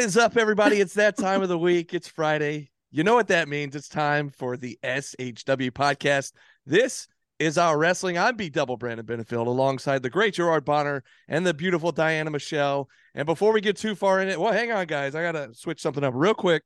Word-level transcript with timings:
is 0.00 0.16
up, 0.16 0.38
everybody? 0.38 0.80
It's 0.80 0.94
that 0.94 1.18
time 1.18 1.42
of 1.42 1.50
the 1.50 1.58
week. 1.58 1.92
It's 1.92 2.08
Friday. 2.08 2.70
You 2.90 3.04
know 3.04 3.14
what 3.14 3.28
that 3.28 3.48
means. 3.48 3.76
It's 3.76 3.88
time 3.88 4.30
for 4.30 4.56
the 4.56 4.78
SHW 4.82 5.70
podcast. 5.72 6.32
This 6.64 7.06
is 7.38 7.58
our 7.58 7.76
wrestling. 7.76 8.16
I'm 8.16 8.34
B 8.34 8.48
Double 8.48 8.78
Brandon 8.78 9.04
Benefield 9.04 9.46
alongside 9.46 10.02
the 10.02 10.08
great 10.08 10.32
Gerard 10.32 10.64
Bonner 10.64 11.04
and 11.28 11.46
the 11.46 11.52
beautiful 11.52 11.92
Diana 11.92 12.30
Michelle. 12.30 12.88
And 13.14 13.26
before 13.26 13.52
we 13.52 13.60
get 13.60 13.76
too 13.76 13.94
far 13.94 14.22
in 14.22 14.28
it, 14.28 14.40
well, 14.40 14.54
hang 14.54 14.72
on, 14.72 14.86
guys. 14.86 15.14
I 15.14 15.20
got 15.20 15.32
to 15.32 15.54
switch 15.54 15.82
something 15.82 16.02
up 16.02 16.14
real 16.16 16.34
quick. 16.34 16.62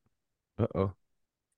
Uh 0.57 0.67
oh. 0.77 0.93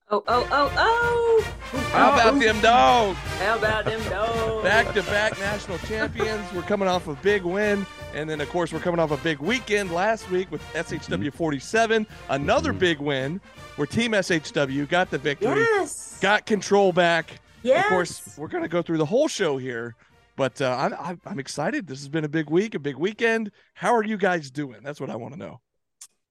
Oh, 0.09 0.23
oh, 0.28 0.48
oh, 0.52 0.73
oh. 0.77 1.53
How 1.91 2.12
about 2.12 2.39
them 2.39 2.61
dogs? 2.61 3.19
How 3.41 3.58
about 3.58 3.84
them 3.86 4.00
dogs? 4.08 4.62
Back 4.62 4.94
to 4.94 5.03
back 5.03 5.36
national 5.41 5.78
champions. 5.78 6.53
We're 6.53 6.62
coming 6.62 6.86
off 6.86 7.08
a 7.08 7.14
big 7.17 7.42
win. 7.42 7.84
And 8.14 8.31
then, 8.31 8.41
of 8.41 8.48
course, 8.50 8.72
we're 8.72 8.78
coming 8.78 9.00
off 9.00 9.11
a 9.11 9.16
big 9.16 9.41
weekend 9.41 9.91
last 9.92 10.31
week 10.31 10.48
with 10.53 10.62
SHW 10.75 11.33
47. 11.33 12.06
Another 12.28 12.72
Mhm. 12.72 12.78
big 12.78 12.98
win 13.00 13.41
where 13.75 13.86
Team 13.86 14.12
SHW 14.14 14.86
got 14.86 15.11
the 15.11 15.19
victory, 15.19 15.58
Yes. 15.61 16.19
got 16.20 16.47
control 16.47 16.92
back. 16.92 17.41
yes. 17.62 17.84
Of 17.86 17.91
course, 17.91 18.38
we're 18.38 18.47
going 18.48 18.62
to 18.62 18.69
go 18.69 18.83
through 18.83 18.98
the 18.98 19.05
whole 19.06 19.27
show 19.27 19.56
here, 19.59 19.97
but 20.36 20.61
uh, 20.62 20.77
I'm, 20.78 20.94
I'm 21.00 21.20
I'm 21.27 21.38
excited. 21.41 21.88
This 21.88 21.98
has 21.98 22.09
been 22.09 22.25
a 22.25 22.28
big 22.28 22.48
week, 22.48 22.77
a 22.77 22.78
big 22.78 22.97
weekend. 22.97 23.50
How 23.75 23.92
are 23.92 24.05
you 24.05 24.16
guys 24.16 24.53
doing? 24.53 24.83
That's 24.84 25.00
what 25.00 25.11
I 25.11 25.16
want 25.16 25.34
to 25.34 25.38
know. 25.41 25.61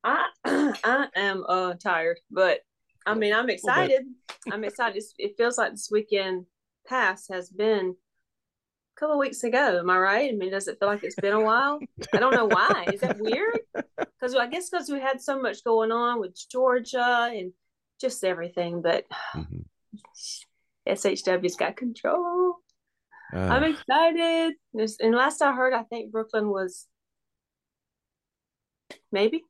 I 0.05 0.29
I 0.85 1.07
am 1.17 1.43
uh 1.49 1.73
tired, 1.73 2.19
but 2.31 2.59
I 3.05 3.13
mean 3.13 3.33
I'm 3.33 3.49
excited. 3.49 4.03
I'm 4.51 4.63
excited. 4.63 5.03
It 5.17 5.35
feels 5.37 5.57
like 5.57 5.71
this 5.71 5.89
weekend 5.91 6.45
past 6.87 7.31
has 7.31 7.49
been 7.49 7.95
a 7.95 8.99
couple 8.99 9.13
of 9.15 9.19
weeks 9.19 9.43
ago. 9.43 9.79
Am 9.79 9.89
I 9.89 9.97
right? 9.97 10.31
I 10.31 10.35
mean, 10.35 10.51
does 10.51 10.67
it 10.67 10.79
feel 10.79 10.87
like 10.87 11.03
it's 11.03 11.15
been 11.15 11.33
a 11.33 11.41
while? 11.41 11.79
I 12.13 12.19
don't 12.19 12.33
know 12.33 12.45
why. 12.45 12.89
Is 12.93 13.01
that 13.01 13.17
weird? 13.19 13.59
Because 14.17 14.33
I 14.33 14.47
guess 14.47 14.69
because 14.69 14.89
we 14.89 14.99
had 15.01 15.21
so 15.21 15.39
much 15.41 15.63
going 15.65 15.91
on 15.91 16.21
with 16.21 16.35
Georgia 16.49 17.29
and 17.31 17.51
just 17.99 18.23
everything, 18.23 18.81
but 18.81 19.03
Mhm. 19.35 19.65
SHW's 20.87 21.57
got 21.57 21.75
control. 21.75 22.55
Uh, 23.33 23.37
I'm 23.39 23.63
excited. 23.63 24.53
And 25.01 25.13
last 25.15 25.41
I 25.41 25.51
heard, 25.53 25.73
I 25.73 25.83
think 25.83 26.11
Brooklyn 26.11 26.49
was 26.49 26.87
maybe 29.11 29.43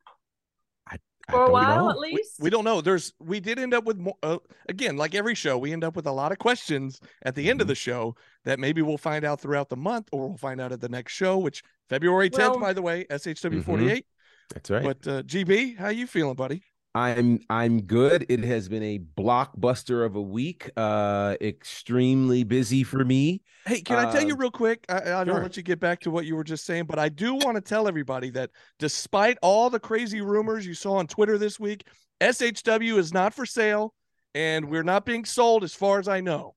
for 1.30 1.46
a 1.46 1.52
while 1.52 1.86
know. 1.86 1.90
at 1.92 1.98
least. 2.00 2.40
We 2.40 2.50
don't 2.50 2.64
know. 2.64 2.82
There's 2.82 3.14
we 3.20 3.40
did 3.40 3.60
end 3.60 3.74
up 3.74 3.84
with 3.86 3.98
more 3.98 4.16
uh, 4.24 4.38
again, 4.70 4.98
like 4.98 5.16
every 5.16 5.36
show, 5.36 5.58
we 5.58 5.72
end 5.74 5.84
up 5.84 5.96
with 5.96 6.06
a 6.08 6.12
lot 6.12 6.32
of 6.32 6.38
questions 6.40 7.00
at 7.24 7.36
the 7.36 7.50
end 7.50 7.62
of 7.62 7.66
Mhm. 7.66 7.70
the 7.70 7.76
show 7.76 8.16
that 8.44 8.60
maybe 8.60 8.82
we'll 8.82 8.98
find 8.98 9.26
out 9.26 9.42
throughout 9.42 9.70
the 9.70 9.78
month 9.78 10.08
or 10.12 10.28
we'll 10.30 10.38
find 10.38 10.62
out 10.62 10.72
at 10.72 10.82
the 10.82 10.90
next 10.90 11.14
show, 11.14 11.38
which 11.38 11.64
February 11.90 12.30
10th, 12.30 12.52
Well- 12.52 12.60
by 12.60 12.74
the 12.74 12.82
way, 12.82 13.06
SHW 13.10 13.62
48. 13.64 14.06
That's 14.54 14.70
right. 14.70 14.84
But 14.84 15.08
uh, 15.08 15.24
GB, 15.24 15.78
how 15.78 15.90
you 15.90 16.06
feeling, 16.08 16.36
buddy? 16.36 16.64
I'm 16.96 17.42
I'm 17.50 17.82
good. 17.82 18.26
It 18.30 18.40
has 18.46 18.70
been 18.70 18.82
a 18.82 19.00
blockbuster 19.00 20.06
of 20.06 20.16
a 20.16 20.22
week. 20.22 20.72
Uh 20.78 21.36
extremely 21.42 22.44
busy 22.46 22.84
for 22.84 23.04
me. 23.04 23.42
Hey, 23.66 23.82
can 23.82 23.98
I 24.00 24.10
tell 24.12 24.24
you 24.24 24.34
Uh, 24.34 24.38
real 24.38 24.52
quick? 24.52 24.86
I, 24.88 25.12
I 25.12 25.24
don't 25.26 25.36
sure. 25.36 25.44
let 25.44 25.58
you 25.58 25.64
get 25.64 25.82
back 25.82 26.00
to 26.02 26.12
what 26.12 26.26
you 26.26 26.38
were 26.38 26.44
just 26.46 26.66
saying, 26.66 26.86
but 26.86 26.98
I 26.98 27.10
do 27.10 27.36
want 27.36 27.56
to 27.56 27.62
tell 27.62 27.90
everybody 27.90 28.30
that 28.32 28.50
despite 28.80 29.38
all 29.42 29.70
the 29.70 29.80
crazy 29.80 30.22
rumors 30.22 30.66
you 30.66 30.74
saw 30.74 30.94
on 30.94 31.08
Twitter 31.08 31.38
this 31.38 31.60
week, 31.60 31.86
SHW 32.22 32.98
is 32.98 33.14
not 33.14 33.34
for 33.34 33.46
sale 33.46 33.94
and 34.34 34.70
we're 34.70 34.84
not 34.84 35.06
being 35.06 35.26
sold 35.26 35.66
as 35.66 35.74
far 35.74 36.00
as 36.00 36.08
I 36.08 36.22
know. 36.22 36.56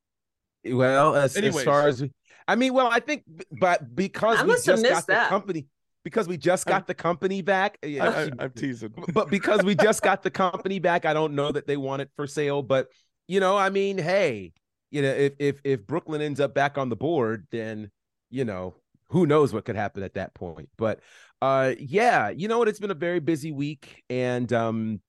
Well, 0.64 1.16
as, 1.16 1.36
as 1.36 1.62
far 1.64 1.88
as 1.88 2.04
I 2.46 2.54
mean, 2.54 2.74
well, 2.74 2.88
I 2.90 3.00
think 3.00 3.24
but 3.58 3.94
because 3.96 4.38
I 4.38 4.42
we 4.42 4.48
must 4.48 4.66
have 4.66 4.76
just 4.76 4.84
got 4.84 4.90
missed 4.94 5.06
the 5.08 5.12
that. 5.14 5.28
company 5.30 5.66
because 6.04 6.28
we 6.28 6.36
just 6.36 6.68
I'm- 6.68 6.76
got 6.78 6.86
the 6.86 6.94
company 6.94 7.42
back. 7.42 7.78
yeah, 7.82 8.08
I, 8.08 8.22
I, 8.22 8.30
I'm 8.38 8.50
teasing. 8.50 8.92
but 9.12 9.30
because 9.30 9.62
we 9.62 9.74
just 9.74 10.02
got 10.02 10.22
the 10.22 10.30
company 10.30 10.78
back, 10.78 11.04
I 11.04 11.12
don't 11.12 11.34
know 11.34 11.52
that 11.52 11.66
they 11.66 11.76
want 11.76 12.02
it 12.02 12.10
for 12.16 12.26
sale. 12.26 12.62
But 12.62 12.88
you 13.26 13.40
know, 13.40 13.56
I 13.56 13.70
mean, 13.70 13.98
hey, 13.98 14.52
you 14.90 15.02
know, 15.02 15.08
if 15.08 15.34
if 15.38 15.60
if 15.64 15.86
Brooklyn 15.86 16.20
ends 16.20 16.40
up 16.40 16.54
back 16.54 16.78
on 16.78 16.88
the 16.88 16.96
board, 16.96 17.46
then 17.50 17.90
you 18.30 18.44
know, 18.44 18.76
who 19.10 19.26
knows 19.26 19.52
what 19.52 19.64
could 19.64 19.76
happen 19.76 20.02
at 20.02 20.14
that 20.14 20.34
point. 20.34 20.68
But 20.76 21.00
uh 21.40 21.74
yeah, 21.78 22.30
you 22.30 22.48
know 22.48 22.58
what? 22.58 22.68
It's 22.68 22.80
been 22.80 22.90
a 22.90 22.94
very 22.94 23.20
busy 23.20 23.52
week, 23.52 24.02
and 24.10 24.52
um 24.52 25.00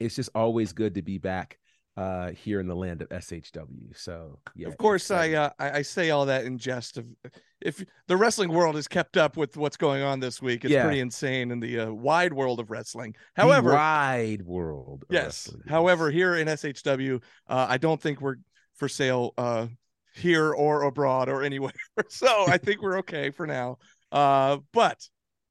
it's 0.00 0.14
just 0.14 0.30
always 0.34 0.72
good 0.72 0.94
to 0.94 1.02
be 1.02 1.18
back 1.18 1.58
uh 1.98 2.30
here 2.30 2.60
in 2.60 2.68
the 2.68 2.76
land 2.76 3.02
of 3.02 3.08
SHW. 3.08 3.96
So 3.96 4.38
yeah. 4.54 4.68
of 4.68 4.78
course, 4.78 5.10
I, 5.10 5.32
uh, 5.32 5.50
I 5.58 5.82
say 5.82 6.10
all 6.10 6.26
that 6.26 6.44
in 6.44 6.56
jest. 6.58 6.96
Of 6.96 7.06
if 7.60 7.84
the 8.06 8.16
wrestling 8.16 8.50
world 8.50 8.76
is 8.76 8.86
kept 8.86 9.16
up 9.16 9.36
with 9.36 9.56
what's 9.56 9.76
going 9.76 10.02
on 10.02 10.20
this 10.20 10.40
week, 10.40 10.64
it's 10.64 10.72
Yeah. 10.72 10.84
pretty 10.84 11.00
insane 11.00 11.50
in 11.50 11.58
the 11.58 11.80
uh, 11.80 11.90
wide 11.92 12.32
world 12.32 12.60
of 12.60 12.70
wrestling. 12.70 13.16
The 13.34 13.42
However, 13.42 13.72
wide 13.72 14.42
world. 14.42 15.04
of 15.08 15.12
yes. 15.14 15.24
wrestling. 15.48 15.62
However, 15.68 16.10
here 16.10 16.36
in 16.36 16.46
SHW, 16.46 17.20
uh, 17.48 17.66
I 17.68 17.78
don't 17.78 18.00
think 18.00 18.20
we're 18.20 18.36
for 18.76 18.88
sale 18.88 19.34
uh, 19.36 19.66
here 20.14 20.52
or 20.52 20.82
abroad 20.82 21.28
or 21.28 21.42
anywhere. 21.42 21.72
so 22.08 22.44
I 22.46 22.58
think 22.64 22.80
we're 22.80 22.98
okay 22.98 23.30
for 23.30 23.46
now. 23.46 23.78
Uh, 24.12 24.58
but 24.72 25.08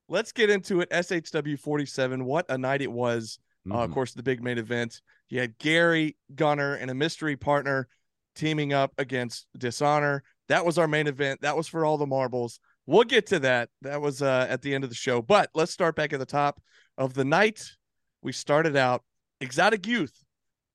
let's 0.07 0.31
get 0.31 0.50
into 0.50 0.80
it. 0.80 0.90
SHW 0.91 1.59
47. 1.59 2.24
What 2.24 2.46
a 2.50 2.57
night 2.57 2.81
it 2.81 2.91
was. 2.91 3.40
Uh, 3.69 3.80
of 3.80 3.91
course, 3.91 4.13
the 4.13 4.24
big 4.24 4.41
main 4.41 4.57
event. 4.57 5.02
You 5.29 5.39
had 5.41 5.57
Gary 5.57 6.15
Gunner 6.35 6.75
and 6.75 6.89
a 6.89 6.95
mystery 6.95 7.35
partner 7.35 7.88
teaming 8.35 8.73
up 8.73 8.93
against 8.97 9.47
Dishonor. 9.57 10.23
That 10.47 10.65
was 10.65 10.77
our 10.77 10.88
main 10.88 11.07
event. 11.07 11.41
That 11.41 11.57
was 11.57 11.67
for 11.67 11.83
all 11.85 11.97
the 11.97 12.05
marbles. 12.05 12.59
We'll 12.85 13.03
get 13.03 13.25
to 13.27 13.39
that. 13.39 13.69
That 13.81 14.01
was 14.01 14.21
uh, 14.21 14.47
at 14.49 14.61
the 14.61 14.73
end 14.73 14.83
of 14.83 14.89
the 14.89 14.95
show. 14.95 15.21
But 15.21 15.49
let's 15.53 15.73
start 15.73 15.95
back 15.95 16.13
at 16.13 16.19
the 16.19 16.25
top 16.25 16.61
of 16.97 17.13
the 17.13 17.25
night. 17.25 17.61
We 18.21 18.31
started 18.31 18.75
out 18.77 19.03
Exotic 19.41 19.85
Youth, 19.85 20.23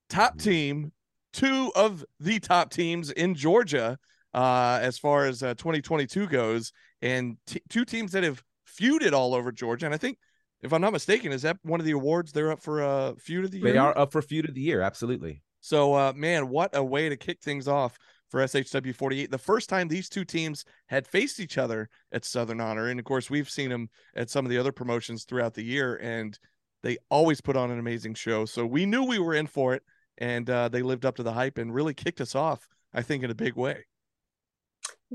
top 0.09 0.35
Mhm. 0.35 0.43
team, 0.43 0.91
two 1.33 1.71
of 1.75 2.05
the 2.19 2.39
top 2.39 2.69
teams 2.71 3.09
in 3.11 3.33
Georgia 3.33 3.97
uh, 4.33 4.79
as 4.81 4.97
far 4.99 5.25
as 5.25 5.41
uh, 5.43 5.53
2022 5.55 6.27
goes, 6.27 6.71
and 7.01 7.37
t- 7.47 7.61
two 7.69 7.85
teams 7.85 8.11
that 8.11 8.23
have 8.23 8.43
feuded 8.67 9.13
all 9.13 9.33
over 9.33 9.51
Georgia. 9.51 9.85
And 9.87 9.93
I 9.93 9.97
think 9.97 10.17
if 10.63 10.73
I'm 10.73 10.81
not 10.81 10.93
mistaken, 10.93 11.31
is 11.31 11.43
that 11.43 11.57
one 11.63 11.79
of 11.79 11.85
the 11.85 11.91
awards 11.91 12.31
they're 12.31 12.51
up 12.51 12.61
for 12.61 12.81
uh 12.81 13.13
feud 13.15 13.45
of 13.45 13.51
the 13.51 13.59
year? 13.59 13.71
They 13.71 13.77
are 13.77 13.97
up 13.97 14.11
for 14.11 14.21
feud 14.21 14.49
of 14.49 14.55
the 14.55 14.61
year, 14.61 14.81
absolutely. 14.81 15.41
So 15.61 15.93
uh 15.93 16.13
man, 16.15 16.49
what 16.49 16.75
a 16.75 16.83
way 16.83 17.09
to 17.09 17.17
kick 17.17 17.41
things 17.41 17.67
off 17.67 17.97
for 18.33 18.39
SHW 18.39 18.95
48. 18.95 19.29
The 19.29 19.37
first 19.37 19.69
time 19.69 19.87
these 19.87 20.09
two 20.09 20.25
teams 20.25 20.65
had 20.87 21.05
faced 21.05 21.39
each 21.39 21.59
other 21.59 21.87
at 22.11 22.25
Southern 22.25 22.59
Honor. 22.59 22.87
And 22.87 22.99
of 22.99 23.05
course, 23.05 23.29
we've 23.29 23.47
seen 23.47 23.69
them 23.69 23.91
at 24.15 24.31
some 24.31 24.43
of 24.43 24.49
the 24.49 24.57
other 24.57 24.71
promotions 24.71 25.23
throughout 25.23 25.53
the 25.53 25.63
year, 25.63 25.97
and 26.01 26.35
they 26.81 26.97
always 27.11 27.41
put 27.41 27.55
on 27.55 27.69
an 27.69 27.77
amazing 27.77 28.15
show. 28.15 28.45
So 28.45 28.65
we 28.65 28.87
knew 28.87 29.03
we 29.03 29.19
were 29.19 29.35
in 29.35 29.45
for 29.45 29.75
it, 29.75 29.83
and 30.17 30.49
uh, 30.49 30.67
they 30.69 30.81
lived 30.81 31.05
up 31.05 31.17
to 31.17 31.23
the 31.23 31.31
hype 31.31 31.59
and 31.59 31.71
really 31.71 31.93
kicked 31.93 32.21
us 32.21 32.33
off, 32.33 32.67
I 32.91 33.03
think, 33.03 33.23
in 33.23 33.29
a 33.29 33.35
big 33.35 33.55
way. 33.55 33.85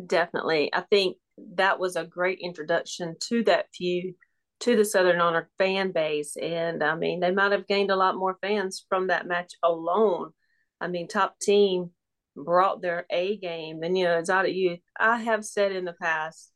Definitely. 0.07 0.73
I 0.73 0.83
think 0.83 1.17
that 1.55 1.81
was 1.81 1.97
a 1.97 2.05
great 2.05 2.39
introduction 2.41 3.17
to 3.31 3.43
that 3.45 3.67
feud 3.75 4.15
to 4.61 4.77
the 4.77 4.85
Southern 4.85 5.21
Honor 5.21 5.49
fan 5.59 5.93
base. 5.93 6.37
And 6.37 6.83
I 6.83 6.95
mean, 6.95 7.21
they 7.21 7.31
might 7.31 7.53
have 7.53 7.67
gained 7.67 7.91
a 7.91 7.97
lot 7.97 8.17
more 8.17 8.39
fans 8.41 8.85
from 8.89 9.09
that 9.09 9.27
match 9.27 9.53
alone. 9.63 10.33
I 10.81 10.89
mean, 10.89 11.09
top 11.09 11.39
team 11.39 11.91
brought 12.37 12.83
their 12.83 13.07
A 13.11 13.37
game. 13.37 13.83
And, 13.83 13.97
you 13.97 14.05
know, 14.05 14.23
Youth, 14.45 14.81
I 14.99 15.19
have 15.19 15.45
said 15.45 15.73
in 15.73 15.85
the 15.85 15.93
past, 15.93 16.53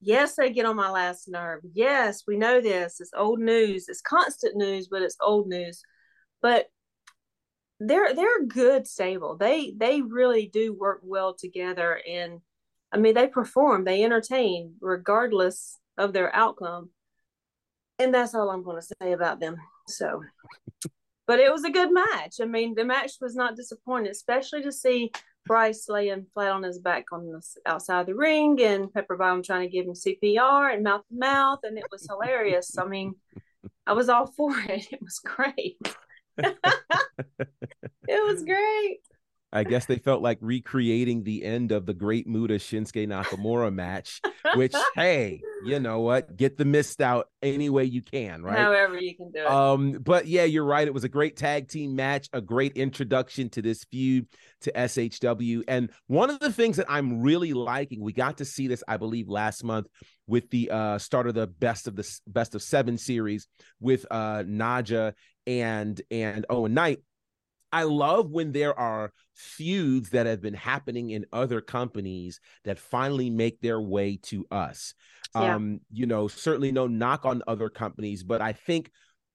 yes, 0.00 0.36
they 0.36 0.50
get 0.52 0.66
on 0.66 0.76
my 0.76 0.90
last 0.90 1.28
nerve. 1.28 1.60
Yes, 1.72 2.22
we 2.26 2.36
know 2.36 2.60
this. 2.60 3.00
It's 3.00 3.12
old 3.16 3.40
news. 3.40 3.88
It's 3.88 4.00
constant 4.00 4.56
news, 4.56 4.88
but 4.88 5.02
it's 5.02 5.16
old 5.20 5.48
news. 5.48 5.82
But 6.42 6.66
they're 7.80 8.14
they're 8.14 8.44
good 8.44 8.86
stable. 8.86 9.36
They 9.36 9.74
they 9.76 10.02
really 10.02 10.46
do 10.52 10.72
work 10.74 11.00
well 11.02 11.34
together 11.34 12.00
and 12.08 12.40
I 12.92 12.98
mean 12.98 13.14
they 13.14 13.26
perform, 13.26 13.84
they 13.84 14.04
entertain 14.04 14.74
regardless 14.80 15.78
of 15.96 16.12
their 16.12 16.34
outcome. 16.34 16.90
And 18.00 18.12
that's 18.12 18.34
all 18.34 18.50
I'm 18.50 18.64
going 18.64 18.80
to 18.80 18.94
say 19.00 19.12
about 19.12 19.38
them. 19.38 19.56
So 19.86 20.22
but 21.30 21.38
it 21.38 21.52
was 21.52 21.62
a 21.62 21.70
good 21.70 21.92
match. 21.92 22.38
I 22.42 22.44
mean, 22.44 22.74
the 22.74 22.84
match 22.84 23.12
was 23.20 23.36
not 23.36 23.54
disappointing, 23.54 24.10
especially 24.10 24.62
to 24.62 24.72
see 24.72 25.12
Bryce 25.46 25.88
laying 25.88 26.26
flat 26.34 26.50
on 26.50 26.64
his 26.64 26.80
back 26.80 27.04
on 27.12 27.30
the 27.30 27.40
outside 27.66 28.06
the 28.06 28.16
ring 28.16 28.60
and 28.60 28.92
Pepper 28.92 29.16
Bottom 29.16 29.40
trying 29.40 29.62
to 29.62 29.72
give 29.72 29.86
him 29.86 29.92
CPR 29.92 30.74
and 30.74 30.82
mouth 30.82 31.02
to 31.08 31.16
mouth, 31.16 31.60
and 31.62 31.78
it 31.78 31.84
was 31.92 32.04
hilarious. 32.10 32.76
I 32.76 32.84
mean, 32.84 33.14
I 33.86 33.92
was 33.92 34.08
all 34.08 34.26
for 34.26 34.58
it. 34.58 34.88
It 34.92 35.00
was 35.00 35.20
great. 35.20 35.78
it 36.36 36.56
was 38.08 38.42
great. 38.42 38.98
I 39.52 39.64
guess 39.64 39.86
they 39.86 39.98
felt 39.98 40.22
like 40.22 40.38
recreating 40.40 41.24
the 41.24 41.44
end 41.44 41.72
of 41.72 41.84
the 41.84 41.94
Great 41.94 42.26
Muta 42.26 42.54
Shinsuke 42.54 43.08
Nakamura 43.08 43.72
match, 43.72 44.20
which, 44.54 44.74
hey, 44.94 45.42
you 45.64 45.80
know 45.80 46.00
what? 46.00 46.36
Get 46.36 46.56
the 46.56 46.64
mist 46.64 47.00
out 47.00 47.26
any 47.42 47.68
way 47.68 47.84
you 47.84 48.00
can, 48.00 48.42
right? 48.42 48.58
However 48.58 48.98
you 48.98 49.16
can 49.16 49.32
do 49.32 49.40
it. 49.40 49.46
Um, 49.46 49.92
but 49.92 50.26
yeah, 50.26 50.44
you're 50.44 50.64
right. 50.64 50.86
It 50.86 50.94
was 50.94 51.04
a 51.04 51.08
great 51.08 51.36
tag 51.36 51.68
team 51.68 51.96
match, 51.96 52.28
a 52.32 52.40
great 52.40 52.76
introduction 52.76 53.48
to 53.50 53.62
this 53.62 53.84
feud 53.90 54.26
to 54.62 54.72
SHW. 54.72 55.64
And 55.66 55.90
one 56.06 56.30
of 56.30 56.38
the 56.38 56.52
things 56.52 56.76
that 56.76 56.86
I'm 56.88 57.20
really 57.20 57.52
liking, 57.52 58.00
we 58.00 58.12
got 58.12 58.38
to 58.38 58.44
see 58.44 58.68
this, 58.68 58.84
I 58.86 58.98
believe, 58.98 59.28
last 59.28 59.64
month 59.64 59.88
with 60.26 60.48
the 60.50 60.70
uh 60.70 60.96
start 60.96 61.26
of 61.26 61.34
the 61.34 61.48
best 61.48 61.88
of 61.88 61.96
the 61.96 62.20
best 62.28 62.54
of 62.54 62.62
seven 62.62 62.96
series 62.96 63.48
with 63.80 64.06
uh 64.12 64.44
Naja 64.46 65.12
and 65.46 66.00
and 66.10 66.46
Owen 66.48 66.72
Knight 66.72 67.00
I 67.72 67.84
love 67.84 68.30
when 68.30 68.52
there 68.52 68.78
are 68.78 69.12
feuds 69.34 70.10
that 70.10 70.26
have 70.26 70.40
been 70.40 70.54
happening 70.54 71.10
in 71.10 71.26
other 71.32 71.60
companies 71.60 72.40
that 72.64 72.78
finally 72.78 73.30
make 73.30 73.60
their 73.60 73.80
way 73.80 74.18
to 74.24 74.46
us. 74.50 74.94
Yeah. 75.34 75.54
Um, 75.54 75.80
you 75.92 76.06
know, 76.06 76.28
certainly 76.28 76.72
no 76.72 76.86
knock 76.86 77.24
on 77.24 77.42
other 77.46 77.68
companies, 77.68 78.24
but 78.24 78.40
I 78.40 78.52
think 78.52 78.90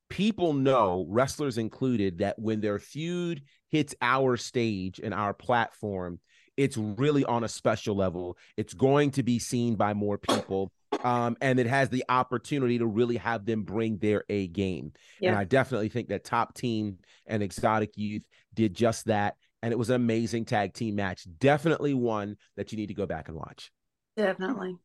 people 0.10 0.54
know, 0.54 1.06
wrestlers 1.10 1.58
included, 1.58 2.20
that 2.20 2.38
when 2.38 2.62
their 2.62 2.80
feud 2.80 3.44
hits 3.70 3.96
our 4.02 4.38
stage 4.38 5.00
and 5.04 5.14
our 5.14 5.34
platform, 5.34 6.20
it's 6.58 6.78
really 6.78 7.26
on 7.26 7.44
a 7.44 7.50
special 7.50 7.96
level. 7.96 8.38
It's 8.58 8.74
going 8.74 9.12
to 9.12 9.24
be 9.24 9.40
seen 9.40 9.76
by 9.76 9.94
more 9.94 10.18
people 10.18 10.72
um, 11.06 11.38
and 11.40 11.60
it 11.60 11.68
has 11.68 11.90
the 11.90 12.04
opportunity 12.10 12.80
to 12.80 12.88
really 12.88 13.18
have 13.18 13.46
them 13.46 13.62
bring 13.62 13.98
their 14.00 14.24
A 14.28 14.48
game. 14.48 14.92
Yeah. 15.22 15.30
And 15.30 15.38
I 15.38 15.44
definitely 15.44 15.90
think 15.90 16.08
that 16.08 16.24
Top 16.24 16.56
Team 16.56 16.98
and 17.28 17.44
Exotic 17.44 17.92
Youth 17.96 18.24
did 18.56 18.74
just 18.74 19.06
that. 19.06 19.36
And 19.62 19.72
it 19.72 19.78
was 19.78 19.92
an 19.92 19.98
amazing 19.98 20.46
tag 20.46 20.74
team 20.74 20.96
match. 20.96 21.28
Definitely 21.38 21.94
one 21.94 22.38
that 22.58 22.72
you 22.72 22.78
need 22.80 22.88
to 22.88 22.96
go 22.96 23.06
back 23.06 23.28
and 23.28 23.38
watch. 23.38 23.72
Definitely. 24.18 24.78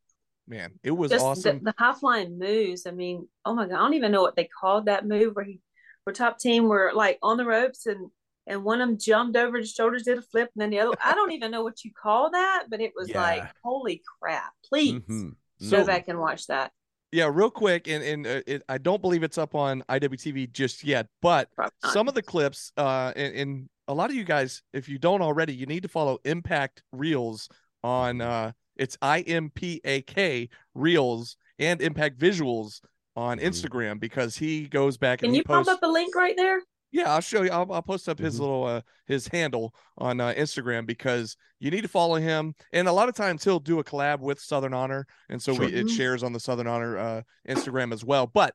Man, 0.46 0.72
it 0.82 0.90
was 0.90 1.11
just 1.11 1.25
awesome. 1.25 1.61
The, 1.61 1.72
the 1.72 1.75
high 1.78 1.94
flying 1.94 2.38
moves. 2.38 2.87
I 2.87 2.90
mean, 2.90 3.26
oh 3.46 3.55
my 3.55 3.67
God, 3.67 3.76
I 3.76 3.78
don't 3.78 3.94
even 3.94 4.12
know 4.12 4.22
what 4.22 4.37
they 4.37 4.44
called 4.61 4.87
that 4.87 5.06
move 5.06 5.34
where 5.34 5.44
he, 5.46 5.61
where 6.05 6.12
Top 6.12 6.38
Team 6.38 6.69
were 6.69 6.93
like 6.94 7.19
on 7.22 7.38
the 7.38 7.46
ropes 7.46 7.87
and 7.87 8.11
and 8.46 8.64
one 8.64 8.81
of 8.81 8.88
them 8.88 8.99
jumped 8.99 9.37
over 9.37 9.58
his 9.58 9.72
shoulders, 9.72 10.02
did 10.02 10.19
a 10.19 10.22
flip, 10.22 10.50
and 10.55 10.62
then 10.62 10.70
the 10.70 10.81
other. 10.81 10.96
I 11.05 11.14
don't 11.14 11.32
even 11.32 11.50
know 11.50 11.62
what 11.62 11.84
you 11.84 11.93
call 11.93 12.31
that, 12.32 12.64
but 12.69 12.81
it 12.81 12.93
was 12.96 13.08
yeah. 13.08 13.22
like, 13.22 13.44
holy 13.62 14.02
crap! 14.20 14.52
Please, 14.64 14.94
mm-hmm. 14.94 15.28
So, 15.60 15.78
go 15.78 15.86
back 15.86 16.08
and 16.08 16.18
watch 16.18 16.46
that. 16.46 16.72
Yeah, 17.12 17.30
real 17.32 17.50
quick, 17.50 17.88
and 17.88 18.04
and 18.04 18.26
uh, 18.26 18.40
it, 18.46 18.62
I 18.68 18.78
don't 18.78 19.02
believe 19.02 19.22
it's 19.22 19.38
up 19.38 19.54
on 19.54 19.82
IWTV 19.88 20.52
just 20.52 20.84
yet, 20.84 21.08
but 21.20 21.48
some 21.92 22.06
of 22.06 22.14
the 22.14 22.22
clips, 22.22 22.72
uh, 22.76 23.12
and, 23.16 23.34
and, 23.34 23.68
a 23.88 23.94
lot 23.94 24.08
of 24.08 24.14
you 24.14 24.22
guys, 24.22 24.62
if 24.72 24.88
you 24.88 24.98
don't 24.98 25.20
already, 25.20 25.52
you 25.52 25.66
need 25.66 25.82
to 25.82 25.88
follow 25.88 26.18
Impak 26.24 26.68
Reels 26.92 27.48
on 27.82 28.20
uh, 28.20 28.52
it's 28.76 28.96
I 29.02 29.20
M 29.20 29.50
P 29.50 29.80
A 29.84 30.02
K 30.02 30.48
Reels 30.74 31.36
and 31.58 31.82
Impact 31.82 32.18
Visuals 32.18 32.80
on 33.16 33.38
mm-hmm. 33.38 33.48
Instagram 33.48 34.00
because 34.00 34.36
he 34.36 34.66
goes 34.68 34.96
back 34.96 35.18
Can 35.18 35.28
and 35.28 35.36
you 35.36 35.42
posts... 35.42 35.68
pop 35.68 35.76
up 35.76 35.80
the 35.80 35.88
link 35.88 36.14
right 36.14 36.36
there? 36.36 36.60
Yeah, 36.92 37.12
I'll 37.12 37.20
show 37.20 37.42
you. 37.42 37.50
I'll, 37.50 37.70
I'll 37.72 37.82
post 37.82 38.08
up 38.08 38.19
his 38.19 38.34
mm-hmm. 38.34 38.42
little 38.42 38.64
uh 38.64 38.81
his 39.06 39.28
handle 39.28 39.75
on 39.98 40.20
uh, 40.20 40.32
Instagram 40.37 40.87
because 40.87 41.37
you 41.58 41.70
need 41.70 41.82
to 41.82 41.88
follow 41.88 42.16
him. 42.16 42.54
And 42.72 42.88
a 42.88 42.92
lot 42.92 43.08
of 43.08 43.14
times 43.14 43.44
he'll 43.44 43.60
do 43.60 43.78
a 43.78 43.84
collab 43.84 44.20
with 44.20 44.40
Southern 44.40 44.75
Honor, 44.75 45.06
and 45.28 45.40
so 45.40 45.54
sure. 45.54 45.66
we, 45.66 45.72
it 45.72 45.87
mm-hmm. 45.87 45.96
shares 45.96 46.22
on 46.22 46.32
the 46.32 46.40
Southern 46.40 46.66
Honor 46.66 46.98
uh, 46.98 47.22
Instagram 47.48 47.92
as 47.92 48.04
well. 48.04 48.26
But 48.26 48.54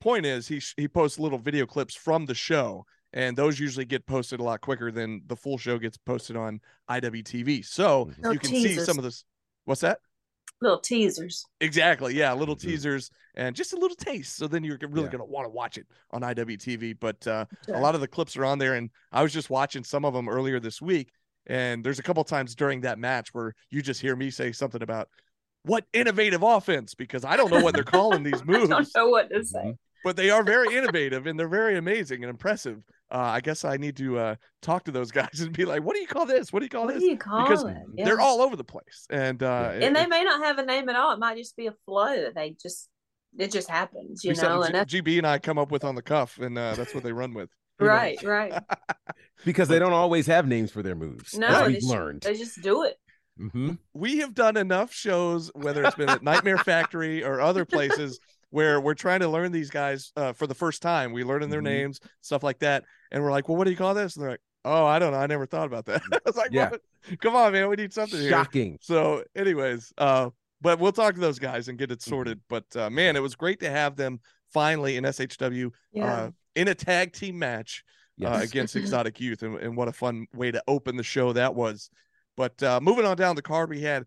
point 0.00 0.26
is, 0.26 0.48
he 0.48 0.60
he 0.76 0.88
posts 0.88 1.18
little 1.18 1.38
video 1.38 1.66
clips 1.66 1.94
from 1.94 2.26
the 2.26 2.34
show, 2.34 2.84
and 3.12 3.36
those 3.36 3.58
usually 3.58 3.84
get 3.84 4.06
posted 4.06 4.40
a 4.40 4.42
lot 4.42 4.60
quicker 4.60 4.90
than 4.90 5.22
the 5.26 5.36
full 5.36 5.58
show 5.58 5.78
gets 5.78 5.96
posted 5.98 6.36
on 6.36 6.60
IWTV. 6.90 7.64
So 7.64 8.10
no 8.18 8.30
you 8.30 8.38
can 8.38 8.50
teasers. 8.50 8.78
see 8.78 8.84
some 8.84 8.98
of 8.98 9.04
this. 9.04 9.24
What's 9.64 9.80
that? 9.82 9.98
Little 10.60 10.78
teasers. 10.78 11.44
Exactly. 11.60 12.14
Yeah, 12.14 12.32
little 12.32 12.56
mm-hmm. 12.56 12.68
teasers 12.68 13.10
and 13.34 13.54
just 13.54 13.72
a 13.72 13.76
little 13.76 13.96
taste. 13.96 14.36
So 14.36 14.46
then 14.46 14.64
you're 14.64 14.78
really 14.80 15.04
yeah. 15.04 15.12
going 15.12 15.18
to 15.18 15.24
want 15.24 15.46
to 15.46 15.50
watch 15.50 15.78
it 15.78 15.86
on 16.10 16.22
IWTV. 16.22 16.96
But 16.98 17.26
uh, 17.26 17.44
a 17.68 17.80
lot 17.80 17.94
of 17.94 18.00
the 18.00 18.08
clips 18.08 18.36
are 18.36 18.44
on 18.44 18.58
there, 18.58 18.74
and 18.74 18.90
I 19.12 19.22
was 19.22 19.32
just 19.32 19.50
watching 19.50 19.84
some 19.84 20.04
of 20.04 20.14
them 20.14 20.28
earlier 20.28 20.60
this 20.60 20.80
week. 20.80 21.10
And 21.46 21.84
there's 21.84 21.98
a 21.98 22.02
couple 22.02 22.24
times 22.24 22.54
during 22.54 22.80
that 22.80 22.98
match 22.98 23.32
where 23.32 23.54
you 23.70 23.80
just 23.80 24.00
hear 24.00 24.16
me 24.16 24.30
say 24.30 24.50
something 24.50 24.82
about 24.82 25.08
what 25.62 25.84
innovative 25.92 26.42
offense 26.42 26.94
because 26.94 27.24
I 27.24 27.36
don't 27.36 27.50
know 27.50 27.60
what 27.60 27.74
they're 27.74 27.84
calling 27.84 28.22
these 28.22 28.44
moves. 28.44 28.64
I 28.72 28.82
don't 28.82 28.88
know 28.96 29.08
what 29.08 29.30
to 29.30 29.44
say. 29.44 29.76
But 30.04 30.16
they 30.16 30.30
are 30.30 30.42
very 30.42 30.76
innovative 30.76 31.26
and 31.26 31.38
they're 31.38 31.48
very 31.48 31.76
amazing 31.76 32.22
and 32.22 32.30
impressive 32.30 32.82
uh, 33.10 33.18
I 33.18 33.40
guess 33.40 33.64
I 33.64 33.76
need 33.76 33.96
to 33.98 34.18
uh, 34.18 34.34
talk 34.62 34.84
to 34.84 34.90
those 34.90 35.10
guys 35.12 35.40
and 35.40 35.52
be 35.52 35.64
like, 35.64 35.82
"What 35.82 35.94
do 35.94 36.00
you 36.00 36.06
call 36.06 36.26
this? 36.26 36.52
What 36.52 36.60
do 36.60 36.66
you 36.66 36.70
call 36.70 36.86
what 36.86 36.94
this?" 36.94 37.02
Do 37.02 37.08
you 37.08 37.16
call 37.16 37.42
because 37.42 37.64
it? 37.64 37.76
Yeah. 37.94 38.04
they're 38.04 38.20
all 38.20 38.40
over 38.40 38.56
the 38.56 38.64
place, 38.64 39.06
and 39.10 39.42
uh, 39.42 39.70
and 39.74 39.82
it, 39.82 39.94
they 39.94 40.06
may 40.06 40.24
not 40.24 40.44
have 40.44 40.58
a 40.58 40.64
name 40.64 40.88
at 40.88 40.96
all. 40.96 41.12
It 41.12 41.18
might 41.18 41.36
just 41.36 41.56
be 41.56 41.66
a 41.66 41.74
flow 41.86 42.22
that 42.22 42.34
they 42.34 42.56
just 42.60 42.88
it 43.38 43.52
just 43.52 43.68
happens, 43.68 44.24
you 44.24 44.34
know. 44.34 44.62
And 44.62 44.88
G- 44.88 45.02
GB 45.02 45.18
and 45.18 45.26
I 45.26 45.38
come 45.38 45.58
up 45.58 45.70
with 45.70 45.84
on 45.84 45.94
the 45.94 46.02
cuff, 46.02 46.38
and 46.38 46.56
uh, 46.56 46.74
that's 46.74 46.94
what 46.94 47.04
they 47.04 47.12
run 47.12 47.34
with. 47.34 47.50
right, 47.80 48.22
right. 48.22 48.54
because 49.44 49.68
they 49.68 49.78
don't 49.78 49.92
always 49.92 50.26
have 50.26 50.46
names 50.46 50.70
for 50.70 50.82
their 50.82 50.94
moves. 50.94 51.36
No, 51.36 51.66
we've 51.66 51.82
learned. 51.82 52.22
They 52.22 52.34
just 52.34 52.62
do 52.62 52.84
it. 52.84 52.96
Mm-hmm. 53.38 53.72
We 53.92 54.18
have 54.18 54.34
done 54.34 54.56
enough 54.56 54.94
shows, 54.94 55.50
whether 55.54 55.84
it's 55.84 55.96
been 55.96 56.08
at 56.08 56.22
Nightmare 56.22 56.56
Factory 56.56 57.22
or 57.22 57.40
other 57.40 57.66
places, 57.66 58.18
where 58.56 58.80
we're 58.80 58.94
trying 58.94 59.20
to 59.20 59.28
learn 59.28 59.52
these 59.52 59.68
guys 59.68 60.12
uh, 60.16 60.32
for 60.32 60.46
the 60.46 60.54
first 60.54 60.80
time. 60.80 61.12
We 61.12 61.24
learn 61.24 61.42
in 61.42 61.50
their 61.50 61.60
mm-hmm. 61.60 61.74
names, 61.74 62.00
stuff 62.22 62.42
like 62.42 62.58
that, 62.60 62.84
and 63.12 63.22
we're 63.22 63.30
like, 63.30 63.50
"Well, 63.50 63.58
what 63.58 63.64
do 63.64 63.70
you 63.70 63.76
call 63.76 63.92
this?" 63.92 64.16
And 64.16 64.22
they're 64.22 64.30
like, 64.30 64.40
"Oh, 64.64 64.86
I 64.86 64.98
don't 64.98 65.12
know. 65.12 65.18
I 65.18 65.26
never 65.26 65.44
thought 65.44 65.66
about 65.66 65.84
that." 65.84 66.00
I 66.12 66.18
was 66.24 66.38
like, 66.38 66.52
yeah. 66.52 66.70
"Come 67.20 67.36
on, 67.36 67.52
man, 67.52 67.68
we 67.68 67.76
need 67.76 67.92
something 67.92 68.18
here." 68.18 68.30
Shocking. 68.30 68.78
So, 68.80 69.24
anyways, 69.34 69.92
uh, 69.98 70.30
but 70.62 70.78
we'll 70.78 70.92
talk 70.92 71.16
to 71.16 71.20
those 71.20 71.38
guys 71.38 71.68
and 71.68 71.76
get 71.76 71.90
it 71.90 71.98
mm-hmm. 71.98 72.08
sorted. 72.08 72.38
Mm-hmm. 72.38 72.60
But 72.72 72.80
uh, 72.80 72.88
man, 72.88 73.14
it 73.14 73.20
was 73.20 73.34
great 73.34 73.60
to 73.60 73.68
have 73.68 73.94
them 73.94 74.20
finally 74.54 74.96
in 74.96 75.04
SHW 75.04 75.70
yeah. 75.92 76.14
uh, 76.14 76.30
in 76.54 76.68
a 76.68 76.74
tag 76.74 77.12
team 77.12 77.38
match 77.38 77.84
uh, 78.22 78.30
yes. 78.30 78.40
uh, 78.40 78.42
against 78.42 78.74
Exotic 78.74 79.20
Youth, 79.20 79.42
and, 79.42 79.58
and, 79.58 79.76
what 79.76 79.88
a 79.88 79.92
fun 79.92 80.28
way 80.34 80.50
to 80.50 80.62
open 80.66 80.96
the 80.96 81.02
show 81.02 81.34
that 81.34 81.54
was. 81.54 81.90
But 82.38 82.62
uh, 82.62 82.80
moving 82.80 83.04
on 83.04 83.18
down 83.18 83.36
the 83.36 83.42
card, 83.42 83.68
we 83.68 83.82
had 83.82 84.04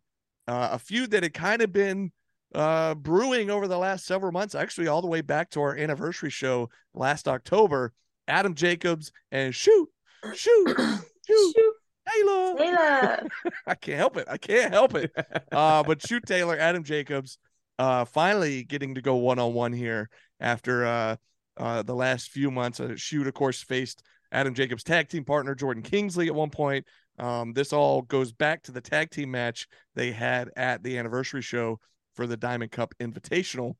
uh, 0.47 0.69
a 0.71 0.79
feud 0.79 1.11
that 1.11 1.21
had 1.21 1.35
kind 1.35 1.61
of 1.61 1.71
been 1.71 2.11
uh, 2.55 2.95
brewing 2.95 3.49
over 3.49 3.67
the 3.67 3.77
last 3.77 4.05
several 4.05 4.31
months, 4.31 4.55
actually, 4.55 4.87
all 4.87 5.01
the 5.01 5.07
way 5.07 5.21
back 5.21 5.49
to 5.51 5.61
our 5.61 5.75
anniversary 5.75 6.29
show 6.29 6.69
last 6.93 7.27
October. 7.27 7.93
Adam 8.27 8.53
Jacobs 8.53 9.11
and 9.31 9.53
shoot, 9.53 9.89
shoot, 10.33 10.67
shoot, 11.27 11.53
shoot. 11.55 11.73
Taylor. 12.11 12.57
Taylor. 12.57 13.27
I 13.67 13.75
can't 13.75 13.97
help 13.97 14.17
it. 14.17 14.27
I 14.29 14.37
can't 14.37 14.73
help 14.73 14.95
it. 14.95 15.11
Uh, 15.51 15.83
but 15.83 16.05
shoot 16.05 16.25
Taylor, 16.25 16.57
Adam 16.57 16.83
Jacobs, 16.83 17.37
uh, 17.77 18.05
finally 18.05 18.63
getting 18.63 18.95
to 18.95 19.01
go 19.01 19.15
one 19.15 19.39
on 19.39 19.53
one 19.53 19.73
here 19.73 20.09
after 20.39 20.85
uh, 20.85 21.15
uh, 21.57 21.83
the 21.83 21.95
last 21.95 22.29
few 22.29 22.51
months. 22.51 22.79
Uh, 22.79 22.95
shoot, 22.95 23.27
of 23.27 23.33
course, 23.33 23.61
faced 23.61 24.03
Adam 24.31 24.53
Jacobs' 24.53 24.83
tag 24.83 25.09
team 25.09 25.23
partner 25.23 25.55
Jordan 25.55 25.83
Kingsley 25.83 26.27
at 26.27 26.35
one 26.35 26.49
point. 26.49 26.85
Um, 27.17 27.53
this 27.53 27.73
all 27.73 28.01
goes 28.01 28.31
back 28.31 28.63
to 28.63 28.71
the 28.71 28.81
tag 28.81 29.09
team 29.11 29.31
match 29.31 29.67
they 29.95 30.11
had 30.11 30.49
at 30.55 30.83
the 30.83 30.97
anniversary 30.97 31.41
show 31.41 31.79
for 32.19 32.27
the 32.27 32.35
Diamond 32.35 32.69
Cup 32.69 32.93
Invitational. 32.99 33.75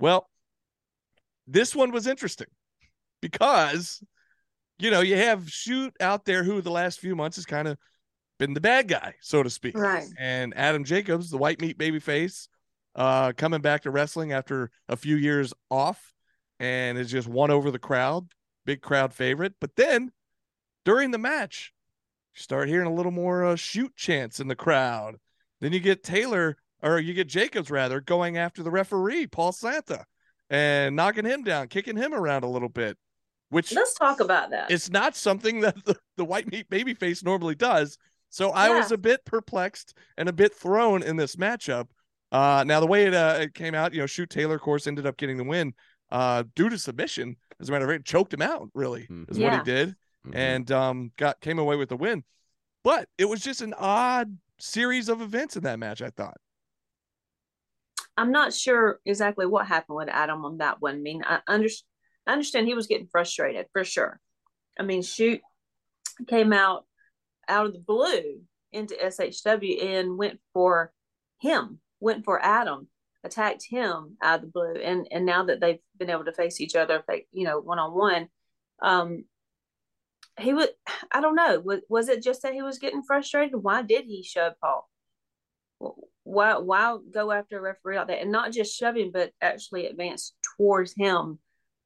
Well, 0.00 0.26
this 1.46 1.76
one 1.76 1.90
was 1.90 2.06
interesting 2.06 2.46
because, 3.20 4.02
you 4.78 4.90
know, 4.90 5.02
you 5.02 5.16
have 5.16 5.50
Shoot 5.50 5.92
out 6.00 6.24
there 6.24 6.42
who 6.42 6.62
the 6.62 6.70
last 6.70 6.98
few 6.98 7.14
months 7.14 7.36
has 7.36 7.44
kind 7.44 7.68
of 7.68 7.76
been 8.38 8.54
the 8.54 8.60
bad 8.62 8.88
guy, 8.88 9.16
so 9.20 9.42
to 9.42 9.50
speak. 9.50 9.76
Right. 9.76 10.06
And 10.18 10.56
Adam 10.56 10.82
Jacobs, 10.82 11.28
the 11.28 11.36
white 11.36 11.60
meat 11.60 11.76
baby 11.76 11.98
face, 11.98 12.48
uh, 12.94 13.32
coming 13.36 13.60
back 13.60 13.82
to 13.82 13.90
wrestling 13.90 14.32
after 14.32 14.70
a 14.88 14.96
few 14.96 15.16
years 15.16 15.52
off 15.70 16.14
and 16.58 16.96
is 16.96 17.10
just 17.10 17.28
won 17.28 17.50
over 17.50 17.70
the 17.70 17.78
crowd, 17.78 18.28
big 18.64 18.80
crowd 18.80 19.12
favorite. 19.12 19.52
But 19.60 19.76
then 19.76 20.10
during 20.86 21.10
the 21.10 21.18
match, 21.18 21.74
you 22.34 22.40
start 22.40 22.70
hearing 22.70 22.88
a 22.88 22.94
little 22.94 23.12
more 23.12 23.44
uh, 23.44 23.56
shoot 23.56 23.94
chants 23.94 24.40
in 24.40 24.48
the 24.48 24.56
crowd. 24.56 25.16
Then 25.60 25.74
you 25.74 25.80
get 25.80 26.02
Taylor 26.02 26.56
or 26.82 26.98
you 26.98 27.14
get 27.14 27.28
Jacobs 27.28 27.70
rather 27.70 28.00
going 28.00 28.36
after 28.36 28.62
the 28.62 28.70
referee, 28.70 29.26
Paul 29.26 29.52
Santa, 29.52 30.04
and 30.50 30.96
knocking 30.96 31.24
him 31.24 31.42
down, 31.42 31.68
kicking 31.68 31.96
him 31.96 32.14
around 32.14 32.44
a 32.44 32.48
little 32.48 32.68
bit. 32.68 32.96
Which 33.50 33.72
let's 33.72 33.94
talk 33.94 34.20
about 34.20 34.50
that. 34.50 34.70
It's 34.70 34.90
not 34.90 35.16
something 35.16 35.60
that 35.62 35.84
the, 35.84 35.96
the 36.16 36.24
white 36.24 36.50
meat 36.50 36.68
baby 36.68 36.94
face 36.94 37.22
normally 37.22 37.54
does. 37.54 37.98
So 38.30 38.50
I 38.50 38.68
was 38.68 38.92
a 38.92 38.98
bit 38.98 39.24
perplexed 39.24 39.96
and 40.18 40.28
a 40.28 40.32
bit 40.32 40.54
thrown 40.54 41.02
in 41.02 41.16
this 41.16 41.36
matchup. 41.36 41.86
Uh, 42.30 42.62
now 42.66 42.78
the 42.78 42.86
way 42.86 43.06
it, 43.06 43.14
uh, 43.14 43.38
it 43.40 43.54
came 43.54 43.74
out, 43.74 43.94
you 43.94 44.00
know, 44.00 44.06
shoot 44.06 44.28
Taylor, 44.28 44.56
of 44.56 44.60
course, 44.60 44.86
ended 44.86 45.06
up 45.06 45.16
getting 45.16 45.38
the 45.38 45.44
win 45.44 45.72
uh, 46.10 46.44
due 46.54 46.68
to 46.68 46.78
submission. 46.78 47.36
As 47.60 47.68
a 47.68 47.72
matter 47.72 47.86
of 47.86 47.90
fact, 47.90 48.04
choked 48.04 48.34
him 48.34 48.42
out. 48.42 48.68
Really, 48.74 49.02
mm-hmm. 49.02 49.24
is 49.28 49.38
yeah. 49.38 49.50
what 49.50 49.58
he 49.58 49.70
did, 49.70 49.88
mm-hmm. 50.26 50.36
and 50.36 50.70
um, 50.70 51.12
got 51.16 51.40
came 51.40 51.58
away 51.58 51.76
with 51.76 51.88
the 51.88 51.96
win. 51.96 52.22
But 52.84 53.08
it 53.18 53.24
was 53.24 53.40
just 53.40 53.62
an 53.62 53.74
odd 53.76 54.36
series 54.58 55.08
of 55.08 55.20
events 55.22 55.56
in 55.56 55.64
that 55.64 55.78
match. 55.78 56.02
I 56.02 56.10
thought. 56.10 56.36
I'm 58.18 58.32
not 58.32 58.52
sure 58.52 58.98
exactly 59.06 59.46
what 59.46 59.68
happened 59.68 59.96
with 59.96 60.08
Adam 60.08 60.44
on 60.44 60.58
that 60.58 60.82
one. 60.82 60.96
I 60.96 60.98
mean, 60.98 61.22
I, 61.24 61.38
under, 61.46 61.68
I 62.26 62.32
understand 62.32 62.66
he 62.66 62.74
was 62.74 62.88
getting 62.88 63.06
frustrated 63.06 63.66
for 63.72 63.84
sure. 63.84 64.18
I 64.78 64.82
mean, 64.82 65.02
shoot 65.02 65.40
came 66.26 66.52
out 66.52 66.84
out 67.48 67.66
of 67.66 67.72
the 67.72 67.78
blue 67.78 68.40
into 68.72 68.96
SHW 68.96 69.84
and 69.84 70.18
went 70.18 70.40
for 70.52 70.92
him, 71.38 71.78
went 72.00 72.24
for 72.24 72.44
Adam, 72.44 72.88
attacked 73.22 73.64
him 73.70 74.16
out 74.20 74.40
of 74.40 74.42
the 74.42 74.46
blue. 74.48 74.74
And 74.74 75.06
and 75.12 75.24
now 75.24 75.44
that 75.44 75.60
they've 75.60 75.78
been 75.96 76.10
able 76.10 76.24
to 76.24 76.32
face 76.32 76.60
each 76.60 76.74
other, 76.74 77.04
you 77.30 77.44
know, 77.44 77.60
one 77.60 77.78
on 77.78 77.94
one, 77.94 78.28
um, 78.82 79.24
he 80.40 80.52
would. 80.52 80.70
I 81.12 81.20
don't 81.20 81.36
know. 81.36 81.60
Was 81.60 81.82
was 81.88 82.08
it 82.08 82.20
just 82.20 82.42
that 82.42 82.54
he 82.54 82.62
was 82.62 82.80
getting 82.80 83.04
frustrated? 83.04 83.62
Why 83.62 83.82
did 83.82 84.06
he 84.06 84.24
shove 84.24 84.54
Paul? 84.60 84.90
Why 86.28 86.58
why 86.58 86.98
go 87.12 87.32
after 87.32 87.58
a 87.58 87.62
referee 87.62 87.96
like 87.96 88.08
that 88.08 88.20
and 88.20 88.30
not 88.30 88.52
just 88.52 88.76
shove 88.76 88.96
him, 88.96 89.10
but 89.12 89.32
actually 89.40 89.86
advance 89.86 90.34
towards 90.56 90.92
him 90.94 91.38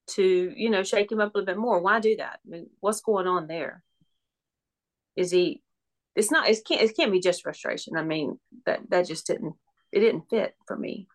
to 0.09 0.53
you 0.57 0.69
know 0.69 0.83
shake 0.83 1.13
him 1.13 1.21
up 1.21 1.35
a 1.35 1.39
little 1.39 1.47
bit 1.47 1.61
more? 1.61 1.81
Why 1.81 2.01
do 2.01 2.17
that? 2.17 2.41
I 2.45 2.51
mean, 2.51 2.71
what's 2.81 3.01
going 3.01 3.29
on 3.29 3.47
there? 3.47 3.85
Is 5.17 5.31
he? 5.31 5.63
It's 6.17 6.33
not. 6.33 6.49
It 6.49 6.59
can't. 6.67 6.83
It 6.83 6.97
can't 6.97 7.13
be 7.13 7.21
just 7.21 7.43
frustration. 7.43 7.97
I 7.97 8.03
mean, 8.03 8.41
that 8.67 8.81
that 8.91 9.07
just 9.07 9.29
didn't. 9.29 9.55
It 9.93 10.01
didn't 10.01 10.29
fit 10.29 10.55
for 10.67 10.77
me. 10.77 11.07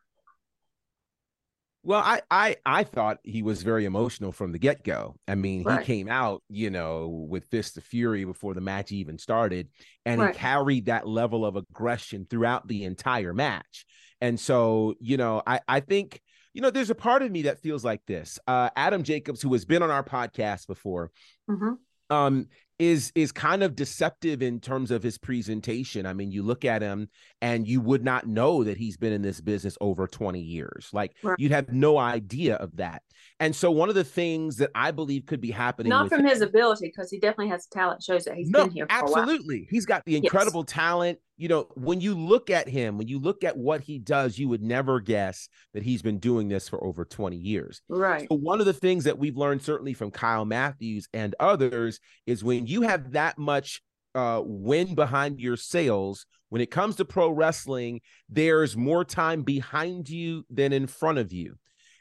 Well, 1.87 2.01
I 2.03 2.21
I 2.29 2.57
I 2.65 2.83
thought 2.83 3.19
he 3.23 3.41
was 3.43 3.63
very 3.63 3.85
emotional 3.85 4.33
from 4.33 4.51
the 4.51 4.59
get 4.59 4.83
go. 4.83 5.15
I 5.25 5.35
mean, 5.35 5.63
Right. 5.63 5.79
he 5.79 5.85
came 5.85 6.09
out, 6.09 6.43
you 6.49 6.69
know, 6.69 7.07
with 7.29 7.45
fist 7.45 7.77
of 7.77 7.85
fury 7.85 8.25
before 8.25 8.53
the 8.53 8.59
match 8.59 8.91
even 8.91 9.17
started, 9.17 9.69
and 10.05 10.19
Right. 10.19 10.35
he 10.35 10.37
carried 10.37 10.87
that 10.87 11.07
level 11.07 11.45
of 11.45 11.55
aggression 11.55 12.27
throughout 12.29 12.67
the 12.67 12.83
entire 12.83 13.33
match. 13.33 13.85
And 14.19 14.37
so, 14.37 14.95
you 14.99 15.15
know, 15.15 15.41
I 15.47 15.61
I 15.65 15.79
think 15.79 16.19
you 16.53 16.61
know, 16.61 16.71
there's 16.71 16.89
a 16.89 16.95
part 16.95 17.21
of 17.21 17.31
me 17.31 17.43
that 17.43 17.61
feels 17.61 17.85
like 17.85 18.01
this. 18.05 18.37
Uh, 18.47 18.69
Adam 18.75 19.03
Jacobs, 19.03 19.41
who 19.41 19.53
has 19.53 19.63
been 19.63 19.81
on 19.83 19.91
our 19.91 20.03
podcast 20.03 20.67
before, 20.67 21.11
hmm 21.47 21.87
um 22.09 22.47
is 22.79 23.11
is 23.15 23.31
kind 23.31 23.63
of 23.63 23.75
deceptive 23.75 24.41
in 24.41 24.59
terms 24.59 24.91
of 24.91 25.01
his 25.01 25.17
presentation. 25.17 26.05
I 26.05 26.13
mean, 26.13 26.31
you 26.31 26.43
look 26.43 26.63
at 26.65 26.81
him 26.81 27.09
and 27.41 27.67
you 27.67 27.81
would 27.81 28.03
not 28.03 28.27
know 28.27 28.63
that 28.63 28.77
he's 28.77 28.97
been 28.97 29.13
in 29.13 29.21
this 29.21 29.41
business 29.41 29.77
over 29.81 30.07
20 30.07 30.39
years. 30.39 30.89
Like 30.93 31.15
Right. 31.23 31.35
you'd 31.39 31.51
have 31.51 31.71
no 31.71 31.97
idea 31.97 32.55
of 32.55 32.75
that. 32.77 33.01
And 33.39 33.55
so 33.55 33.71
one 33.71 33.89
of 33.89 33.95
the 33.95 34.03
things 34.03 34.57
that 34.57 34.69
I 34.75 34.91
believe 34.91 35.25
could 35.25 35.41
be 35.41 35.51
happening 35.51 35.89
Not 35.89 36.09
from 36.09 36.19
him- 36.21 36.27
his 36.27 36.41
ability 36.41 36.87
because 36.87 37.09
he 37.09 37.19
definitely 37.19 37.49
has 37.49 37.65
talent. 37.67 38.03
Shows 38.03 38.25
that 38.25 38.35
he's 38.35 38.49
no, 38.49 38.65
been 38.65 38.71
here 38.73 38.87
for 38.87 39.05
a 39.05 39.09
while. 39.09 39.17
absolutely. 39.23 39.67
He's 39.69 39.85
got 39.85 40.05
the 40.05 40.15
incredible 40.15 40.63
talent. 40.63 41.19
You 41.37 41.47
know, 41.47 41.67
when 41.75 42.01
you 42.01 42.15
look 42.15 42.49
at 42.49 42.67
him, 42.67 42.97
when 42.97 43.07
you 43.07 43.19
look 43.19 43.43
at 43.43 43.57
what 43.57 43.81
he 43.81 43.99
does, 43.99 44.39
you 44.39 44.49
would 44.49 44.63
never 44.63 44.99
guess 44.99 45.49
that 45.73 45.83
he's 45.83 46.01
been 46.01 46.17
doing 46.17 46.47
this 46.47 46.67
for 46.67 46.83
over 46.83 47.05
20 47.05 47.37
years. 47.37 47.81
Right. 47.87 48.27
So 48.29 48.37
one 48.37 48.59
of 48.59 48.65
the 48.65 48.73
things 48.73 49.03
that 49.03 49.19
we've 49.19 49.37
learned 49.37 49.61
certainly 49.61 49.93
from 49.93 50.11
Kyle 50.11 50.45
Matthews 50.45 51.07
and 51.13 51.35
others 51.39 51.99
is 52.25 52.43
when 52.43 52.65
you 52.65 52.81
have 52.81 53.11
that 53.11 53.37
much 53.37 53.81
uh, 54.15 54.41
wind 54.43 54.95
behind 54.95 55.39
your 55.39 55.57
sails, 55.57 56.25
when 56.49 56.61
it 56.61 56.71
comes 56.71 56.95
to 56.95 57.05
pro 57.05 57.29
wrestling, 57.29 58.01
there's 58.29 58.75
more 58.75 59.05
time 59.05 59.43
behind 59.43 60.09
you 60.09 60.43
than 60.49 60.73
in 60.73 60.87
front 60.87 61.19
of 61.19 61.31
you. 61.31 61.57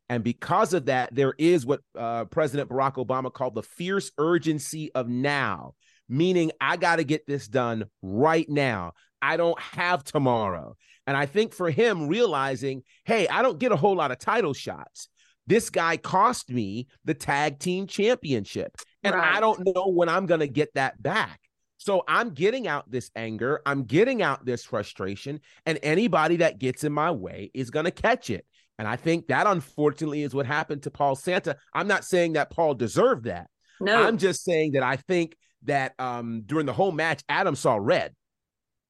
And 0.08 0.22
because 0.22 0.72
of 0.72 0.86
that, 0.86 1.14
there 1.14 1.34
is 1.36 1.66
what 1.66 1.80
uh, 1.98 2.26
President 2.26 2.70
Barack 2.70 2.94
Obama 2.94 3.32
called 3.32 3.54
the 3.54 3.62
fierce 3.62 4.12
urgency 4.18 4.92
of 4.94 5.08
now, 5.08 5.74
meaning 6.08 6.52
I 6.60 6.76
got 6.76 6.96
to 6.96 7.04
get 7.04 7.26
this 7.26 7.48
done 7.48 7.86
right 8.02 8.48
now. 8.48 8.92
I 9.20 9.36
don't 9.36 9.58
have 9.60 10.04
tomorrow. 10.04 10.76
And 11.06 11.16
I 11.16 11.26
think 11.26 11.52
for 11.52 11.70
him, 11.70 12.08
realizing, 12.08 12.82
hey, 13.04 13.28
I 13.28 13.42
don't 13.42 13.58
get 13.58 13.72
a 13.72 13.76
whole 13.76 13.96
lot 13.96 14.10
of 14.10 14.18
title 14.18 14.54
shots. 14.54 15.08
This 15.46 15.70
guy 15.70 15.96
cost 15.96 16.50
me 16.50 16.88
the 17.04 17.14
tag 17.14 17.60
team 17.60 17.86
championship. 17.86 18.76
And 19.04 19.14
I 19.14 19.38
don't 19.38 19.64
know 19.64 19.88
when 19.88 20.08
I'm 20.08 20.26
going 20.26 20.40
to 20.40 20.48
get 20.48 20.74
that 20.74 21.00
back. 21.00 21.40
So 21.78 22.02
I'm 22.08 22.30
getting 22.30 22.66
out 22.66 22.90
this 22.90 23.10
anger. 23.14 23.60
I'm 23.64 23.84
getting 23.84 24.22
out 24.22 24.44
this 24.44 24.64
frustration. 24.64 25.40
And 25.64 25.78
anybody 25.82 26.36
that 26.38 26.58
gets 26.58 26.82
in 26.82 26.92
my 26.92 27.12
way 27.12 27.50
is 27.54 27.70
going 27.70 27.84
to 27.84 27.92
catch 27.92 28.30
it. 28.30 28.44
And 28.78 28.88
I 28.88 28.96
think 28.96 29.28
that 29.28 29.46
unfortunately 29.46 30.22
is 30.22 30.34
what 30.34 30.46
happened 30.46 30.82
to 30.82 30.90
Paul 30.90 31.14
Santa. 31.14 31.56
I'm 31.72 31.86
not 31.86 32.04
saying 32.04 32.32
that 32.32 32.50
Paul 32.50 32.74
deserved 32.74 33.26
that. 33.26 33.48
No. 33.80 34.02
I'm 34.02 34.18
just 34.18 34.44
saying 34.44 34.72
that 34.72 34.82
I 34.82 34.96
think 34.96 35.36
that 35.66 35.94
um 35.98 36.42
during 36.46 36.66
the 36.66 36.72
whole 36.72 36.92
match, 36.92 37.22
Adam 37.28 37.54
saw 37.54 37.76
red. 37.76 38.14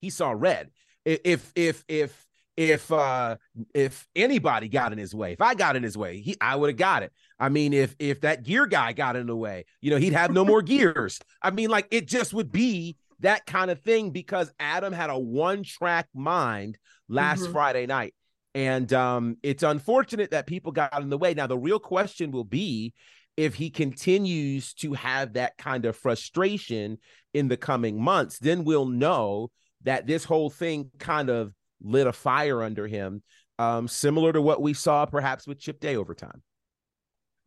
He 0.01 0.11
saw 0.11 0.31
red. 0.31 0.71
If 1.05 1.53
if 1.55 1.85
if 1.89 2.27
if 2.57 2.91
uh 2.91 3.37
if 3.75 4.09
anybody 4.17 4.69
got 4.69 4.93
in 4.93 4.99
his 4.99 5.15
way, 5.15 5.33
if 5.33 5.43
I 5.43 5.55
got 5.55 5.77
in 5.77 5.83
his 5.83 5.97
way, 5.97 6.21
he 6.21 6.37
I 6.41 6.57
would 6.57 6.71
have 6.71 6.79
got 6.79 7.03
it. 7.03 7.13
I 7.39 7.49
mean, 7.49 7.73
if 7.73 7.95
if 7.99 8.23
that 8.23 8.43
gear 8.43 8.67
guy 8.67 8.93
got 8.93 9.17
in 9.17 9.27
the 9.27 9.37
way, 9.37 9.65
you 9.81 9.91
know, 9.91 9.99
he'd 9.99 10.15
have 10.15 10.31
no 10.31 10.45
more 10.45 10.63
gears. 10.63 11.21
I 11.43 11.51
mean, 11.51 11.69
like 11.71 11.87
it 11.91 12.07
just 12.07 12.33
would 12.33 12.51
be 12.51 12.97
that 13.21 13.47
kind 13.47 13.71
of 13.71 13.81
thing 13.81 14.11
because 14.11 14.53
Adam 14.59 14.93
had 14.93 15.11
a 15.11 15.19
one-track 15.19 16.09
mind 16.15 16.77
last 17.09 17.45
Mhm. 17.45 17.53
Friday 17.53 17.87
night. 17.87 18.15
And 18.55 18.91
um, 18.93 19.37
it's 19.43 19.63
unfortunate 19.63 20.31
that 20.31 20.47
people 20.47 20.73
got 20.73 21.01
in 21.01 21.11
the 21.11 21.19
way. 21.19 21.35
Now, 21.35 21.47
the 21.47 21.59
real 21.59 21.79
question 21.79 22.31
will 22.31 22.45
be 22.45 22.95
if 23.37 23.55
he 23.55 23.71
continues 23.71 24.73
to 24.75 24.95
have 24.95 25.35
that 25.35 25.57
kind 25.59 25.85
of 25.85 25.97
frustration 25.97 26.99
in 27.35 27.49
the 27.49 27.57
coming 27.57 28.01
months, 28.01 28.39
then 28.39 28.65
we'll 28.65 28.87
know 28.87 29.51
that 29.83 30.07
this 30.07 30.25
whole 30.25 30.51
thing 30.51 30.91
kind 30.99 31.29
of 31.29 31.53
lit 31.83 32.07
a 32.07 32.13
fire 32.13 32.63
under 32.63 32.87
him, 32.87 33.23
um, 33.59 33.87
similar 33.89 34.33
to 34.33 34.41
what 34.41 34.63
we 34.63 34.73
saw 34.73 35.05
perhaps 35.07 35.47
with 35.47 35.59
Chip 35.61 35.81
Day 35.81 35.97
over 35.97 36.15
time. 36.15 36.43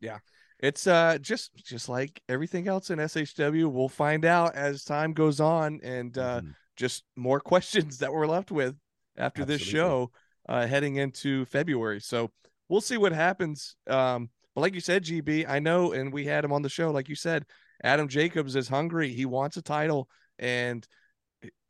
Yeah. 0.00 0.18
It's 0.60 0.86
uh 0.86 1.16
just 1.20 1.54
just 1.56 1.88
like 1.88 2.20
everything 2.28 2.68
else 2.68 2.90
in 2.90 2.98
SHW. 2.98 3.70
We'll 3.70 3.88
find 3.88 4.24
out 4.26 4.54
as 4.54 4.84
time 4.84 5.12
goes 5.14 5.40
on, 5.40 5.80
and 5.82 6.16
uh 6.18 6.40
Mhm. 6.42 6.54
just 6.76 7.04
more 7.16 7.40
questions 7.52 7.98
that 7.98 8.12
we're 8.12 8.26
left 8.26 8.50
with 8.50 8.76
after 9.16 9.44
this 9.46 9.62
show, 9.62 10.10
uh 10.48 10.66
heading 10.66 10.96
into 10.96 11.46
February. 11.46 12.00
So 12.00 12.30
we'll 12.68 12.82
see 12.82 12.98
what 12.98 13.12
happens. 13.12 13.74
Um, 13.86 14.28
but 14.60 14.64
like 14.66 14.74
you 14.74 14.80
said, 14.80 15.04
GB, 15.04 15.48
I 15.48 15.58
know, 15.58 15.92
and 15.92 16.12
we 16.12 16.26
had 16.26 16.44
him 16.44 16.52
on 16.52 16.60
the 16.60 16.68
show. 16.68 16.90
Like 16.90 17.08
you 17.08 17.14
said, 17.14 17.46
Adam 17.82 18.08
Jacobs 18.08 18.56
is 18.56 18.68
hungry. 18.68 19.10
He 19.12 19.24
wants 19.24 19.56
a 19.56 19.62
title, 19.62 20.06
and 20.38 20.86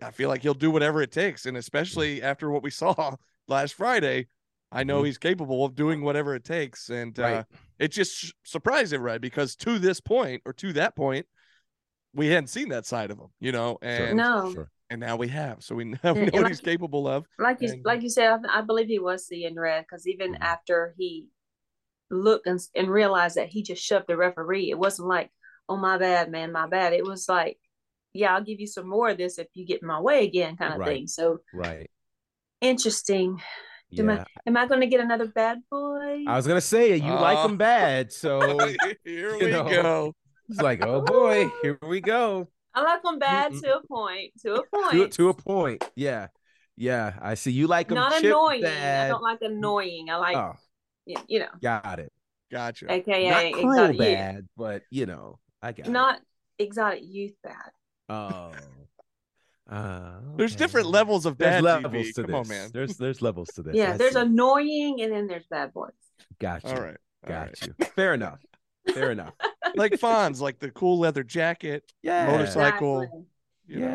I 0.03 0.11
feel 0.11 0.29
like 0.29 0.43
he'll 0.43 0.55
do 0.55 0.73
whatever 0.73 1.01
it 1.01 1.13
takes. 1.13 1.47
And 1.47 1.57
especially 1.57 2.21
after 2.21 2.51
what 2.51 2.65
we 2.65 2.71
saw 2.83 3.15
last 3.47 3.75
Friday, 3.75 4.27
I 4.73 4.83
know 4.83 5.03
Mhm. 5.03 5.07
he's 5.07 5.19
capable 5.19 5.65
of 5.65 5.77
doing 5.77 6.03
whatever 6.03 6.35
it 6.35 6.43
takes. 6.45 6.91
And 6.91 7.17
uh, 7.19 7.23
Right. 7.23 7.45
it 7.79 7.89
just 7.93 8.13
sh- 8.17 8.33
surprised 8.45 8.93
everybody 8.93 9.19
because 9.21 9.55
to 9.57 9.79
this 9.79 10.01
point 10.01 10.43
or 10.45 10.53
to 10.55 10.73
that 10.73 10.97
point, 10.97 11.27
we 12.13 12.27
hadn't 12.27 12.49
seen 12.49 12.71
that 12.71 12.87
side 12.87 13.13
of 13.13 13.19
him, 13.19 13.29
you 13.39 13.53
know, 13.53 13.79
and 13.83 14.17
No. 14.17 14.53
Sure. 14.53 14.71
and 14.91 15.01
now 15.01 15.15
we 15.17 15.29
have. 15.29 15.63
So 15.63 15.77
we 15.77 15.85
know, 15.85 15.99
And- 16.03 16.17
know 16.19 16.23
and 16.25 16.33
what 16.33 16.49
he's 16.49 16.61
capable 16.61 17.07
of. 17.07 17.27
like 17.39 17.61
you 17.61 17.71
And- 17.71 17.85
like 17.85 18.03
you 18.03 18.11
said, 18.11 18.31
I, 18.49 18.59
I 18.59 18.61
believe 18.63 18.89
he 18.89 18.99
was 18.99 19.27
seeing 19.29 19.55
red 19.55 19.83
because 19.83 20.09
even 20.09 20.33
Mhm. 20.35 20.41
after 20.41 20.93
he 20.99 21.27
looked 22.11 22.47
and, 22.47 22.61
and 22.75 22.89
realized 22.91 23.37
that 23.37 23.49
he 23.49 23.63
just 23.63 23.83
shoved 23.83 24.07
the 24.09 24.17
referee, 24.17 24.71
it 24.71 24.79
wasn't 24.79 25.09
like, 25.09 25.31
"Oh 25.69 25.77
my 25.77 25.99
bad, 25.99 26.31
man, 26.31 26.53
my 26.53 26.67
bad." 26.67 26.93
It 26.93 27.05
was 27.05 27.29
like, 27.29 27.59
"Yeah, 28.13 28.35
I'll 28.35 28.43
give 28.45 28.61
you 28.61 28.67
some 28.67 28.89
more 28.89 29.11
of 29.11 29.19
this 29.19 29.39
if 29.39 29.47
you 29.55 29.65
get 29.67 29.83
in 29.83 29.89
my 29.89 30.01
way 30.01 30.25
again," 30.25 30.57
kind 30.57 30.75
of 30.75 30.81
Right. 30.81 30.89
thing. 30.89 31.07
So 31.07 31.39
Right. 31.55 31.91
interesting. 32.61 33.41
Am 33.99 34.09
I- 34.09 34.25
Am 34.47 34.57
I 34.57 34.67
going 34.67 34.81
to 34.83 34.87
get 34.87 35.01
another 35.01 35.27
bad 35.27 35.59
boy? 35.71 36.25
I 36.27 36.37
was 36.37 36.47
gonna 36.47 36.61
say 36.61 36.95
you 36.97 37.03
like 37.13 37.39
Oh. 37.39 37.49
him 37.49 37.57
bad, 37.57 38.13
so 38.13 38.39
Here 39.05 39.37
we 39.37 39.51
know. 39.51 39.65
go. 39.69 40.15
it's 40.49 40.61
like, 40.63 40.85
oh 40.85 41.01
boy, 41.03 41.49
here 41.63 41.79
we 41.83 42.01
go. 42.01 42.49
I 42.73 42.83
like 42.83 43.03
them 43.03 43.19
bad 43.19 43.51
Mm-mm. 43.53 43.63
to 43.63 43.77
a 43.79 43.83
point. 43.87 44.33
To 44.43 44.55
a 44.55 44.63
point. 44.67 45.13
to 45.15 45.29
a 45.31 45.35
point. 45.35 45.91
Yeah. 45.97 46.29
Yeah. 46.77 47.15
I 47.21 47.35
see 47.35 47.51
you 47.51 47.67
like 47.67 47.89
him 47.91 47.97
Not 47.97 48.13
chip 48.13 48.25
annoying. 48.27 48.65
I 48.65 49.09
don't 49.09 49.23
like 49.23 49.43
annoying. 49.43 50.09
I 50.11 50.17
like, 50.17 50.37
oh, 50.37 50.53
y- 50.55 50.59
you 51.29 51.39
know, 51.41 51.49
got 51.63 51.99
it. 51.99 52.13
Gotcha. 52.51 52.91
AKA 52.91 53.31
Not 53.31 53.53
cruel 53.61 53.73
exotic 53.73 53.97
youth. 53.97 54.07
bad, 54.17 54.49
but 54.57 54.83
you 54.91 55.07
know, 55.07 55.39
I 55.63 55.73
got 55.73 55.87
it. 55.87 55.91
Not 55.91 56.21
exotic 56.59 57.03
youth 57.05 57.33
bad. 57.43 57.55
Oh. 58.09 58.53
Uh, 59.71 60.15
There's 60.37 60.57
different 60.57 60.89
levels 60.89 61.27
of 61.27 61.39
There's 61.39 61.63
bad 61.63 61.63
levels 61.63 61.93
TV. 62.09 62.15
to 62.15 62.23
Come 62.23 62.31
this. 62.33 62.35
on, 62.35 62.49
man. 62.49 62.71
There's 62.75 62.97
there's 62.97 63.23
levels 63.23 63.51
to 63.55 63.63
this. 63.63 63.77
Yeah, 63.77 63.93
I 63.93 63.97
there's 63.97 64.15
see. 64.15 64.21
annoying 64.21 65.01
and 65.01 65.13
then 65.13 65.29
there's 65.29 65.47
bad 65.49 65.73
boys. 65.73 65.93
got 66.41 66.65
you. 66.65 66.71
All 66.71 66.81
right. 66.81 66.97
All 67.25 67.29
Got 67.29 67.47
right. 67.49 67.67
you. 67.79 67.87
Fair 67.95 68.15
enough. 68.15 68.41
Fair 68.93 69.11
enough. 69.13 69.35
like 69.77 69.93
Fonz, 69.93 70.41
like 70.41 70.59
the 70.59 70.71
cool 70.73 70.99
leather 70.99 71.23
jacket. 71.23 71.85
Yeah. 72.03 72.27
Motorcycle. 72.27 73.03
Exactly. 73.03 73.25
You 73.69 73.79
know, 73.81 73.87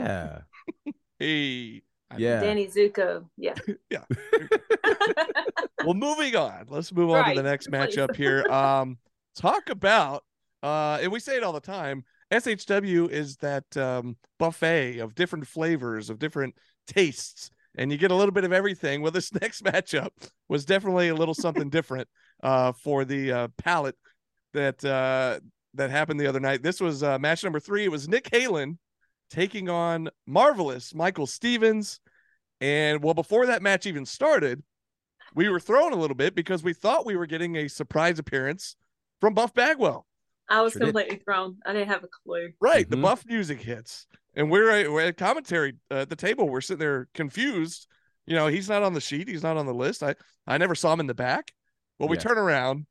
Yeah. 0.85 0.91
hey. 1.19 1.81
I- 2.11 2.17
Yeah. 2.17 2.41
Danny 2.41 2.67
Zuko. 2.67 3.25
Yeah. 3.37 3.55
Yeah. 3.89 4.03
well, 5.83 5.93
moving 5.93 6.35
on. 6.35 6.65
Let's 6.69 6.91
move 6.93 7.09
on 7.11 7.29
to 7.29 7.35
the 7.35 7.43
next 7.43 7.69
matchup 7.71 8.15
here. 8.15 8.43
Um, 8.49 8.97
talk 9.35 9.69
about 9.69 10.23
uh, 10.63 10.97
and 11.01 11.11
we 11.11 11.19
say 11.19 11.37
it 11.37 11.43
all 11.43 11.53
the 11.53 11.59
time. 11.59 12.03
SHW 12.31 13.09
is 13.09 13.37
that 13.37 13.77
um, 13.77 14.17
buffet 14.39 14.97
of 14.97 15.13
different 15.13 15.45
flavors, 15.45 16.09
of 16.09 16.17
different 16.17 16.55
tastes, 16.87 17.51
and 17.77 17.91
you 17.91 17.97
get 17.99 18.09
a 18.09 18.15
little 18.15 18.31
bit 18.31 18.45
of 18.45 18.51
everything. 18.51 19.01
Well, 19.01 19.11
this 19.11 19.31
next 19.41 19.63
matchup 19.63 20.09
was 20.49 20.65
definitely 20.65 21.09
a 21.09 21.15
little 21.15 21.35
something 21.35 21.69
different 21.69 22.07
uh, 22.41 22.71
for 22.71 23.05
the 23.05 23.31
uh, 23.31 23.47
palette 23.57 23.95
that 24.53 24.83
uh, 24.83 25.39
that 25.75 25.91
happened 25.91 26.19
the 26.19 26.27
other 26.27 26.39
night. 26.39 26.63
This 26.63 26.81
was 26.81 27.03
uh, 27.03 27.19
match 27.19 27.43
number 27.43 27.59
three. 27.59 27.83
It 27.83 27.91
was 27.91 28.07
Nick 28.07 28.29
Halen 28.31 28.77
taking 29.29 29.69
on 29.69 30.09
marvelous 30.25 30.93
Michael 30.93 31.27
Stevens. 31.27 31.99
And 32.61 33.03
well, 33.03 33.13
before 33.13 33.47
that 33.47 33.61
match 33.61 33.85
even 33.85 34.05
started, 34.05 34.63
we 35.33 35.49
were 35.49 35.59
thrown 35.59 35.91
a 35.93 35.97
little 35.97 36.15
bit 36.15 36.35
because 36.35 36.63
we 36.63 36.73
thought 36.73 37.05
we 37.05 37.15
were 37.17 37.25
getting 37.25 37.55
a 37.57 37.67
surprise 37.67 38.19
appearance 38.19 38.75
from 39.19 39.33
Buff 39.33 39.53
Bagwell. 39.53 40.05
I 40.47 40.61
was 40.61 40.73
Sure 40.73 40.79
did. 40.81 40.85
completely 40.93 41.17
thrown. 41.25 41.57
I 41.65 41.73
didn't 41.73 41.89
have 41.89 42.03
a 42.03 42.07
clue. 42.23 42.51
Right, 42.61 42.89
the 42.89 42.95
Mhm. 42.97 43.01
Buff 43.01 43.25
music 43.25 43.59
hits, 43.61 44.05
and 44.35 44.49
we're, 44.51 44.69
at- 44.69 44.91
we're 44.91 45.01
at 45.01 45.17
commentary 45.17 45.73
uh, 45.91 45.95
at 46.01 46.09
the 46.09 46.15
table. 46.15 46.47
We're 46.47 46.61
sitting 46.61 46.79
there 46.79 47.07
confused. 47.13 47.87
You 48.27 48.35
know, 48.35 48.47
he's 48.47 48.69
not 48.69 48.83
on 48.83 48.93
the 48.93 49.01
sheet. 49.01 49.27
He's 49.27 49.43
not 49.43 49.57
on 49.57 49.65
the 49.65 49.73
list. 49.73 50.01
I 50.03 50.15
I 50.47 50.57
never 50.57 50.75
saw 50.75 50.93
him 50.93 50.99
in 50.99 51.07
the 51.07 51.13
back. 51.15 51.51
Well, 51.99 52.09
we 52.09 52.17
Yeah. 52.17 52.23
turn 52.23 52.37
around, 52.37 52.85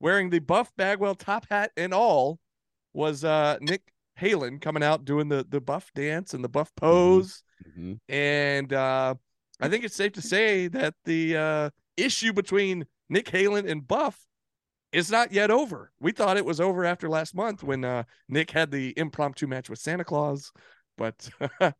wearing 0.00 0.30
the 0.30 0.38
Buff 0.38 0.70
Bagwell 0.76 1.14
top 1.16 1.46
hat 1.50 1.72
and 1.76 1.92
all, 1.92 2.38
was 2.92 3.24
uh 3.24 3.58
Nick 3.60 3.82
Halen 4.20 4.60
coming 4.60 4.82
out 4.82 5.04
doing 5.04 5.28
the 5.28 5.44
the 5.48 5.60
Buff 5.60 5.90
dance 5.94 6.34
and 6.34 6.42
the 6.44 6.48
Buff 6.48 6.74
pose. 6.76 7.42
Mhm. 7.76 7.98
And 8.08 8.72
uh, 8.72 9.14
I 9.60 9.68
think 9.68 9.84
it's 9.84 9.96
safe 9.96 10.12
to 10.12 10.22
say 10.22 10.68
that 10.68 10.94
the 11.04 11.36
uh, 11.36 11.70
issue 11.96 12.32
between 12.32 12.86
Nick 13.08 13.26
Halen 13.26 13.68
and 13.70 13.86
Buff 13.86 14.18
is 14.92 15.10
not 15.10 15.32
yet 15.32 15.50
over. 15.50 15.90
We 16.00 16.12
thought 16.12 16.36
it 16.36 16.44
was 16.44 16.60
over 16.60 16.84
after 16.84 17.08
last 17.08 17.34
month 17.34 17.62
when 17.62 17.84
uh, 17.84 18.04
Nick 18.28 18.50
had 18.50 18.70
the 18.70 18.92
impromptu 18.96 19.46
match 19.46 19.68
with 19.68 19.78
Santa 19.80 20.04
Claus, 20.04 20.52
but 20.96 21.28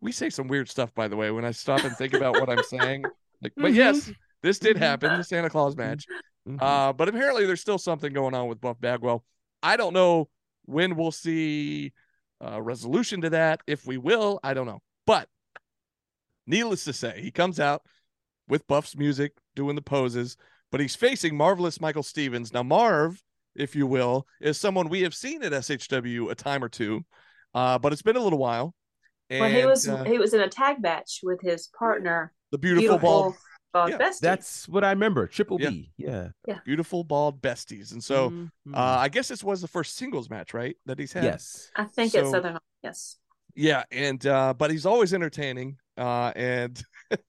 we 0.00 0.12
say 0.12 0.30
some 0.30 0.48
weird 0.48 0.68
stuff, 0.68 0.92
by 0.94 1.06
the 1.08 1.16
way, 1.16 1.30
when 1.30 1.44
I 1.44 1.50
stop 1.52 1.84
and 1.84 1.96
think 1.96 2.14
about 2.14 2.40
what 2.40 2.48
I'm 2.50 2.62
saying. 2.64 3.04
Like, 3.42 3.52
but 3.56 3.72
Mhm. 3.72 3.74
yes, 3.76 4.10
this 4.42 4.58
did 4.58 4.76
happen, 4.76 5.16
the 5.16 5.22
Santa 5.24 5.50
Claus 5.50 5.76
match. 5.76 6.04
Mhm. 6.48 6.60
Uh, 6.60 6.92
but 6.92 7.08
apparently 7.08 7.46
there's 7.46 7.60
still 7.60 7.78
something 7.78 8.12
going 8.12 8.34
on 8.34 8.48
with 8.48 8.60
Buff 8.60 8.80
Bagwell. 8.80 9.24
I 9.62 9.76
don't 9.76 9.92
know 9.94 10.28
when 10.68 10.96
we'll 10.96 11.10
see 11.10 11.92
a 12.40 12.62
resolution 12.62 13.22
to 13.22 13.30
that. 13.30 13.60
If 13.66 13.86
we 13.86 13.96
will, 13.96 14.38
I 14.42 14.54
don't 14.54 14.66
know. 14.66 14.80
But 15.06 15.28
needless 16.46 16.84
to 16.84 16.92
say, 16.92 17.20
he 17.20 17.30
comes 17.30 17.58
out 17.58 17.82
with 18.48 18.66
Buff's 18.66 18.96
music, 18.96 19.32
doing 19.56 19.76
the 19.76 19.82
poses, 19.82 20.36
but 20.70 20.80
he's 20.80 20.94
facing 20.94 21.36
marvelous 21.36 21.80
Michael 21.80 22.02
Stevens. 22.02 22.52
Now, 22.52 22.62
Marv, 22.62 23.22
if 23.54 23.74
you 23.74 23.86
will, 23.86 24.26
is 24.40 24.58
someone 24.58 24.88
we 24.88 25.02
have 25.02 25.14
seen 25.14 25.42
at 25.42 25.52
SHW 25.52 26.30
a 26.30 26.34
time 26.34 26.62
or 26.62 26.68
two, 26.68 27.04
uh, 27.54 27.78
but 27.78 27.92
it's 27.92 28.02
been 28.02 28.16
a 28.16 28.22
little 28.22 28.38
while. 28.38 28.74
And 29.30 29.40
well, 29.40 29.50
he 29.50 29.66
was 29.66 29.88
uh, 29.88 30.04
he 30.04 30.18
was 30.18 30.32
in 30.32 30.40
a 30.40 30.48
tag 30.48 30.80
match 30.80 31.20
with 31.22 31.40
his 31.42 31.68
partner, 31.78 32.32
the 32.50 32.58
beautiful, 32.58 32.98
bald, 32.98 33.34
bald 33.72 33.90
yeah, 33.90 33.98
bestie. 33.98 34.20
That's 34.20 34.68
what 34.68 34.84
I 34.84 34.90
remember. 34.90 35.26
Triple 35.26 35.60
Yeah. 35.60 35.70
B. 35.70 35.90
Yeah. 35.96 36.28
beautiful 36.64 37.04
bald 37.04 37.40
besties. 37.42 37.92
And 37.92 38.02
so 38.02 38.30
Mhm. 38.30 38.50
uh, 38.74 38.78
I 38.78 39.08
guess 39.08 39.28
this 39.28 39.42
was 39.44 39.60
the 39.60 39.68
first 39.68 39.96
singles 39.96 40.30
match, 40.30 40.54
right? 40.54 40.76
That 40.86 40.98
he's 40.98 41.12
had. 41.12 41.24
yes. 41.24 41.70
I 41.76 41.84
think 41.84 42.12
so- 42.12 42.20
it's 42.20 42.30
Southern. 42.30 42.58
Yes. 42.82 43.16
Yeah, 43.54 43.82
and 43.90 44.24
uh 44.26 44.54
but 44.54 44.70
he's 44.70 44.86
always 44.86 45.12
entertaining. 45.12 45.78
Uh 45.96 46.32
and 46.36 46.82
Didn't 47.10 47.20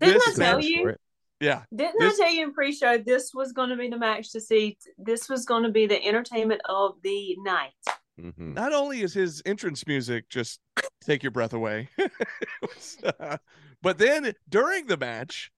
this 0.00 0.38
I 0.40 0.44
tell 0.44 0.60
you? 0.60 0.94
yeah, 1.40 1.62
Didn't 1.74 1.98
This- 1.98 2.18
I 2.20 2.24
tell 2.24 2.32
you 2.34 2.44
in 2.44 2.52
pre-show 2.52 2.98
this 2.98 3.32
was 3.34 3.52
going 3.52 3.70
to 3.70 3.76
be 3.76 3.88
the 3.88 3.98
match 3.98 4.32
to 4.32 4.40
see? 4.40 4.76
This 4.98 5.28
was 5.28 5.44
going 5.44 5.62
to 5.62 5.70
be 5.70 5.86
the 5.86 6.02
entertainment 6.04 6.60
of 6.66 6.96
the 7.02 7.36
night. 7.38 7.72
Mhm. 8.18 8.54
not 8.54 8.72
only 8.72 9.02
is 9.02 9.12
his 9.12 9.42
entrance 9.44 9.86
music 9.86 10.28
just 10.30 10.58
take 11.02 11.22
your 11.22 11.30
breath 11.30 11.52
away, 11.52 11.90
was, 12.62 12.96
uh, 13.20 13.36
but 13.82 13.98
then 13.98 14.32
during 14.48 14.86
the 14.86 14.96
match, 14.96 15.52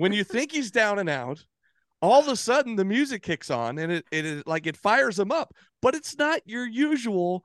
when 0.00 0.12
you 0.12 0.24
think 0.24 0.52
he's 0.52 0.70
down 0.70 0.98
and 0.98 1.08
out, 1.08 1.44
all 2.02 2.20
of 2.20 2.28
a 2.28 2.36
sudden 2.36 2.76
the 2.76 2.84
music 2.84 3.22
kicks 3.22 3.50
on 3.50 3.78
and 3.78 3.92
it 3.92 4.04
it 4.10 4.24
is 4.24 4.42
like 4.46 4.66
it 4.66 4.76
fires 4.76 5.18
him 5.18 5.30
up, 5.30 5.52
but 5.82 5.94
it's 5.94 6.16
not 6.16 6.40
your 6.46 6.66
usual 6.66 7.44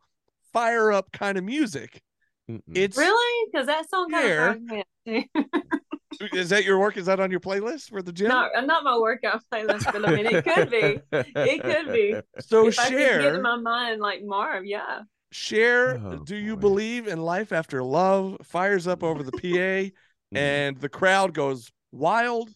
fire 0.53 0.91
up 0.91 1.11
kind 1.11 1.37
of 1.37 1.43
music. 1.43 2.01
Mhm. 2.49 2.61
It's 2.73 2.97
Really? 2.97 3.49
Because 3.51 3.67
that 3.67 3.89
song 3.89 4.09
kind 4.11 4.71
of 4.71 4.83
is 6.33 6.49
that 6.49 6.63
your 6.63 6.79
work? 6.79 6.95
Is 6.97 7.07
that 7.07 7.19
on 7.19 7.31
your 7.31 7.39
playlist 7.41 7.89
for 7.89 8.01
the 8.01 8.13
gym? 8.13 8.29
not 8.29 8.51
not 8.65 8.83
my 8.83 8.97
workout 8.97 9.41
playlist, 9.51 9.91
but 9.91 10.07
I 10.07 10.15
mean 10.15 10.25
it 10.27 10.43
could 10.45 10.69
be. 10.69 10.99
It 11.11 11.61
could 11.63 11.91
be. 11.93 12.15
so 12.39 12.67
if 12.67 12.79
I 12.79 12.89
get 12.89 13.21
Cher 13.21 13.35
in 13.35 13.41
my 13.41 13.57
mind 13.57 13.99
like 14.01 14.23
Marv, 14.23 14.65
yeah. 14.65 15.01
Cher, 15.31 15.99
Oh, 16.01 16.17
do 16.17 16.35
you 16.37 16.55
boy. 16.55 16.61
believe 16.61 17.07
in 17.07 17.19
life 17.21 17.51
after 17.51 17.83
love? 17.83 18.37
Fires 18.43 18.87
up 18.87 19.03
over 19.03 19.21
the 19.23 19.31
PA, 19.33 19.37
Mhm. 20.33 20.37
and 20.37 20.77
the 20.77 20.87
crowd 20.89 21.33
goes 21.33 21.71
wild, 21.95 22.49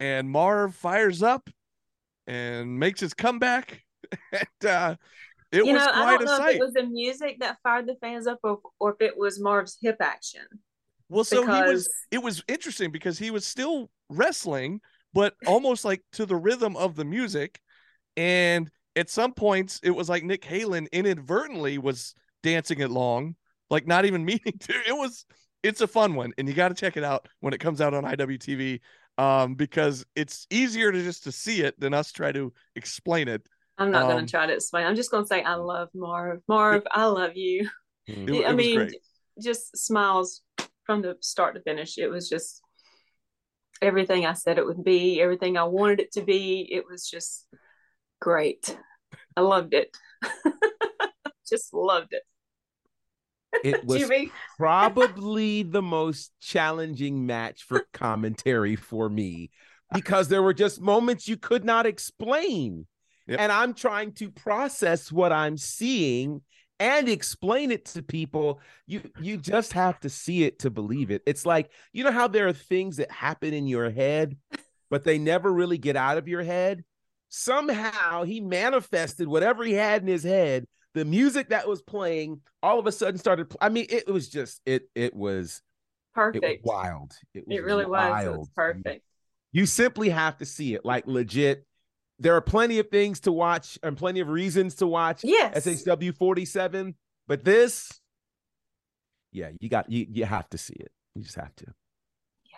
and 0.00 0.28
Marv 0.28 0.74
fires 0.74 1.22
up 1.22 1.48
and 2.26 2.78
makes 2.78 3.00
his 3.00 3.14
comeback. 3.14 3.82
and 4.32 4.70
uh, 4.70 4.96
it 5.50 5.64
you 5.64 5.72
was 5.72 5.84
know, 5.86 5.92
quite 5.92 6.22
a 6.22 6.26
sight. 6.26 6.56
it 6.56 6.60
was 6.60 6.72
the 6.72 6.84
music 6.84 7.38
that 7.40 7.58
fired 7.62 7.86
the 7.86 7.96
fans 8.00 8.26
up, 8.26 8.40
or, 8.42 8.58
or 8.80 8.90
if 8.92 9.00
it 9.00 9.16
was 9.16 9.40
Marv's 9.40 9.78
hip 9.80 9.96
action. 10.00 10.42
well, 11.08 11.24
so 11.24 11.42
he 11.42 11.62
was. 11.62 11.88
It 12.10 12.22
was 12.22 12.42
interesting 12.48 12.90
because 12.90 13.18
he 13.18 13.30
was 13.30 13.46
still 13.46 13.90
wrestling, 14.08 14.80
but 15.14 15.34
almost 15.46 15.84
like 15.84 16.02
to 16.14 16.26
the 16.26 16.36
rhythm 16.36 16.76
of 16.76 16.96
the 16.96 17.04
music. 17.04 17.60
And 18.16 18.70
at 18.96 19.08
some 19.08 19.32
points, 19.32 19.80
it 19.82 19.90
was 19.90 20.08
like 20.08 20.24
Nick 20.24 20.42
Halen 20.42 20.90
inadvertently 20.92 21.78
was 21.78 22.14
dancing 22.42 22.80
it 22.80 22.90
long, 22.90 23.36
like 23.70 23.86
not 23.86 24.04
even 24.04 24.24
meaning 24.26 24.58
to. 24.60 24.72
It 24.86 24.96
was. 24.96 25.24
It's 25.62 25.80
a 25.80 25.86
fun 25.86 26.14
one, 26.14 26.32
and 26.38 26.48
you 26.48 26.54
got 26.54 26.68
to 26.68 26.74
check 26.74 26.96
it 26.96 27.04
out 27.04 27.28
when 27.40 27.54
it 27.54 27.58
comes 27.58 27.80
out 27.80 27.94
on 27.94 28.04
IWTV, 28.04 28.80
um, 29.18 29.54
because 29.54 30.04
it's 30.16 30.46
easier 30.50 30.90
to 30.90 31.02
just 31.02 31.24
to 31.24 31.32
see 31.32 31.62
it 31.62 31.78
than 31.78 31.94
us 31.94 32.10
try 32.12 32.32
to 32.32 32.52
explain 32.74 33.28
it. 33.28 33.46
I'm 33.78 33.90
not 33.90 34.02
Um, 34.04 34.10
going 34.10 34.26
to 34.26 34.30
try 34.30 34.46
to 34.46 34.52
explain. 34.52 34.86
I'm 34.86 34.96
just 34.96 35.10
going 35.10 35.24
to 35.24 35.28
say 35.28 35.42
I 35.42 35.54
love 35.54 35.88
Marv. 35.94 36.40
Marv, 36.48 36.82
I 36.90 37.06
love 37.06 37.36
you. 37.36 37.68
Mhm. 38.08 38.34
It- 38.40 38.46
I 38.46 38.52
mean, 38.52 38.76
great. 38.78 38.96
just 39.40 39.76
smiles 39.76 40.42
from 40.84 41.02
the 41.02 41.16
start 41.20 41.54
to 41.54 41.62
finish. 41.62 41.96
It 41.98 42.08
was 42.08 42.28
just 42.28 42.60
everything 43.80 44.26
I 44.26 44.32
said 44.34 44.58
it 44.58 44.66
would 44.66 44.82
be, 44.84 45.20
everything 45.20 45.56
I 45.56 45.64
wanted 45.64 46.00
it 46.00 46.12
to 46.12 46.22
be. 46.22 46.68
It 46.72 46.84
was 46.88 47.08
just 47.08 47.46
great. 48.20 48.76
I 49.36 49.40
loved 49.40 49.74
it. 49.74 49.96
just 51.48 51.72
loved 51.72 52.12
it. 52.12 52.22
It 53.64 53.84
was 53.86 54.00
Jimmy, 54.00 54.30
probably 54.58 55.62
the 55.62 55.82
most 55.82 56.32
challenging 56.40 57.26
match 57.26 57.62
for 57.62 57.86
commentary 57.92 58.76
for 58.76 59.08
me 59.08 59.50
because 59.92 60.28
there 60.28 60.42
were 60.42 60.54
just 60.54 60.80
moments 60.80 61.28
you 61.28 61.36
could 61.36 61.64
not 61.64 61.86
explain. 61.86 62.86
Yep. 63.26 63.40
And 63.40 63.52
I'm 63.52 63.74
trying 63.74 64.12
to 64.14 64.30
process 64.30 65.12
what 65.12 65.32
I'm 65.32 65.56
seeing 65.56 66.42
and 66.80 67.08
explain 67.08 67.70
it 67.70 67.84
to 67.86 68.02
people. 68.02 68.60
You 68.86 69.02
you 69.20 69.36
just 69.36 69.72
have 69.74 70.00
to 70.00 70.08
see 70.08 70.44
it 70.44 70.60
to 70.60 70.70
believe 70.70 71.10
it. 71.10 71.22
It's 71.26 71.46
like, 71.46 71.70
you 71.92 72.02
know 72.02 72.10
how 72.10 72.26
there 72.26 72.48
are 72.48 72.52
things 72.52 72.96
that 72.96 73.10
happen 73.10 73.54
in 73.54 73.66
your 73.66 73.90
head 73.90 74.36
but 74.90 75.04
they 75.04 75.16
never 75.16 75.50
really 75.50 75.78
get 75.78 75.96
out 75.96 76.18
of 76.18 76.28
your 76.28 76.42
head? 76.42 76.84
Somehow 77.30 78.24
he 78.24 78.40
manifested 78.40 79.26
whatever 79.26 79.64
he 79.64 79.72
had 79.72 80.02
in 80.02 80.08
his 80.08 80.22
head 80.22 80.66
the 80.94 81.04
music 81.04 81.48
that 81.50 81.66
was 81.68 81.80
playing 81.82 82.40
all 82.62 82.78
of 82.78 82.86
a 82.86 82.92
sudden 82.92 83.18
started 83.18 83.52
i 83.60 83.68
mean 83.68 83.86
it 83.88 84.06
was 84.06 84.28
just 84.28 84.60
it 84.66 84.88
it 84.94 85.14
was 85.14 85.62
it 86.14 86.20
was 86.20 86.34
perfect. 86.34 86.64
wild 86.66 87.12
it, 87.34 87.46
was 87.46 87.56
It 87.58 87.64
really 87.64 87.86
was. 87.86 88.24
It 88.24 88.28
was 88.30 88.48
perfect. 88.54 89.04
you 89.52 89.66
simply 89.66 90.08
have 90.10 90.36
to 90.38 90.44
see 90.46 90.74
it 90.74 90.84
like 90.84 91.06
legit 91.06 91.66
there 92.18 92.34
are 92.36 92.40
plenty 92.42 92.78
of 92.78 92.88
things 92.88 93.20
to 93.20 93.32
watch 93.32 93.78
and 93.82 93.96
plenty 93.96 94.20
of 94.20 94.28
reasons 94.28 94.74
to 94.76 94.86
watch 94.86 95.24
Yes. 95.24 95.64
shw 95.66 96.12
47 96.16 96.94
but 97.26 97.44
this 97.44 98.00
yeah 99.32 99.50
you 99.60 99.68
got 99.68 99.90
you 99.90 100.06
you 100.10 100.24
have 100.24 100.48
to 100.50 100.58
see 100.58 100.74
it 100.74 100.92
you 101.14 101.22
just 101.22 101.36
have 101.36 101.54
to 101.56 101.66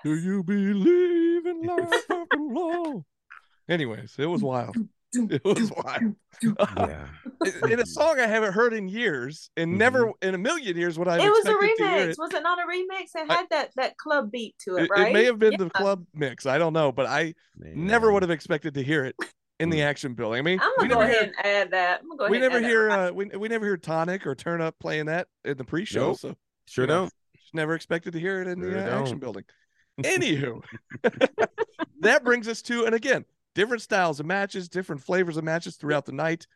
Do 0.03 0.15
you 0.17 0.43
believe 0.43 1.47
in 1.47 1.63
life 1.63 2.11
after 2.11 2.39
love? 2.39 3.05
Anyways, 3.69 4.15
it 4.19 4.27
was 4.27 4.43
wild. 4.43 4.77
It 5.17 5.45
was 5.45 5.71
wild. 5.73 6.17
yeah 6.77 7.07
in 7.45 7.73
in 7.73 7.81
a 7.81 7.87
song 7.87 8.19
I 8.19 8.27
haven't 8.27 8.53
heard 8.53 8.73
in 8.73 8.89
years, 8.89 9.51
and 9.57 9.79
never 9.79 10.11
in 10.21 10.35
a 10.35 10.39
million 10.39 10.77
years 10.77 10.99
would 10.99 11.09
I. 11.09 11.17
it 11.19 11.29
was 11.31 11.47
a 11.47 11.51
expected 11.51 11.77
to 11.85 11.89
hear 11.89 12.07
remix. 12.07 12.11
it. 12.11 12.19
Was 12.19 12.35
it 12.35 12.43
not 12.43 12.59
a 12.59 12.63
remix? 12.67 13.21
It 13.23 13.31
I- 13.31 13.35
had 13.35 13.47
that 13.51 13.71
that 13.77 13.97
club 13.97 14.31
beat 14.33 14.57
to 14.65 14.77
it, 14.77 14.85
It, 14.85 14.91
right? 14.91 15.09
it 15.09 15.13
may 15.13 15.25
have 15.25 15.39
been 15.39 15.53
Yeah. 15.53 15.59
the 15.59 15.71
club 15.71 16.05
mix. 16.15 16.47
I 16.47 16.59
don't 16.59 16.73
know, 16.73 16.91
but 16.93 17.07
I 17.07 17.35
never 17.57 18.13
would 18.13 18.23
have 18.23 18.31
expected 18.31 18.75
to 18.75 18.83
hear 18.83 19.05
it 19.05 19.17
in 19.61 19.71
the 19.71 19.83
action 19.83 20.15
building. 20.15 20.39
I 20.41 20.43
mean, 20.43 20.59
I'm 20.61 20.71
we 20.79 20.89
gonna 20.89 20.95
go 20.95 21.01
never 21.01 21.13
ahead 21.13 21.25
hear 21.27 21.35
and 21.39 21.47
add 21.47 21.71
that. 21.71 22.01
I'm 22.01 22.17
go 22.17 22.29
we 22.29 22.37
and 22.39 22.43
never 22.43 22.61
hear 22.61 22.91
uh, 22.91 23.11
we 23.13 23.27
we 23.27 23.49
never 23.49 23.65
hear 23.65 23.77
Tonic 23.77 24.27
or 24.27 24.35
Turn 24.35 24.61
Up 24.61 24.75
playing 24.81 25.07
that 25.07 25.29
in 25.45 25.57
the 25.57 25.65
pre-show. 25.65 26.09
Nope. 26.09 26.19
So 26.19 26.35
sure 26.67 26.85
you 26.85 26.89
know, 26.89 27.01
don't 27.03 27.13
just 27.37 27.55
never 27.55 27.75
expected 27.75 28.13
to 28.15 28.21
hear 28.21 28.41
it 28.43 28.49
in 28.49 28.61
Sure 28.61 28.71
the 28.71 28.93
uh, 28.97 29.01
action 29.01 29.19
building. 29.19 29.45
Anywho, 30.03 30.61
that 32.01 32.25
brings 32.25 32.49
us 32.49 32.63
to, 32.63 32.85
and 32.85 32.95
again, 32.95 33.25
different 33.55 33.83
styles 33.83 34.21
of 34.21 34.27
matches, 34.27 34.69
different 34.69 35.03
flavors 35.03 35.37
of 35.37 35.45
matches 35.45 35.77
throughout 35.77 36.05
the 36.05 36.13
night. 36.13 36.47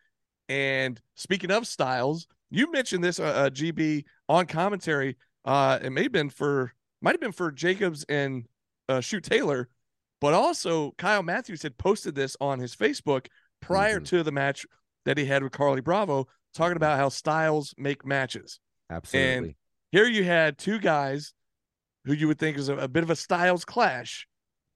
And 0.49 1.01
speaking 1.15 1.51
of 1.51 1.67
styles, 1.67 2.27
you 2.51 2.71
mentioned 2.73 3.05
this, 3.05 3.21
uh, 3.21 3.25
uh, 3.25 3.51
GB, 3.51 4.05
on 4.29 4.47
commentary. 4.47 5.17
Uh, 5.45 5.79
it 5.83 5.91
may 5.91 6.05
have 6.05 6.13
been 6.13 6.31
for, 6.31 6.73
might 7.03 7.13
have 7.13 7.21
been 7.21 7.33
for 7.33 7.51
Jacobs 7.53 8.05
and 8.09 8.47
uh, 8.89 9.01
Shoot 9.01 9.25
Taylor, 9.25 9.69
but 10.21 10.35
also 10.35 10.93
Kyle 10.99 11.23
Matthews 11.23 11.63
had 11.63 11.77
posted 11.79 12.15
this 12.15 12.37
on 12.41 12.59
his 12.59 12.75
Facebook 12.75 13.27
prior 13.61 14.01
Mhm. 14.01 14.07
to 14.07 14.23
the 14.23 14.33
match 14.33 14.67
that 15.05 15.19
he 15.19 15.25
had 15.27 15.43
with 15.43 15.53
Carlie 15.53 15.81
Bravo, 15.81 16.27
talking 16.55 16.77
about 16.77 16.99
how 16.99 17.09
styles 17.09 17.75
make 17.77 18.05
matches. 18.05 18.61
absolutely 18.91 19.49
And 19.49 19.55
Here 19.93 20.07
you 20.07 20.25
had 20.25 20.59
two 20.59 20.79
guys 20.79 21.33
who 22.05 22.13
you 22.15 22.27
would 22.29 22.39
think 22.39 22.57
is 22.59 22.69
a, 22.69 22.77
a 22.77 22.89
bit 22.89 23.03
of 23.03 23.11
a 23.11 23.17
styles 23.17 23.65
clash, 23.65 24.27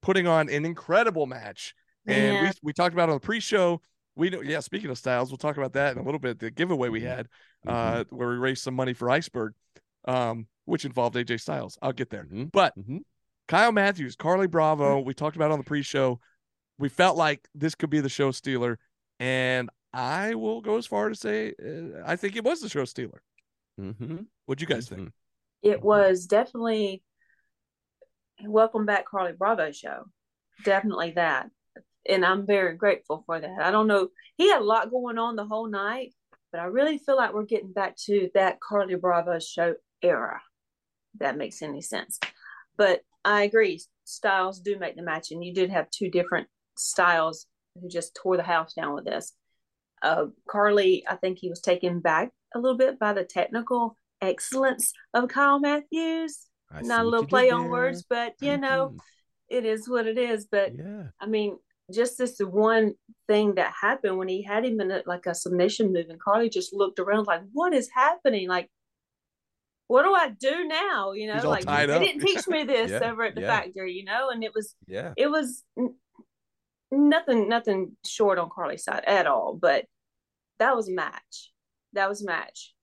putting 0.03 0.27
on 0.27 0.49
an 0.49 0.65
incredible 0.65 1.27
match. 1.27 1.75
And 2.07 2.35
Yeah. 2.35 2.43
we 2.43 2.51
we 2.63 2.73
talked 2.73 2.93
about 2.95 3.09
on 3.09 3.17
the 3.17 3.21
pre-show. 3.21 3.81
We 4.15 4.29
know, 4.31 4.41
yeah. 4.43 4.61
Speaking 4.61 4.91
of 4.91 4.99
styles, 4.99 5.31
we'll 5.31 5.39
talk 5.39 5.57
about 5.57 5.73
that 5.75 5.93
in 5.93 5.99
a 5.99 6.05
little 6.05 6.19
bit. 6.21 6.39
The 6.39 6.51
giveaway 6.51 6.89
we 6.91 7.01
had, 7.03 7.29
uh, 7.67 8.05
where 8.11 8.29
we 8.29 8.37
raised 8.37 8.63
some 8.63 8.75
money 8.75 8.93
for 8.93 9.09
Iceberg, 9.11 9.55
um, 10.07 10.47
which 10.65 10.85
involved 10.85 11.17
AJ 11.17 11.41
Styles. 11.41 11.79
I'll 11.81 11.93
get 11.93 12.11
there. 12.11 12.25
Mhm. 12.25 12.53
But 12.53 12.77
Mhm. 12.77 13.01
Kyle 13.49 13.73
Matthews, 13.73 14.17
Carlie 14.17 14.47
Bravo, 14.49 15.01
we 15.01 15.15
talked 15.15 15.37
about 15.37 15.51
on 15.51 15.59
the 15.59 15.65
pre-show. 15.65 16.21
We 16.79 16.89
felt 16.89 17.17
like 17.17 17.49
this 17.55 17.75
could 17.75 17.91
be 17.91 18.01
the 18.01 18.09
show 18.09 18.31
stealer, 18.33 18.79
and 19.19 19.71
I 19.93 20.35
will 20.35 20.61
go 20.61 20.77
as 20.77 20.87
far 20.87 21.09
to 21.09 21.15
say 21.15 21.55
uh, 21.63 22.03
I 22.05 22.17
think 22.17 22.37
it 22.37 22.45
was 22.45 22.61
the 22.61 22.69
show 22.69 22.85
stealer. 22.85 23.23
Mhm. 23.81 24.27
What'd 24.47 24.61
you 24.61 24.67
guys 24.67 24.89
think? 24.89 25.13
It 25.63 25.81
was 25.83 26.27
definitely 26.27 27.03
welcome 28.45 28.85
back, 28.85 29.07
Carlie 29.07 29.33
Bravo 29.33 29.71
show. 29.73 30.05
Definitely 30.65 31.13
that. 31.13 31.51
And 32.09 32.25
I'm 32.25 32.47
very 32.47 32.77
grateful 32.77 33.23
for 33.27 33.41
that. 33.41 33.61
I 33.63 33.71
don't 33.71 33.87
know. 33.87 34.09
He 34.37 34.51
had 34.51 34.61
a 34.61 34.65
lot 34.65 34.91
going 34.91 35.19
on 35.19 35.37
the 35.37 35.45
whole 35.45 35.69
night, 35.69 36.13
but 36.51 36.61
I 36.61 36.65
really 36.65 36.99
feel 36.99 37.17
like 37.17 37.33
we're 37.33 37.45
getting 37.45 37.73
back 37.73 37.97
to 38.07 38.29
that 38.35 38.61
Carlie 38.61 38.97
Bravo 38.97 39.39
show 39.39 39.75
era. 40.03 40.41
If 41.15 41.21
that 41.21 41.37
makes 41.37 41.63
any 41.63 41.81
sense. 41.81 42.19
But 42.77 43.03
I 43.25 43.43
agree. 43.43 43.81
Styles 44.05 44.61
do 44.61 44.79
make 44.79 44.97
the 44.97 45.03
match, 45.03 45.31
and 45.31 45.45
you 45.45 45.55
did 45.55 45.71
have 45.71 45.91
two 45.91 46.11
different 46.11 46.49
styles 46.77 47.47
who 47.81 47.89
just 47.89 48.15
tore 48.21 48.37
the 48.37 48.43
house 48.43 48.75
down 48.75 48.95
with 48.95 49.05
this. 49.05 49.35
Uh, 50.03 50.27
Carlie, 50.49 51.05
I 51.09 51.17
think 51.17 51.39
he 51.39 51.49
was 51.49 51.61
taken 51.61 52.01
back 52.01 52.31
a 52.55 52.59
little 52.59 52.77
bit 52.77 52.99
by 52.99 53.13
the 53.13 53.25
technical 53.25 53.97
excellence 54.21 54.93
of 55.15 55.29
Kyle 55.29 55.61
Matthews. 55.61 56.47
I 56.71 56.83
Not 56.83 57.05
a 57.05 57.09
little 57.09 57.27
play 57.27 57.51
on 57.51 57.69
words, 57.69 58.05
but 58.09 58.35
you 58.41 58.57
know, 58.57 58.97
it 59.49 59.65
is 59.65 59.89
what 59.89 60.07
it 60.07 60.19
is. 60.19 60.47
But 60.51 60.75
Yeah. 60.75 61.09
I 61.21 61.27
mean, 61.27 61.59
just 61.91 62.19
this 62.19 62.39
one 62.39 62.95
thing 63.29 63.55
that 63.55 63.73
happened 63.81 64.19
when 64.19 64.29
he 64.29 64.43
had 64.43 64.65
him 64.65 64.81
in 64.81 64.91
a, 64.91 65.03
like 65.07 65.27
a 65.27 65.35
submission 65.35 65.93
move, 65.93 66.07
and 66.09 66.21
Carlie 66.21 66.51
just 66.51 66.73
looked 66.73 66.99
around 66.99 67.27
like, 67.27 67.43
"What 67.53 67.75
is 67.75 67.89
happening? 67.95 68.49
Like, 68.49 68.71
what 69.89 70.03
do 70.03 70.15
I 70.15 70.31
do 70.31 70.67
now? 70.67 71.13
You 71.13 71.29
know, 71.29 71.35
He's 71.35 71.45
like 71.45 71.65
they 71.65 71.93
up. 71.93 72.01
didn't 72.01 72.23
teach 72.23 72.47
me 72.47 72.65
this 72.65 72.91
Yeah, 72.91 73.11
over 73.11 73.25
at 73.25 73.35
the 73.35 73.43
yeah. 73.43 73.61
factory, 73.61 73.93
you 73.93 74.05
know." 74.05 74.31
And 74.31 74.45
it 74.45 74.55
was 74.55 74.75
Yeah. 74.87 75.13
it 75.17 75.31
was 75.31 75.65
n- 75.79 75.97
nothing 76.91 77.49
nothing 77.49 77.97
short 78.07 78.39
on 78.39 78.51
Carlie's 78.55 78.85
side 78.85 79.05
at 79.07 79.27
all. 79.27 79.59
But 79.61 79.87
that 80.59 80.77
was 80.77 80.89
a 80.89 80.93
match. 80.93 81.53
That 81.95 82.09
was 82.09 82.23
a 82.23 82.27
match. 82.27 82.75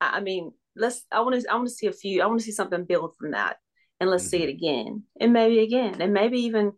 I, 0.00 0.16
I 0.16 0.20
mean, 0.20 0.52
let's. 0.74 1.04
I 1.12 1.20
want 1.20 1.40
to. 1.40 1.50
I 1.50 1.54
want 1.54 1.68
to 1.68 1.74
see 1.74 1.86
a 1.86 1.92
few. 1.92 2.22
I 2.22 2.26
want 2.26 2.40
to 2.40 2.44
see 2.44 2.52
something 2.52 2.84
build 2.84 3.14
from 3.18 3.32
that, 3.32 3.58
and 4.00 4.10
let's 4.10 4.26
see 4.26 4.38
mm-hmm. 4.38 4.48
it 4.48 4.52
again, 4.52 5.02
and 5.20 5.32
maybe 5.32 5.60
again, 5.60 6.00
and 6.00 6.12
maybe 6.12 6.40
even 6.40 6.72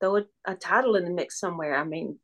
throw 0.00 0.18
a, 0.18 0.24
a 0.46 0.54
title 0.54 0.96
in 0.96 1.04
the 1.04 1.10
mix 1.10 1.38
somewhere. 1.38 1.76
I 1.76 1.84
mean, 1.84 2.18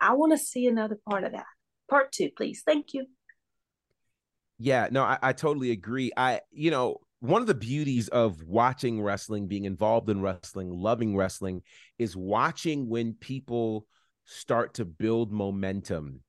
I 0.00 0.14
want 0.14 0.32
to 0.32 0.38
see 0.38 0.66
another 0.66 0.98
part 1.08 1.24
of 1.24 1.32
that. 1.32 1.46
Part 1.88 2.12
two, 2.12 2.30
please. 2.36 2.62
Thank 2.66 2.94
you. 2.94 3.06
Yeah, 4.58 4.88
no, 4.90 5.02
I, 5.02 5.18
I 5.22 5.32
totally 5.32 5.70
agree. 5.70 6.12
I, 6.16 6.40
you 6.50 6.70
know, 6.70 6.98
one 7.20 7.40
of 7.40 7.46
the 7.46 7.54
beauties 7.54 8.08
of 8.08 8.42
watching 8.42 9.00
wrestling, 9.00 9.46
being 9.46 9.64
involved 9.64 10.10
in 10.10 10.20
wrestling, 10.20 10.70
loving 10.70 11.16
wrestling, 11.16 11.62
is 11.98 12.16
watching 12.16 12.88
when 12.88 13.14
people 13.14 13.86
start 14.24 14.74
to 14.74 14.84
build 14.84 15.32
momentum. 15.32 16.22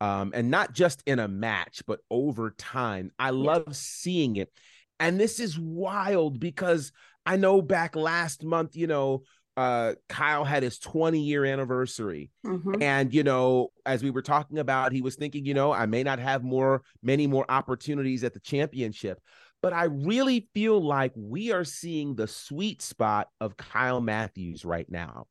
Um, 0.00 0.32
and 0.34 0.50
not 0.50 0.72
just 0.72 1.02
in 1.06 1.18
a 1.18 1.26
match, 1.26 1.82
but 1.86 2.00
over 2.10 2.50
time. 2.50 3.10
I 3.18 3.30
love 3.30 3.74
seeing 3.74 4.36
it. 4.36 4.52
And 5.00 5.18
this 5.18 5.40
is 5.40 5.58
wild 5.58 6.38
because 6.38 6.92
I 7.24 7.36
know 7.36 7.62
back 7.62 7.96
last 7.96 8.44
month, 8.44 8.76
you 8.76 8.86
know, 8.86 9.22
uh, 9.56 9.94
Kyle 10.08 10.44
had 10.44 10.62
his 10.62 10.78
20 10.78 11.20
year 11.20 11.44
anniversary. 11.44 12.30
Mhm. 12.44 12.82
And, 12.82 13.14
you 13.14 13.22
know, 13.22 13.68
as 13.84 14.02
we 14.02 14.10
were 14.10 14.22
talking 14.22 14.58
about, 14.58 14.92
he 14.92 15.00
was 15.00 15.16
thinking, 15.16 15.44
you 15.46 15.54
know, 15.54 15.72
I 15.72 15.86
may 15.86 16.02
not 16.02 16.18
have 16.18 16.42
more, 16.42 16.82
many 17.02 17.26
more 17.26 17.46
opportunities 17.48 18.22
at 18.22 18.34
the 18.34 18.40
championship. 18.40 19.20
But 19.62 19.72
I 19.72 19.84
really 19.84 20.48
feel 20.54 20.80
like 20.80 21.12
we 21.16 21.50
are 21.52 21.64
seeing 21.64 22.14
the 22.14 22.28
sweet 22.28 22.82
spot 22.82 23.28
of 23.40 23.56
Kyle 23.56 24.00
Matthews 24.00 24.64
right 24.64 24.88
now. 24.90 25.26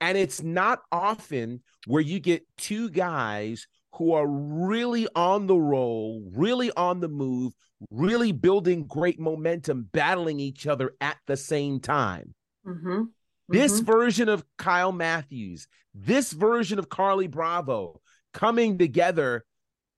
And 0.00 0.16
it's 0.16 0.42
not 0.42 0.80
often 0.90 1.62
where 1.86 2.02
you 2.02 2.18
get 2.18 2.46
two 2.56 2.88
guys 2.90 3.66
who 3.94 4.12
are 4.12 4.26
really 4.26 5.06
on 5.14 5.46
the 5.46 5.56
roll, 5.56 6.22
really 6.34 6.70
on 6.72 7.00
the 7.00 7.08
move, 7.08 7.52
really 7.90 8.32
building 8.32 8.86
great 8.86 9.20
momentum, 9.20 9.88
battling 9.92 10.40
each 10.40 10.66
other 10.66 10.92
at 11.00 11.16
the 11.26 11.36
same 11.36 11.80
time. 11.80 12.34
Mhm. 12.66 13.10
This 13.48 13.80
Mhm. 13.80 13.84
version 13.86 14.28
of 14.28 14.44
Kyle 14.58 14.92
Matthews, 14.92 15.68
this 15.94 16.32
version 16.32 16.78
of 16.78 16.88
Carlie 16.88 17.28
Bravo 17.28 18.00
coming 18.32 18.78
together, 18.78 19.44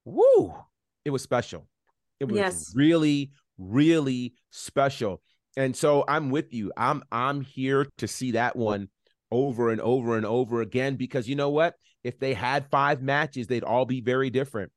woo, 0.04 0.54
it 1.04 1.10
was 1.10 1.22
special. 1.22 1.68
It 2.20 2.26
was 2.26 2.36
Yes. 2.36 2.72
really, 2.74 3.32
really 3.56 4.34
special. 4.50 5.22
And 5.56 5.74
so 5.74 6.04
I'm 6.06 6.30
with 6.30 6.52
you. 6.52 6.72
I'm 6.76 7.02
I'm 7.10 7.40
here 7.40 7.86
to 7.98 8.06
see 8.08 8.32
that 8.32 8.54
one 8.54 8.90
over 9.30 9.70
and 9.70 9.80
over 9.80 10.16
and 10.16 10.24
over 10.26 10.60
again 10.60 10.96
because 10.96 11.28
you 11.28 11.34
know 11.36 11.50
what? 11.50 11.74
If 12.04 12.18
they 12.18 12.34
had 12.34 12.70
five 12.70 13.02
matches, 13.02 13.46
they'd 13.46 13.64
all 13.64 13.84
be 13.84 14.00
very 14.00 14.30
different 14.30 14.72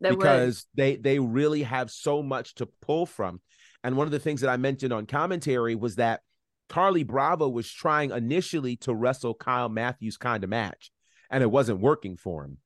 They 0.00 0.10
would. 0.10 0.18
because 0.18 0.66
they 0.74 0.96
they 0.96 1.18
really 1.18 1.62
have 1.62 1.90
so 1.90 2.22
much 2.22 2.54
to 2.56 2.66
pull 2.66 3.06
from. 3.06 3.40
And 3.82 3.96
one 3.96 4.06
of 4.06 4.10
the 4.10 4.18
things 4.18 4.40
that 4.42 4.50
I 4.50 4.56
mentioned 4.56 4.92
on 4.92 5.06
commentary 5.06 5.74
was 5.74 5.96
that 5.96 6.20
Carlie 6.68 7.04
Bravo 7.04 7.48
was 7.48 7.70
trying 7.70 8.10
initially 8.10 8.76
to 8.78 8.94
wrestle 8.94 9.34
Kyle 9.34 9.68
Matthews 9.68 10.16
kind 10.16 10.42
of 10.44 10.50
match, 10.50 10.90
and 11.30 11.42
it 11.42 11.50
wasn't 11.50 11.80
working 11.80 12.16
for 12.16 12.44
him. 12.44 12.58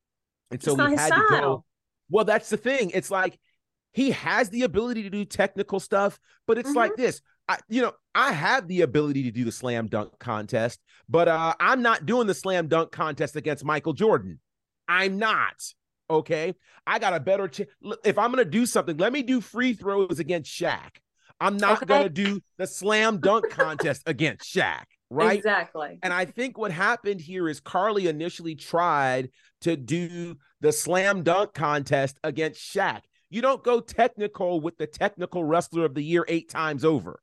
And 0.50 0.62
so 0.62 0.72
It's 0.72 0.78
not 0.78 0.90
we 0.90 0.96
had 0.96 1.10
to 1.10 1.26
go. 1.30 1.64
Well, 2.08 2.24
that's 2.24 2.48
the 2.48 2.56
thing. 2.56 2.90
It's 2.94 3.10
like 3.10 3.38
he 3.92 4.10
has 4.12 4.48
the 4.50 4.62
ability 4.62 5.02
to 5.04 5.10
do 5.10 5.24
technical 5.24 5.80
stuff, 5.80 6.18
but 6.46 6.58
it's 6.58 6.70
Mhm. 6.70 6.76
like 6.76 6.96
this. 6.96 7.20
I, 7.48 7.58
you 7.68 7.82
know, 7.82 7.92
I 8.14 8.32
have 8.32 8.68
the 8.68 8.82
ability 8.82 9.24
to 9.24 9.30
do 9.32 9.44
the 9.44 9.52
slam 9.52 9.88
dunk 9.88 10.18
contest, 10.18 10.80
but 11.08 11.26
uh, 11.28 11.54
I'm 11.58 11.82
not 11.82 12.06
doing 12.06 12.26
the 12.26 12.34
slam 12.34 12.68
dunk 12.68 12.92
contest 12.92 13.34
against 13.36 13.64
Michael 13.64 13.92
Jordan. 13.92 14.40
I'm 14.88 15.18
not. 15.18 15.54
Okay. 16.08 16.54
I 16.86 16.98
got 16.98 17.14
a 17.14 17.20
better 17.20 17.48
chance. 17.48 17.70
If 18.04 18.18
I'm 18.18 18.32
going 18.32 18.44
to 18.44 18.50
do 18.50 18.66
something, 18.66 18.96
let 18.96 19.12
me 19.12 19.22
do 19.22 19.40
free 19.40 19.72
throws 19.74 20.18
against 20.18 20.50
Shaq. 20.50 20.96
I'm 21.40 21.56
not 21.56 21.78
Okay. 21.78 21.86
going 21.86 22.02
to 22.02 22.08
do 22.08 22.40
the 22.58 22.66
slam 22.66 23.18
dunk 23.18 23.50
contest 23.50 24.02
against 24.06 24.54
Shaq. 24.54 24.84
Right. 25.10 25.38
Exactly. 25.38 25.98
And 26.02 26.12
I 26.12 26.24
think 26.24 26.56
what 26.56 26.70
happened 26.70 27.20
here 27.20 27.48
is 27.48 27.58
Carlie 27.60 28.06
initially 28.06 28.54
tried 28.54 29.30
to 29.62 29.76
do 29.76 30.36
the 30.60 30.70
slam 30.70 31.22
dunk 31.22 31.54
contest 31.54 32.18
against 32.22 32.60
Shaq. 32.60 33.00
You 33.28 33.42
don't 33.42 33.62
go 33.64 33.80
technical 33.80 34.60
with 34.60 34.76
the 34.76 34.86
technical 34.86 35.42
wrestler 35.42 35.84
of 35.84 35.94
the 35.94 36.02
year 36.02 36.24
eight 36.28 36.48
times 36.48 36.84
over. 36.84 37.20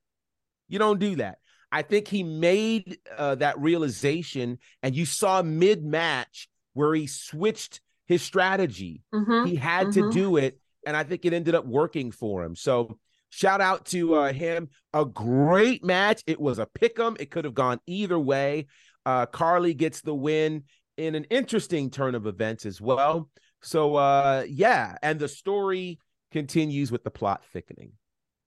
You 0.68 0.78
don't 0.78 0.98
do 0.98 1.16
that. 1.16 1.38
I 1.70 1.82
think 1.82 2.08
he 2.08 2.22
made 2.22 2.98
uh, 3.16 3.36
that 3.36 3.58
realization, 3.58 4.58
and 4.82 4.94
you 4.94 5.04
saw 5.06 5.42
mid 5.42 5.84
match 5.84 6.48
where 6.72 6.94
he 6.94 7.06
switched 7.06 7.80
his 8.06 8.22
strategy. 8.22 9.02
Mhm. 9.14 9.46
He 9.48 9.56
had 9.56 9.92
to 9.92 10.02
mhm. 10.04 10.12
do 10.12 10.36
it, 10.38 10.58
and 10.86 10.96
I 10.96 11.04
think 11.04 11.24
it 11.24 11.32
ended 11.34 11.54
up 11.54 11.66
working 11.66 12.10
for 12.10 12.42
him. 12.42 12.56
So 12.56 12.98
shout 13.30 13.60
out 13.60 13.86
to 13.86 14.14
uh, 14.14 14.32
him. 14.32 14.68
A 14.92 15.04
great 15.04 15.84
match. 15.84 16.22
It 16.26 16.40
was 16.40 16.58
a 16.58 16.66
pick 16.66 16.98
'em. 16.98 17.16
It 17.20 17.30
could 17.30 17.44
have 17.44 17.54
gone 17.54 17.80
either 17.86 18.18
way. 18.18 18.66
Uh, 19.06 19.26
Carlie 19.26 19.74
gets 19.74 20.00
the 20.00 20.14
win 20.14 20.64
in 20.96 21.14
an 21.14 21.24
interesting 21.24 21.90
turn 21.90 22.14
of 22.14 22.26
events 22.26 22.66
as 22.66 22.80
well. 22.80 23.30
So 23.62 23.96
uh, 23.96 24.44
yeah, 24.48 24.96
and 25.02 25.18
the 25.18 25.28
story 25.28 25.98
continues 26.32 26.92
with 26.92 27.04
the 27.04 27.10
plot 27.10 27.42
thickening. 27.52 27.92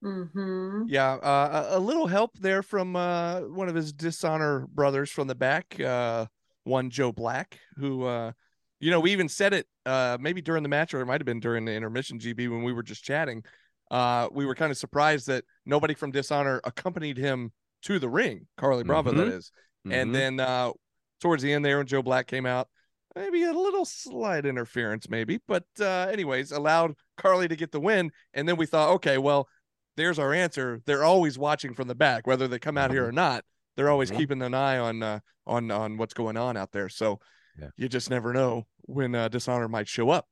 Mhm. 0.03 0.85
Yeah, 0.87 1.13
uh, 1.13 1.67
a, 1.71 1.77
a 1.77 1.79
little 1.79 2.07
help 2.07 2.37
there 2.39 2.63
from 2.63 2.95
uh, 2.95 3.41
one 3.41 3.69
of 3.69 3.75
his 3.75 3.93
dishonor 3.93 4.67
brothers 4.73 5.11
from 5.11 5.27
the 5.27 5.35
back, 5.35 5.79
uh, 5.79 6.25
one 6.63 6.89
Joe 6.89 7.11
Black, 7.11 7.59
who, 7.77 8.03
uh, 8.05 8.31
you 8.79 8.89
know, 8.89 8.99
we 8.99 9.11
even 9.11 9.29
said 9.29 9.53
it 9.53 9.67
uh, 9.85 10.17
maybe 10.19 10.41
during 10.41 10.63
the 10.63 10.69
match 10.69 10.93
or 10.93 11.01
it 11.01 11.05
might 11.05 11.21
have 11.21 11.25
been 11.25 11.39
during 11.39 11.65
the 11.65 11.73
intermission, 11.73 12.17
GB, 12.19 12.49
when 12.49 12.63
we 12.63 12.73
were 12.73 12.83
just 12.83 13.03
chatting. 13.03 13.43
Uh, 13.91 14.29
we 14.31 14.45
were 14.45 14.55
kind 14.55 14.71
of 14.71 14.77
surprised 14.77 15.27
that 15.27 15.43
nobody 15.65 15.93
from 15.93 16.11
Dishonor 16.11 16.61
accompanied 16.63 17.17
him 17.17 17.51
to 17.83 17.99
the 17.99 18.09
ring, 18.09 18.47
Carlie 18.57 18.85
Bravo, 18.85 19.11
that 19.11 19.27
Mhm. 19.27 19.37
is. 19.37 19.51
And 19.85 20.09
Mhm. 20.09 20.13
then 20.13 20.39
uh, 20.39 20.71
towards 21.19 21.43
the 21.43 21.51
end 21.51 21.65
there, 21.65 21.77
when 21.77 21.87
Joe 21.87 22.01
Black 22.01 22.25
came 22.27 22.45
out, 22.45 22.69
maybe 23.15 23.43
a 23.43 23.51
little 23.51 23.83
slight 23.83 24.45
interference, 24.45 25.09
maybe, 25.09 25.41
but 25.45 25.65
uh, 25.79 26.07
anyways, 26.09 26.51
allowed 26.53 26.95
Carlie 27.17 27.49
to 27.49 27.55
get 27.55 27.71
the 27.73 27.81
win. 27.81 28.11
And 28.33 28.47
then 28.47 28.55
we 28.55 28.65
thought, 28.65 28.91
okay, 28.91 29.17
well, 29.17 29.49
there's 29.97 30.19
our 30.19 30.33
answer. 30.33 30.81
They're 30.85 31.03
always 31.03 31.37
watching 31.37 31.73
from 31.73 31.89
the 31.89 31.95
back, 31.95 32.25
whether 32.25 32.47
they 32.47 32.59
come 32.59 32.77
out 32.77 32.91
here 32.91 33.05
or 33.05 33.11
not. 33.11 33.43
They're 33.75 33.89
always 33.89 34.09
Mhm. 34.11 34.17
keeping 34.17 34.41
an 34.41 34.53
eye 34.53 34.77
on 34.77 35.03
uh, 35.03 35.19
on 35.45 35.69
on 35.71 35.97
what's 35.97 36.13
going 36.13 36.37
on 36.37 36.55
out 36.55 36.71
there. 36.71 36.87
So 36.87 37.19
Yeah. 37.59 37.71
you 37.75 37.89
just 37.89 38.09
never 38.09 38.31
know 38.31 38.67
when 38.83 39.15
uh, 39.15 39.27
dishonor 39.27 39.67
might 39.67 39.87
show 39.87 40.09
up. 40.11 40.29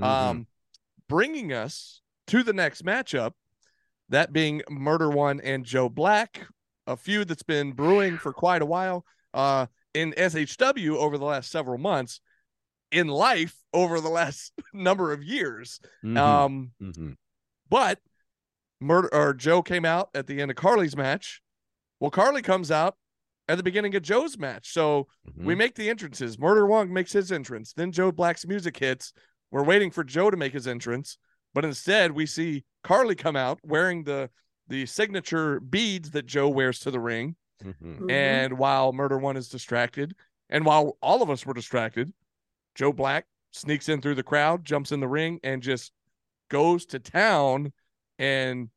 Mhm. 0.00 0.04
Um, 0.06 0.46
bringing 1.08 1.52
us 1.52 2.01
to 2.32 2.42
the 2.42 2.52
next 2.54 2.82
matchup, 2.82 3.32
that 4.08 4.32
being 4.32 4.62
Murder 4.70 5.10
One 5.10 5.38
and 5.40 5.66
Joe 5.66 5.90
Black, 5.90 6.46
a 6.86 6.96
feud 6.96 7.28
that's 7.28 7.42
been 7.42 7.72
brewing 7.72 8.16
for 8.16 8.32
quite 8.32 8.62
a 8.62 8.66
while 8.66 9.04
uh, 9.34 9.66
in 9.92 10.12
SHW 10.16 10.96
over 10.96 11.18
the 11.18 11.26
last 11.26 11.50
several 11.50 11.76
months, 11.76 12.20
in 12.90 13.06
life 13.08 13.54
over 13.74 14.00
the 14.00 14.08
last 14.08 14.54
number 14.72 15.12
of 15.12 15.22
years. 15.22 15.78
Mhm. 16.02 16.16
Um, 16.16 16.70
Mhm. 16.80 17.16
but 17.68 18.00
Murder 18.80 19.12
or 19.14 19.34
Joe 19.34 19.62
came 19.62 19.84
out 19.84 20.08
at 20.14 20.26
the 20.26 20.40
end 20.40 20.50
of 20.50 20.56
Carlie's 20.56 20.96
match. 20.96 21.42
Well, 22.00 22.10
Carlie 22.10 22.40
comes 22.40 22.70
out 22.70 22.96
at 23.46 23.58
the 23.58 23.62
beginning 23.62 23.94
of 23.94 24.02
Joe's 24.02 24.38
match. 24.38 24.72
So 24.72 25.06
we 25.36 25.52
Mhm. 25.54 25.58
make 25.58 25.74
the 25.74 25.90
entrances. 25.90 26.38
Murder 26.38 26.64
One 26.66 26.90
makes 26.92 27.12
his 27.12 27.30
entrance. 27.30 27.74
Then 27.74 27.92
Joe 27.92 28.10
Black's 28.10 28.46
music 28.46 28.78
hits. 28.78 29.12
We're 29.50 29.64
waiting 29.64 29.90
for 29.90 30.02
Joe 30.02 30.30
to 30.30 30.36
make 30.38 30.54
his 30.54 30.66
entrance, 30.66 31.18
but 31.54 31.64
instead 31.64 32.12
we 32.12 32.26
see 32.26 32.64
Carlie 32.82 33.14
come 33.14 33.36
out 33.36 33.58
wearing 33.64 34.04
the 34.04 34.30
the 34.68 34.86
signature 34.86 35.60
beads 35.60 36.10
that 36.12 36.26
Joe 36.26 36.48
wears 36.48 36.78
to 36.80 36.90
the 36.90 37.00
ring. 37.00 37.36
Mhm. 37.62 37.74
Mhm. 38.00 38.10
And 38.10 38.58
while 38.58 38.92
Murder 38.92 39.18
One 39.18 39.36
is 39.36 39.48
distracted, 39.48 40.14
and 40.48 40.64
while 40.64 40.96
all 41.02 41.22
of 41.22 41.30
us 41.30 41.44
were 41.44 41.54
distracted, 41.54 42.12
Joe 42.74 42.92
Black 42.92 43.26
sneaks 43.50 43.88
in 43.88 44.00
through 44.00 44.14
the 44.14 44.22
crowd, 44.22 44.64
jumps 44.64 44.92
in 44.92 45.00
the 45.00 45.08
ring, 45.08 45.40
and 45.42 45.62
just 45.62 45.92
goes 46.48 46.86
to 46.86 46.98
town 46.98 47.72
and 48.18 48.70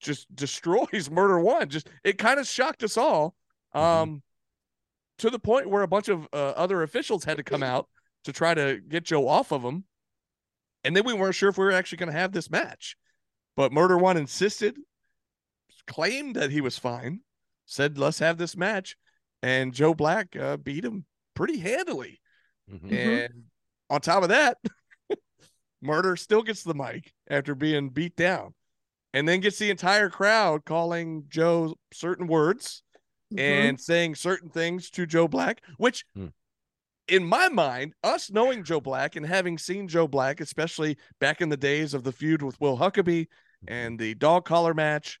just 0.00 0.34
destroys 0.34 1.08
Murder 1.10 1.40
One. 1.40 1.68
Just 1.68 1.88
it 2.04 2.18
kind 2.18 2.38
of 2.40 2.46
shocked 2.46 2.82
us 2.82 2.96
all. 2.96 3.34
Um 3.72 4.22
to 5.18 5.28
the 5.30 5.38
point 5.38 5.68
where 5.68 5.82
a 5.82 5.88
bunch 5.88 6.08
of 6.08 6.26
uh, 6.32 6.54
other 6.56 6.82
officials 6.82 7.24
had 7.24 7.36
to 7.36 7.42
come 7.42 7.62
out 7.62 7.88
to 8.24 8.32
try 8.32 8.54
to 8.54 8.80
get 8.88 9.04
Joe 9.04 9.28
off 9.28 9.52
of 9.52 9.62
him. 9.62 9.84
And 10.84 10.96
then 10.96 11.04
we 11.04 11.12
weren't 11.14 11.34
sure 11.34 11.48
if 11.50 11.58
we 11.58 11.64
were 11.64 11.72
actually 11.72 11.98
going 11.98 12.12
to 12.12 12.18
have 12.18 12.32
this 12.32 12.50
match. 12.50 12.96
But 13.56 13.72
Murder 13.72 13.98
One 13.98 14.16
insisted, 14.16 14.76
claimed 15.86 16.36
that 16.36 16.50
he 16.50 16.60
was 16.60 16.78
fine, 16.78 17.20
said, 17.66 17.98
let's 17.98 18.18
have 18.20 18.38
this 18.38 18.56
match. 18.56 18.96
And 19.42 19.72
Joe 19.74 19.94
Black 19.94 20.36
uh, 20.36 20.56
beat 20.56 20.84
him 20.84 21.04
pretty 21.34 21.58
handily. 21.58 22.20
Mhm. 22.70 22.92
And 22.92 23.44
on 23.88 24.00
top 24.00 24.22
of 24.22 24.28
that, 24.28 24.58
Murder 25.82 26.16
still 26.16 26.42
gets 26.42 26.62
the 26.62 26.74
mic 26.74 27.12
after 27.28 27.54
being 27.54 27.88
beat 27.90 28.16
down 28.16 28.54
and 29.12 29.26
then 29.28 29.40
gets 29.40 29.58
the 29.58 29.70
entire 29.70 30.10
crowd 30.10 30.64
calling 30.64 31.24
Joe 31.28 31.74
certain 31.92 32.26
words 32.26 32.82
Mhm. 33.32 33.40
and 33.40 33.80
saying 33.80 34.14
certain 34.16 34.50
things 34.50 34.90
to 34.90 35.06
Joe 35.06 35.26
Black, 35.28 35.62
which 35.78 36.04
Hmm. 36.14 36.28
In 37.10 37.26
my 37.26 37.48
mind, 37.48 37.94
us 38.02 38.30
knowing 38.30 38.64
Joe 38.64 38.80
Black 38.80 39.16
and 39.16 39.26
having 39.26 39.58
seen 39.58 39.88
Joe 39.88 40.06
Black, 40.08 40.40
especially 40.40 40.96
back 41.18 41.40
in 41.40 41.48
the 41.48 41.56
days 41.56 41.92
of 41.92 42.04
the 42.04 42.12
feud 42.12 42.42
with 42.42 42.60
Will 42.60 42.78
Huckabee 42.78 43.26
and 43.68 43.98
the 43.98 44.14
dog 44.14 44.44
collar 44.44 44.72
match, 44.74 45.20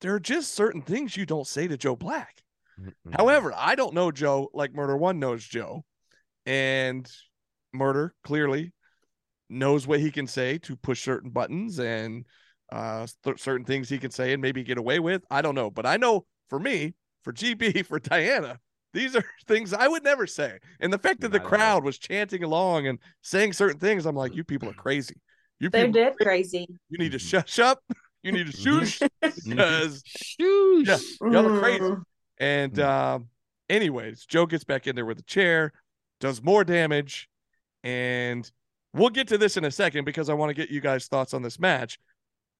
there 0.00 0.14
are 0.14 0.20
just 0.20 0.54
certain 0.54 0.82
things 0.82 1.16
you 1.16 1.24
don't 1.24 1.46
say 1.46 1.66
to 1.68 1.76
Joe 1.76 1.96
Black. 1.96 2.42
Mhm. 2.78 3.16
However, 3.16 3.52
I 3.56 3.74
don't 3.74 3.94
know 3.94 4.10
Joe 4.10 4.50
like 4.52 4.74
Murder 4.74 4.96
One 4.96 5.18
knows 5.18 5.44
Joe, 5.44 5.84
and 6.44 7.10
Murder 7.72 8.14
clearly 8.22 8.72
knows 9.48 9.86
what 9.86 10.00
he 10.00 10.10
can 10.10 10.26
say 10.26 10.58
to 10.58 10.76
push 10.76 11.02
certain 11.02 11.30
buttons 11.30 11.78
and 11.78 12.26
uh 12.72 13.06
th- 13.22 13.40
certain 13.40 13.64
things 13.64 13.88
he 13.88 13.98
can 13.98 14.10
say 14.10 14.32
and 14.32 14.42
maybe 14.42 14.62
get 14.64 14.76
away 14.78 14.98
with. 14.98 15.24
I 15.30 15.40
don't 15.40 15.54
know, 15.54 15.70
but 15.70 15.86
I 15.86 15.96
know 15.96 16.26
for 16.48 16.58
me, 16.58 16.94
for 17.22 17.32
GB, 17.32 17.82
for 17.86 17.98
Diana, 17.98 18.60
these 18.96 19.14
are 19.14 19.24
things 19.46 19.72
I 19.72 19.86
would 19.88 20.02
never 20.04 20.26
say. 20.26 20.58
And 20.80 20.92
the 20.92 20.98
fact 20.98 21.20
that 21.20 21.28
the 21.28 21.38
Not 21.38 21.46
at 21.46 21.52
all. 21.52 21.58
crowd 21.58 21.84
was 21.84 21.98
chanting 21.98 22.42
along 22.42 22.86
and 22.86 22.98
saying 23.22 23.52
certain 23.52 23.78
things, 23.78 24.06
I'm 24.06 24.16
like, 24.16 24.34
you 24.34 24.42
people 24.44 24.68
are 24.68 24.74
crazy. 24.74 25.16
You 25.60 25.70
They're 25.70 25.86
people, 25.86 26.02
dead 26.02 26.14
crazy. 26.20 26.66
you 26.88 26.98
need 26.98 27.12
to 27.12 27.18
Mhm. 27.18 27.28
shush 27.30 27.58
up. 27.58 27.80
You 28.22 28.32
need 28.32 28.46
to 28.46 28.52
shoosh 28.52 29.00
because 29.20 30.02
Shoosh. 30.02 30.86
Yeah. 31.20 31.30
Y'all 31.30 31.46
are 31.56 31.60
crazy. 31.60 31.80
Mm. 31.80 32.02
and 32.38 32.72
Mm. 32.74 32.84
um, 32.84 33.28
anyways, 33.70 34.26
Joe 34.26 34.46
gets 34.46 34.64
back 34.64 34.86
in 34.86 34.96
there 34.96 35.04
with 35.06 35.18
a 35.18 35.22
chair, 35.24 35.72
does 36.20 36.42
more 36.42 36.64
damage, 36.64 37.28
and 37.84 38.50
we'll 38.92 39.10
get 39.10 39.28
to 39.28 39.38
this 39.38 39.56
in 39.56 39.64
a 39.64 39.70
second 39.70 40.04
because 40.04 40.28
I 40.28 40.34
want 40.34 40.50
to 40.50 40.54
get 40.54 40.70
you 40.70 40.80
guys' 40.80 41.06
thoughts 41.06 41.34
on 41.34 41.42
this 41.42 41.58
match. 41.60 41.98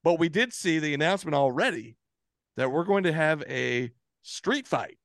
But 0.04 0.18
we 0.18 0.28
did 0.28 0.52
see 0.52 0.78
the 0.78 0.94
announcement 0.94 1.34
already 1.34 1.96
that 2.56 2.70
we're 2.70 2.84
going 2.84 3.02
to 3.04 3.12
have 3.12 3.42
a 3.48 3.90
street 4.22 4.66
fight, 4.66 4.98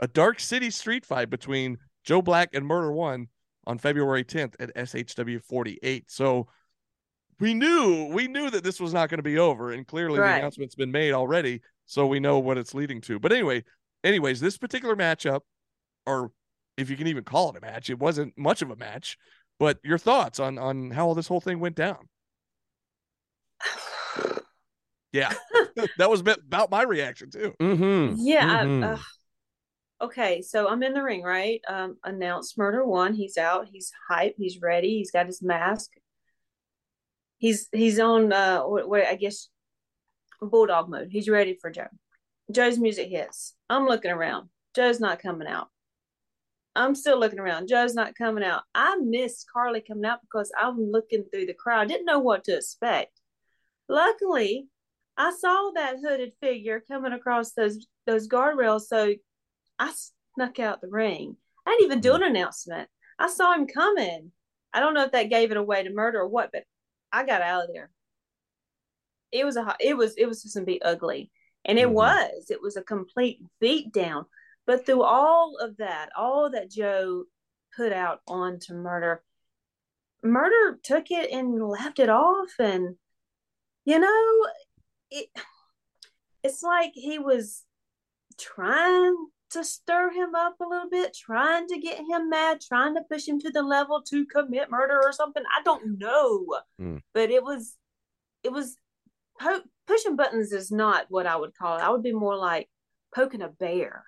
a 0.00 0.08
Dark 0.08 0.40
City 0.40 0.70
street 0.70 1.06
fight 1.06 1.30
between 1.30 1.78
Joe 2.04 2.20
Black 2.22 2.50
and 2.54 2.66
Murder 2.66 2.90
One 2.92 3.28
on 3.66 3.78
February 3.78 4.24
10th 4.24 4.54
at 4.58 4.74
SHW 4.74 5.40
48. 5.44 6.10
So 6.10 6.48
we 7.38 7.54
knew 7.54 8.06
we 8.12 8.26
knew 8.26 8.50
that 8.50 8.64
this 8.64 8.80
was 8.80 8.92
not 8.92 9.08
going 9.10 9.18
to 9.18 9.22
be 9.22 9.38
over, 9.38 9.70
and 9.72 9.86
clearly 9.86 10.18
Right. 10.18 10.32
the 10.32 10.38
announcement's 10.40 10.74
been 10.74 10.90
made 10.92 11.12
already, 11.12 11.60
so 11.86 12.06
we 12.06 12.20
know 12.20 12.38
what 12.38 12.58
it's 12.58 12.74
leading 12.74 13.00
to. 13.02 13.18
But 13.18 13.32
anyway, 13.32 13.64
anyways, 14.04 14.40
this 14.40 14.58
particular 14.58 14.96
matchup, 14.96 15.40
or 16.06 16.32
if 16.76 16.90
you 16.90 16.96
can 16.96 17.06
even 17.06 17.24
call 17.24 17.50
it 17.50 17.56
a 17.56 17.60
match, 17.60 17.88
it 17.90 17.98
wasn't 17.98 18.36
much 18.36 18.62
of 18.62 18.70
a 18.70 18.76
match. 18.76 19.16
But 19.58 19.78
your 19.84 19.98
thoughts 19.98 20.40
on 20.40 20.58
on 20.58 20.90
how 20.90 21.06
all 21.08 21.14
this 21.14 21.28
whole 21.28 21.40
thing 21.40 21.60
went 21.60 21.76
down? 21.76 22.08
Yeah, 25.12 25.32
that 25.98 26.08
was 26.08 26.20
about 26.20 26.70
my 26.70 26.82
reaction 26.82 27.30
too. 27.30 27.52
Mhm. 27.60 28.14
Yeah. 28.18 28.60
I- 28.60 28.64
Mhm. 28.64 29.00
Okay, 30.02 30.40
so 30.40 30.68
I'm 30.68 30.82
in 30.82 30.94
the 30.94 31.02
ring, 31.02 31.22
right? 31.22 31.60
Um, 31.68 31.98
announced 32.04 32.56
murder 32.56 32.84
one. 32.84 33.14
He's 33.14 33.36
out. 33.36 33.68
He's 33.70 33.92
hype. 34.08 34.34
He's 34.38 34.60
ready. 34.62 34.96
He's 34.96 35.10
got 35.10 35.26
his 35.26 35.42
mask. 35.42 35.90
He's 37.38 37.68
he's 37.72 37.98
on 37.98 38.32
uh 38.32 38.62
what, 38.62 38.88
what 38.88 39.06
I 39.06 39.16
guess 39.16 39.48
bulldog 40.40 40.88
mode. 40.88 41.08
He's 41.10 41.28
ready 41.28 41.58
for 41.60 41.70
Joe. 41.70 41.88
Joe's 42.50 42.78
music 42.78 43.08
hits. 43.08 43.54
I'm 43.68 43.86
looking 43.86 44.10
around. 44.10 44.48
Joe's 44.74 45.00
not 45.00 45.22
coming 45.22 45.48
out. 45.48 45.68
I'm 46.74 46.94
still 46.94 47.18
looking 47.18 47.38
around. 47.38 47.68
Joe's 47.68 47.94
not 47.94 48.14
coming 48.14 48.44
out. 48.44 48.62
I 48.74 48.96
missed 48.96 49.46
Carlie 49.52 49.82
coming 49.86 50.04
out 50.04 50.20
because 50.22 50.52
I'm 50.56 50.90
looking 50.90 51.24
through 51.24 51.46
the 51.46 51.54
crowd. 51.54 51.88
Didn't 51.88 52.06
know 52.06 52.20
what 52.20 52.44
to 52.44 52.56
expect. 52.56 53.20
Luckily, 53.88 54.68
I 55.16 55.32
saw 55.38 55.72
that 55.74 55.96
hooded 56.02 56.32
figure 56.40 56.82
coming 56.88 57.12
across 57.12 57.52
those 57.52 57.86
those 58.06 58.28
guardrails, 58.28 58.82
so 58.82 59.14
I 59.80 59.92
snuck 60.36 60.58
out 60.58 60.80
the 60.80 60.88
ring. 60.88 61.36
I 61.66 61.70
didn't 61.70 61.86
even 61.86 62.00
do 62.00 62.14
an 62.14 62.22
announcement. 62.22 62.88
I 63.18 63.28
saw 63.28 63.52
him 63.54 63.66
coming. 63.66 64.30
I 64.72 64.80
don't 64.80 64.94
know 64.94 65.04
if 65.04 65.12
that 65.12 65.30
gave 65.30 65.50
it 65.50 65.56
away 65.56 65.82
to 65.82 65.90
murder 65.90 66.20
or 66.20 66.28
what, 66.28 66.50
but 66.52 66.64
I 67.10 67.24
got 67.24 67.42
out 67.42 67.64
of 67.64 67.70
there. 67.72 67.90
It 69.32 69.44
was 69.44 69.56
a 69.56 69.74
it 69.80 69.96
was 69.96 70.14
it 70.16 70.26
was 70.26 70.42
just 70.42 70.54
gonna 70.54 70.66
be 70.66 70.82
ugly, 70.82 71.30
and 71.64 71.78
it 71.78 71.88
Mhm. 71.88 71.94
was 71.94 72.50
it 72.50 72.60
was 72.60 72.76
a 72.76 72.82
complete 72.82 73.40
beat 73.58 73.92
down. 73.92 74.26
But 74.66 74.84
through 74.84 75.02
all 75.02 75.56
of 75.56 75.78
that, 75.78 76.10
all 76.14 76.50
that 76.50 76.70
Joe 76.70 77.24
put 77.74 77.92
out 77.92 78.20
onto 78.26 78.74
murder, 78.74 79.24
murder 80.22 80.78
took 80.82 81.10
it 81.10 81.30
and 81.30 81.60
left 81.68 81.98
it 81.98 82.10
off, 82.10 82.52
and 82.58 82.98
you 83.84 83.98
know, 83.98 84.48
it 85.10 85.30
it's 86.42 86.62
like 86.62 86.92
he 86.94 87.18
was 87.18 87.64
trying 88.38 89.16
to 89.50 89.64
stir 89.64 90.10
him 90.10 90.34
up 90.34 90.56
a 90.60 90.66
little 90.66 90.88
bit, 90.88 91.14
trying 91.14 91.66
to 91.68 91.78
get 91.78 91.98
him 91.98 92.28
mad, 92.30 92.60
trying 92.60 92.94
to 92.94 93.02
push 93.02 93.26
him 93.26 93.40
to 93.40 93.50
the 93.50 93.62
level 93.62 94.02
to 94.02 94.24
commit 94.26 94.70
murder 94.70 95.00
or 95.02 95.12
something. 95.12 95.42
I 95.56 95.62
don't 95.62 95.98
know, 95.98 96.46
Mm. 96.80 97.02
but 97.14 97.30
it 97.30 97.42
was, 97.42 97.76
it 98.44 98.52
was 98.52 98.76
po- 99.40 99.62
pushing 99.86 100.16
buttons 100.16 100.52
is 100.52 100.70
not 100.70 101.06
what 101.08 101.26
I 101.26 101.36
would 101.36 101.54
call 101.54 101.76
it. 101.78 101.82
I 101.82 101.90
would 101.90 102.02
be 102.02 102.12
more 102.12 102.36
like 102.36 102.68
poking 103.14 103.42
a 103.42 103.48
bear 103.48 104.04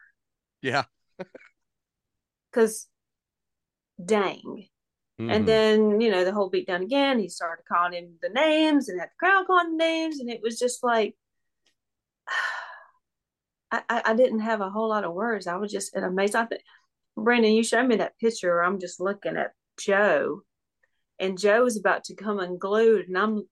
Yeah, 0.61 0.85
because, 2.53 2.89
dang. 4.05 4.69
Mhm. 5.21 5.31
And 5.35 5.47
then, 5.47 6.01
you 6.01 6.11
know, 6.11 6.25
the 6.25 6.33
whole 6.33 6.49
beat 6.49 6.67
down 6.67 6.83
again. 6.83 7.19
He 7.19 7.29
started 7.29 7.65
calling 7.71 7.93
him 7.93 8.19
the 8.23 8.29
names 8.31 8.89
and 8.89 8.99
had 8.99 9.11
the 9.11 9.15
crowd 9.19 9.47
calling 9.47 9.77
names. 9.77 10.19
And 10.21 10.31
it 10.31 10.41
was 10.43 10.59
just 10.59 10.83
like, 10.83 11.15
I, 13.73 14.03
I, 14.05 14.15
didn't 14.15 14.41
have 14.41 14.61
a 14.61 14.69
whole 14.69 14.91
lot 14.91 15.05
of 15.05 15.15
words. 15.15 15.47
I 15.47 15.57
was 15.57 15.73
just 15.73 15.97
amazed. 15.97 16.37
I 16.37 16.45
think, 16.45 16.61
Brandon, 17.17 17.53
you 17.53 17.65
showed 17.65 17.87
me 17.87 17.97
that 17.97 18.19
picture. 18.19 18.55
Where 18.55 18.65
I'm 18.65 18.79
just 18.79 19.01
looking 19.01 19.37
at 19.37 19.53
Joe, 19.79 20.43
and 21.19 21.39
Joe 21.39 21.65
is 21.65 21.79
about 21.79 22.05
to 22.05 22.15
come 22.15 22.39
unglued. 22.39 23.09
And 23.09 23.17
I'm, 23.17 23.49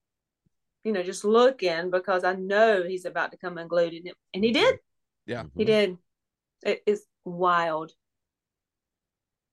you 0.83 0.91
know, 0.91 1.01
just 1.01 1.25
looking 1.25 1.89
because 1.89 2.23
I 2.23 2.33
know 2.33 2.83
he's 2.83 3.05
about 3.05 3.31
to 3.31 3.37
come 3.37 3.57
unglued. 3.57 3.93
And, 3.93 4.07
it, 4.07 4.15
and 4.33 4.43
he 4.43 4.51
mm-hmm. 4.51 4.63
did. 4.63 4.79
yeah. 5.25 5.43
He 5.55 5.63
mm-hmm. 5.63 5.71
did. 5.71 5.97
It 6.63 6.83
is 6.85 7.03
wild. 7.25 7.91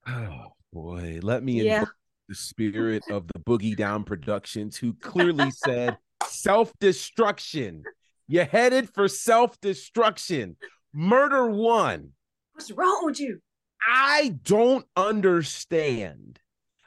Oh 0.07 0.53
boy, 0.71 1.19
let 1.23 1.43
me 1.43 1.63
Yeah. 1.63 1.85
the 2.27 2.35
spirit 2.35 3.03
of 3.09 3.27
the 3.27 3.39
Boogie 3.39 3.75
Down 3.75 4.03
Productions, 4.03 4.77
who 4.77 4.93
clearly 4.93 5.51
said 5.51 5.97
self 6.25 6.71
destruction. 6.79 7.83
You're 8.31 8.45
headed 8.45 8.91
for 8.93 9.07
self 9.07 9.59
destruction. 9.59 10.55
Murder 10.93 11.49
one. 11.49 12.11
What's 12.53 12.69
wrong 12.69 13.01
with 13.03 13.19
you? 13.19 13.41
I 13.85 14.35
don't 14.43 14.85
understand. 14.95 16.39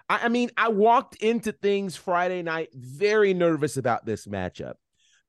I, 0.09 0.27
I 0.27 0.29
mean, 0.29 0.51
I 0.57 0.69
walked 0.69 1.17
into 1.17 1.51
things 1.51 1.97
Friday 1.97 2.43
night 2.43 2.69
very 2.73 3.35
nervous 3.35 3.77
about 3.77 4.07
this 4.07 4.27
matchup 4.29 4.75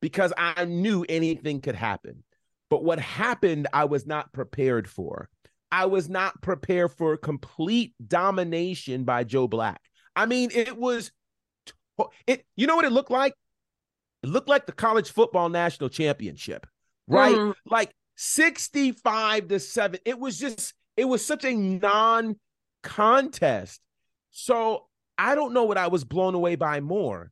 because 0.01 0.31
I 0.37 0.65
knew 0.65 1.03
anything 1.09 1.61
could 1.61 1.75
happen. 1.75 2.23
But 2.69 2.83
what 2.83 2.99
happened, 2.99 3.67
I 3.73 3.85
was 3.85 4.05
not 4.05 4.31
prepared 4.33 4.87
for. 4.87 5.29
I 5.71 5.87
was 5.87 6.09
not 6.09 6.39
prepared 6.43 6.91
for 6.91 7.17
complete 7.17 7.95
domination 8.05 9.03
by 9.03 9.23
Joe 9.23 9.47
Black. 9.47 9.81
I 10.15 10.27
mean, 10.27 10.51
it 10.53 10.77
was 10.77 11.11
it 12.27 12.45
you 12.55 12.67
know 12.67 12.75
what 12.75 12.85
it 12.85 12.91
looked 12.91 13.09
like? 13.09 13.33
It 14.23 14.29
looked 14.29 14.49
like 14.49 14.65
the 14.65 14.71
college 14.71 15.11
football 15.11 15.49
national 15.49 15.89
championship, 15.89 16.65
right? 17.07 17.35
Mhm. 17.35 17.55
Like 17.65 17.93
65 18.15 19.49
to 19.49 19.59
7. 19.59 19.99
It 20.05 20.17
was 20.17 20.39
just 20.39 20.73
it 20.95 21.05
was 21.05 21.25
such 21.25 21.43
a 21.43 21.53
non 21.53 22.39
contest. 22.83 23.81
So 24.31 24.87
I 25.17 25.35
don't 25.35 25.53
know 25.53 25.63
what 25.65 25.77
I 25.77 25.87
was 25.87 26.03
blown 26.03 26.35
away 26.35 26.55
by 26.55 26.79
more. 26.79 27.31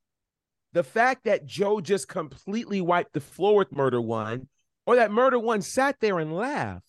The 0.73 0.83
fact 0.83 1.25
that 1.25 1.45
Joe 1.45 1.81
just 1.81 2.07
completely 2.07 2.81
wiped 2.81 3.13
the 3.13 3.19
floor 3.19 3.57
with 3.57 3.71
Murder 3.71 4.01
One, 4.01 4.47
or 4.85 4.95
that 4.97 5.11
Murder 5.11 5.39
One 5.39 5.61
sat 5.61 5.97
there 5.99 6.19
and 6.19 6.33
laughed 6.35 6.85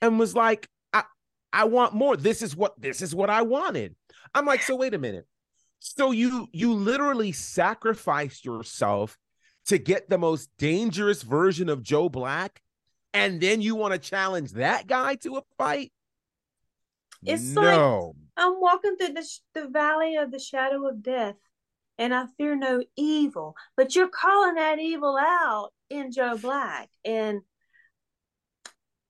and 0.00 0.18
was 0.18 0.34
like, 0.34 0.68
I, 0.92 1.04
I 1.52 1.64
want 1.64 1.94
more. 1.94 2.16
This 2.16 2.42
is 2.42 2.54
what 2.56 2.80
this 2.80 3.00
is 3.02 3.14
what 3.14 3.30
I 3.30 3.42
wanted. 3.42 3.94
I'm 4.34 4.46
like, 4.46 4.62
so 4.62 4.76
wait 4.76 4.94
a 4.94 4.98
minute. 4.98 5.26
So 5.84 6.12
you 6.12 6.48
you 6.52 6.74
literally 6.74 7.32
sacrificed 7.32 8.44
yourself 8.44 9.18
to 9.66 9.78
get 9.78 10.08
the 10.08 10.16
most 10.16 10.48
dangerous 10.56 11.22
version 11.22 11.68
of 11.68 11.82
Joe 11.82 12.08
Black, 12.08 12.62
and 13.12 13.40
then 13.40 13.60
you 13.60 13.74
want 13.74 13.92
to 13.92 13.98
challenge 13.98 14.52
that 14.52 14.86
guy 14.86 15.16
to 15.16 15.38
a 15.38 15.42
fight? 15.58 15.92
It's 17.24 17.54
like- 17.56 17.74
I'm 18.36 18.60
walking 18.60 18.96
through 18.96 19.14
the, 19.14 19.22
sh- 19.22 19.40
the 19.54 19.68
valley 19.68 20.16
of 20.16 20.30
the 20.30 20.38
shadow 20.38 20.86
of 20.88 21.02
death, 21.02 21.34
and 21.98 22.14
I 22.14 22.26
fear 22.38 22.54
no 22.56 22.82
evil. 22.96 23.54
But 23.76 23.94
you're 23.96 24.08
calling 24.08 24.54
that 24.54 24.78
evil 24.78 25.16
out 25.18 25.70
in 25.90 26.12
Joe 26.12 26.38
Black, 26.38 26.88
and 27.04 27.40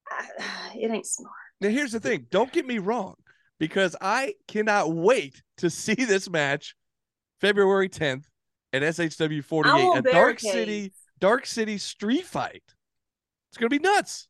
I, 0.08 0.72
it 0.74 0.90
ain't 0.90 1.06
smart. 1.06 1.32
Now, 1.60 1.68
here's 1.68 1.92
the 1.92 2.00
thing. 2.00 2.26
Don't 2.30 2.50
get 2.52 2.66
me 2.66 2.78
wrong, 2.78 3.14
because 3.58 3.96
I 4.00 4.34
cannot 4.48 4.92
wait 4.92 5.42
to 5.58 5.70
see 5.70 5.94
this 6.04 6.28
match 6.28 6.74
February 7.40 7.88
10th 7.88 8.24
at 8.72 8.82
SHW 8.82 9.38
I 9.38 9.42
48, 9.42 9.72
want 9.72 9.98
a 9.98 10.02
Dark 10.02 10.14
barricades. 10.14 10.52
City, 10.52 10.92
Dark 11.18 11.46
City 11.46 11.78
street 11.78 12.24
fight. 12.24 12.62
It's 13.50 13.58
gonna 13.58 13.68
be 13.68 13.78
nuts. 13.78 14.28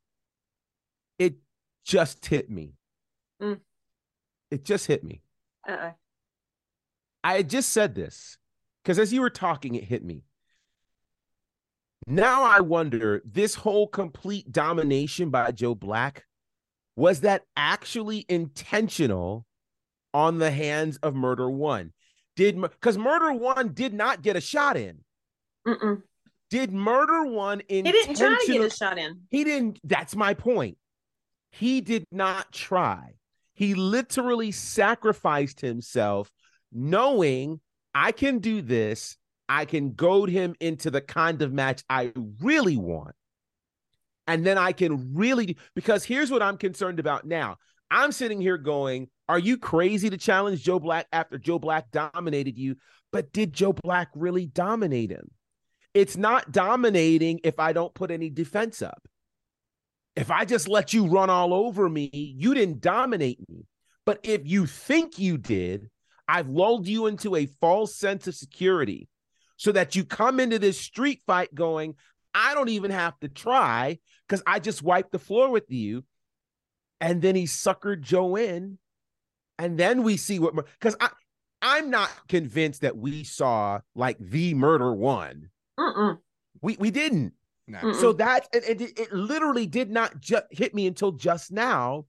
it 1.18 1.34
just 1.84 2.26
hit 2.26 2.50
me. 2.50 2.74
Mm. 3.40 3.60
It 4.50 4.64
just 4.64 4.86
hit 4.86 5.02
me. 5.04 5.22
Uh-uh. 5.68 5.92
I 7.24 7.42
just 7.42 7.70
said 7.70 7.94
this 7.94 8.36
because 8.82 8.98
as 8.98 9.12
you 9.12 9.20
were 9.20 9.30
talking, 9.30 9.74
it 9.76 9.84
hit 9.84 10.04
me. 10.04 10.24
Now 12.06 12.42
I 12.42 12.60
wonder 12.60 13.22
this 13.24 13.54
whole 13.54 13.86
complete 13.86 14.50
domination 14.50 15.30
by 15.30 15.52
Joe 15.52 15.74
Black 15.76 16.24
was 16.96 17.20
that 17.20 17.42
actually 17.56 18.24
intentional 18.28 19.46
on 20.14 20.38
the 20.38 20.50
hands 20.50 20.98
of 20.98 21.14
Murder 21.14 21.50
One? 21.50 21.92
Did 22.36 22.60
because 22.60 22.98
Murder 22.98 23.32
One 23.32 23.72
did 23.72 23.94
not 23.94 24.22
get 24.22 24.36
a 24.36 24.40
shot 24.40 24.76
in? 24.76 24.98
Mm-mm. 25.66 26.02
Did 26.50 26.72
Murder 26.72 27.24
One 27.26 27.62
He 27.68 27.82
didn't 27.82 28.16
try 28.16 28.36
to 28.44 28.52
get 28.52 28.60
a 28.60 28.70
shot 28.70 28.98
in. 28.98 29.22
He 29.30 29.44
didn't. 29.44 29.80
That's 29.84 30.14
my 30.14 30.34
point. 30.34 30.76
He 31.50 31.80
did 31.80 32.04
not 32.10 32.52
try. 32.52 33.14
He 33.54 33.74
literally 33.74 34.50
sacrificed 34.50 35.60
himself, 35.60 36.30
knowing 36.72 37.60
I 37.94 38.12
can 38.12 38.38
do 38.38 38.62
this. 38.62 39.16
I 39.48 39.66
can 39.66 39.92
goad 39.92 40.30
him 40.30 40.54
into 40.60 40.90
the 40.90 41.02
kind 41.02 41.42
of 41.42 41.52
match 41.52 41.82
I 41.88 42.12
really 42.40 42.76
want. 42.76 43.14
And 44.32 44.46
then 44.46 44.56
I 44.56 44.72
can 44.72 45.12
really, 45.12 45.58
because 45.74 46.04
here's 46.04 46.30
what 46.30 46.40
I'm 46.40 46.56
concerned 46.56 46.98
about 46.98 47.26
now. 47.26 47.58
I'm 47.90 48.12
sitting 48.12 48.40
here 48.40 48.56
going, 48.56 49.08
Are 49.28 49.38
you 49.38 49.58
crazy 49.58 50.08
to 50.08 50.16
challenge 50.16 50.64
Joe 50.64 50.78
Black 50.78 51.06
after 51.12 51.36
Joe 51.36 51.58
Black 51.58 51.90
dominated 51.90 52.56
you? 52.56 52.76
But 53.12 53.34
did 53.34 53.52
Joe 53.52 53.74
Black 53.74 54.08
really 54.14 54.46
dominate 54.46 55.10
him? 55.10 55.30
It's 55.92 56.16
not 56.16 56.50
dominating 56.50 57.40
if 57.44 57.60
I 57.60 57.74
don't 57.74 57.92
put 57.92 58.10
any 58.10 58.30
defense 58.30 58.80
up. 58.80 59.06
If 60.16 60.30
I 60.30 60.46
just 60.46 60.66
let 60.66 60.94
you 60.94 61.08
run 61.08 61.28
all 61.28 61.52
over 61.52 61.86
me, 61.86 62.08
you 62.14 62.54
didn't 62.54 62.80
dominate 62.80 63.46
me. 63.50 63.66
But 64.06 64.20
if 64.22 64.40
you 64.46 64.64
think 64.64 65.18
you 65.18 65.36
did, 65.36 65.90
I've 66.26 66.48
lulled 66.48 66.88
you 66.88 67.06
into 67.06 67.36
a 67.36 67.50
false 67.60 67.94
sense 67.96 68.26
of 68.26 68.34
security 68.34 69.10
so 69.58 69.72
that 69.72 69.94
you 69.94 70.06
come 70.06 70.40
into 70.40 70.58
this 70.58 70.80
street 70.80 71.20
fight 71.26 71.54
going, 71.54 71.96
I 72.34 72.54
don't 72.54 72.70
even 72.70 72.90
have 72.90 73.18
to 73.20 73.28
try 73.28 73.98
because 74.32 74.42
I 74.46 74.60
just 74.60 74.82
wiped 74.82 75.12
the 75.12 75.18
floor 75.18 75.50
with 75.50 75.70
you. 75.70 76.04
And 77.02 77.20
then 77.20 77.34
he 77.34 77.44
suckered 77.44 78.00
Joe 78.00 78.36
in. 78.36 78.78
And 79.58 79.76
then 79.76 80.04
we 80.04 80.16
see 80.16 80.38
what, 80.38 80.54
because 80.54 80.96
I, 81.00 81.10
I'm 81.60 81.90
not 81.90 82.08
convinced 82.28 82.80
that 82.80 82.96
we 82.96 83.24
saw 83.24 83.80
like 83.94 84.16
the 84.18 84.54
murder 84.54 84.94
one. 84.94 85.50
Mm-mm. 85.78 86.16
We, 86.62 86.78
we 86.80 86.90
didn't. 86.90 87.34
No. 87.68 87.92
So 87.92 88.14
that 88.14 88.48
it, 88.54 88.80
it, 88.80 88.98
it 88.98 89.12
literally 89.12 89.66
did 89.66 89.90
not 89.90 90.18
ju- 90.18 90.38
hit 90.50 90.74
me 90.74 90.86
until 90.86 91.12
just 91.12 91.52
now. 91.52 92.06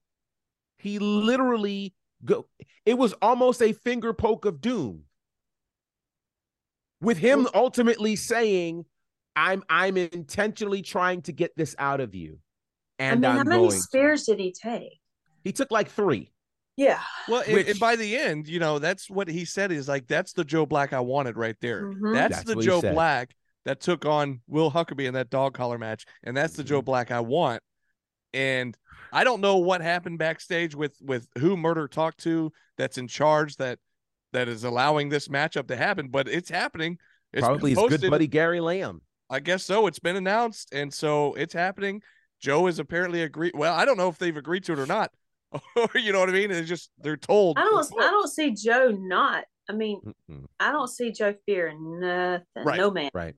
He 0.78 0.98
literally 0.98 1.92
go. 2.24 2.46
It 2.86 2.96
was 2.96 3.12
almost 3.20 3.60
a 3.60 3.74
finger 3.74 4.14
poke 4.14 4.46
of 4.46 4.62
doom. 4.62 5.02
With 7.02 7.18
him 7.18 7.48
ultimately 7.52 8.16
saying, 8.16 8.86
"I'm 9.36 9.62
I'm 9.68 9.96
intentionally 9.96 10.82
trying 10.82 11.22
to 11.22 11.32
get 11.32 11.56
this 11.56 11.74
out 11.78 12.00
of 12.00 12.14
you," 12.14 12.38
I 12.98 13.04
and 13.04 13.20
mean, 13.20 13.30
I'm 13.30 13.36
how 13.38 13.44
many 13.44 13.60
going. 13.62 13.70
to." 13.72 13.76
spears 13.78 14.24
did 14.24 14.38
he 14.38 14.52
take? 14.52 15.00
He 15.42 15.52
took 15.52 15.70
like 15.70 15.90
three. 15.90 16.32
Yeah. 16.76 17.00
Well, 17.28 17.42
and, 17.46 17.52
Which- 17.54 17.68
and 17.68 17.78
by 17.78 17.94
the 17.96 18.16
end, 18.16 18.48
you 18.48 18.58
know, 18.58 18.78
that's 18.80 19.08
what 19.08 19.28
he 19.28 19.44
said 19.44 19.70
is 19.70 19.86
like, 19.88 20.08
that's 20.08 20.32
the 20.32 20.44
Joe 20.44 20.66
Black 20.66 20.92
I 20.92 20.98
wanted 21.00 21.36
right 21.36 21.54
there. 21.60 21.84
Mhm. 21.84 22.14
That's, 22.14 22.36
That's 22.38 22.54
the 22.54 22.62
Joe. 22.62 22.80
Black 22.80 23.32
that 23.64 23.80
took 23.80 24.04
on 24.04 24.40
Will 24.48 24.72
Huckabee 24.72 25.06
in 25.06 25.14
that 25.14 25.30
dog 25.30 25.54
collar 25.54 25.78
match. 25.78 26.04
And 26.24 26.36
that's 26.36 26.54
the 26.54 26.64
Joe 26.64 26.78
Mm-hmm. 26.80 26.84
Black 26.86 27.10
I 27.12 27.20
want. 27.20 27.62
And 28.32 28.76
I 29.12 29.22
don't 29.22 29.40
know 29.40 29.58
what 29.58 29.82
happened 29.82 30.18
backstage 30.18 30.74
with 30.74 30.96
with 31.00 31.28
who 31.38 31.56
Murder 31.56 31.86
talked 31.86 32.18
to 32.24 32.52
that's 32.76 32.98
in 32.98 33.06
charge 33.06 33.54
that 33.56 33.78
that 34.32 34.48
is 34.48 34.64
allowing 34.64 35.08
this 35.10 35.28
matchup 35.28 35.68
to 35.68 35.76
happen, 35.76 36.08
but 36.08 36.26
it's 36.28 36.50
happening. 36.50 36.98
It's 37.32 37.46
Probably 37.46 37.74
his 37.74 37.78
good 38.00 38.10
buddy 38.10 38.26
Gary 38.26 38.60
Lamb. 38.60 39.00
I 39.34 39.40
guess 39.40 39.64
so. 39.64 39.88
It's 39.88 39.98
been 39.98 40.14
announced, 40.14 40.72
and 40.72 40.94
so 40.94 41.34
it's 41.34 41.52
happening. 41.52 42.02
Joe 42.40 42.68
is 42.68 42.78
apparently 42.78 43.22
agreed. 43.22 43.52
Well, 43.56 43.74
I 43.74 43.84
don't 43.84 43.96
know 43.96 44.08
if 44.08 44.16
they've 44.16 44.36
agreed 44.36 44.62
to 44.64 44.74
it 44.74 44.78
or 44.78 44.86
not. 44.86 45.10
You 45.94 46.12
know 46.12 46.20
what 46.20 46.28
I 46.28 46.32
mean? 46.32 46.50
It's 46.50 46.68
just 46.68 46.90
they're 46.98 47.16
told. 47.16 47.58
I 47.58 47.62
don't. 47.62 47.86
I 48.00 48.10
don't 48.10 48.28
see 48.30 48.52
Joe 48.52 48.90
not. 48.90 49.44
I 49.68 49.72
mean, 49.72 50.00
Mm-mm. 50.04 50.46
I 50.60 50.70
don't 50.72 50.88
see 50.88 51.10
Joe 51.10 51.34
fearing 51.46 52.00
nothing. 52.00 52.44
Right. 52.56 52.78
No 52.78 52.90
man. 52.90 53.10
Right. 53.12 53.34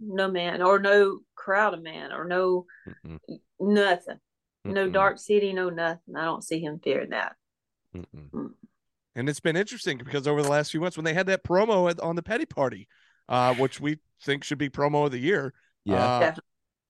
No 0.00 0.30
man, 0.30 0.62
or 0.62 0.78
no 0.78 1.20
crowd 1.34 1.74
of 1.74 1.82
man, 1.82 2.12
or 2.12 2.24
no 2.24 2.66
Mm-mm. 3.06 3.18
nothing. 3.60 4.18
No 4.64 4.88
Mm-mm. 4.88 4.92
dark 4.92 5.18
city. 5.18 5.52
No 5.52 5.70
nothing. 5.70 6.16
I 6.16 6.24
don't 6.24 6.44
see 6.44 6.60
him 6.60 6.80
fearing 6.82 7.10
that. 7.10 7.34
Mm-mm. 7.96 8.30
Mm. 8.32 8.50
And 9.16 9.28
it's 9.28 9.40
been 9.40 9.56
interesting 9.56 9.98
because 9.98 10.28
over 10.28 10.42
the 10.42 10.50
last 10.50 10.70
few 10.70 10.80
months, 10.80 10.96
when 10.96 11.04
they 11.04 11.14
had 11.14 11.26
that 11.26 11.42
promo 11.42 11.90
at, 11.90 11.98
on 12.00 12.14
the 12.14 12.22
Petty 12.22 12.46
Party, 12.46 12.86
uh, 13.28 13.54
which 13.54 13.80
we 13.80 13.98
think 14.22 14.44
should 14.44 14.58
be 14.58 14.68
promo 14.68 15.06
of 15.06 15.12
the 15.12 15.18
year. 15.18 15.54
Yeah. 15.84 15.96
uh, 16.04 16.34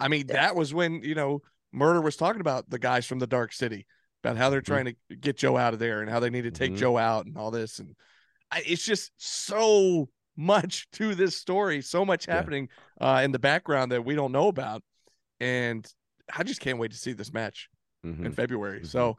I 0.01 0.09
mean, 0.09 0.29
that 0.29 0.55
was 0.57 0.73
when 0.73 1.03
you 1.03 1.15
know 1.15 1.43
Murder 1.73 2.01
was 2.01 2.17
talking 2.17 2.41
about 2.41 2.71
the 2.71 2.79
guys 2.79 3.07
from 3.07 3.19
the 3.19 3.27
Dark 3.27 3.53
City 3.53 3.87
about 4.25 4.37
how 4.37 4.51
they're 4.51 4.61
Mhm. 4.63 4.67
trying 4.67 4.85
to 4.87 5.17
get 5.17 5.37
Joe 5.37 5.57
out 5.57 5.75
of 5.75 5.79
there 5.81 6.01
and 6.01 6.11
how 6.11 6.21
they 6.21 6.31
need 6.31 6.43
to 6.43 6.51
take 6.51 6.73
Mhm. 6.73 6.79
Joe 6.79 6.97
out 6.99 7.27
and 7.27 7.37
all 7.37 7.51
this. 7.51 7.79
And 7.79 7.95
I, 8.51 8.63
it's 8.67 8.85
just 8.85 9.13
so 9.17 10.09
much 10.37 10.89
to 10.93 11.15
this 11.15 11.37
story, 11.37 11.83
so 11.83 12.05
much 12.05 12.27
Yeah. 12.27 12.35
happening 12.35 12.69
uh, 13.01 13.21
in 13.25 13.33
the 13.33 13.39
background 13.39 13.93
that 13.93 14.05
we 14.05 14.15
don't 14.15 14.33
know 14.33 14.49
about. 14.49 14.83
And 15.41 15.87
I 16.35 16.43
just 16.43 16.61
can't 16.61 16.79
wait 16.79 16.91
to 16.93 16.97
see 16.99 17.13
this 17.13 17.33
match 17.33 17.69
Mhm. 18.05 18.25
in 18.27 18.33
February. 18.33 18.81
Mhm. 18.81 18.87
So 18.87 19.19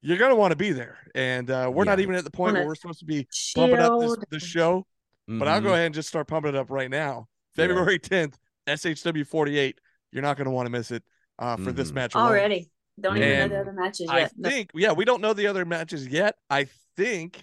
you're 0.00 0.18
gonna 0.18 0.36
want 0.36 0.52
to 0.52 0.56
be 0.56 0.72
there, 0.72 0.98
and 1.14 1.50
uh, 1.50 1.70
we're 1.72 1.84
not 1.84 1.98
even 2.00 2.14
at 2.14 2.24
the 2.24 2.30
point 2.30 2.54
where 2.54 2.66
we're 2.66 2.74
supposed 2.74 2.98
to 3.00 3.04
be 3.06 3.26
bumping 3.54 3.78
up 3.78 4.00
this, 4.00 4.42
Shield. 4.42 4.84
the 4.84 4.93
show. 5.28 5.38
But 5.38 5.48
I'll 5.48 5.60
go 5.60 5.72
ahead 5.72 5.86
and 5.86 5.94
just 5.94 6.08
start 6.08 6.26
pumping 6.28 6.50
it 6.50 6.56
up 6.56 6.70
right 6.70 6.90
now. 6.90 7.28
Yeah. 7.56 7.64
February 7.66 7.98
10th, 7.98 8.34
SHW 8.66 9.26
48. 9.26 9.80
You're 10.12 10.22
not 10.22 10.36
going 10.36 10.46
to 10.46 10.50
want 10.50 10.66
to 10.66 10.70
miss 10.70 10.90
it 10.90 11.02
uh, 11.38 11.56
for 11.56 11.72
this 11.72 11.90
Mhm. 11.90 11.94
match 11.94 12.14
alone. 12.14 12.26
already. 12.28 12.70
Don't 13.00 13.16
even 13.16 13.38
know 13.40 13.48
the 13.48 13.60
other 13.60 13.72
matches 13.72 14.08
I 14.08 14.18
yet. 14.20 14.32
No. 14.36 14.48
think, 14.48 14.70
yeah, 14.74 14.92
we 14.92 15.04
don't 15.04 15.20
know 15.20 15.32
the 15.32 15.48
other 15.48 15.64
matches 15.64 16.06
yet. 16.06 16.36
I 16.48 16.68
think 16.96 17.42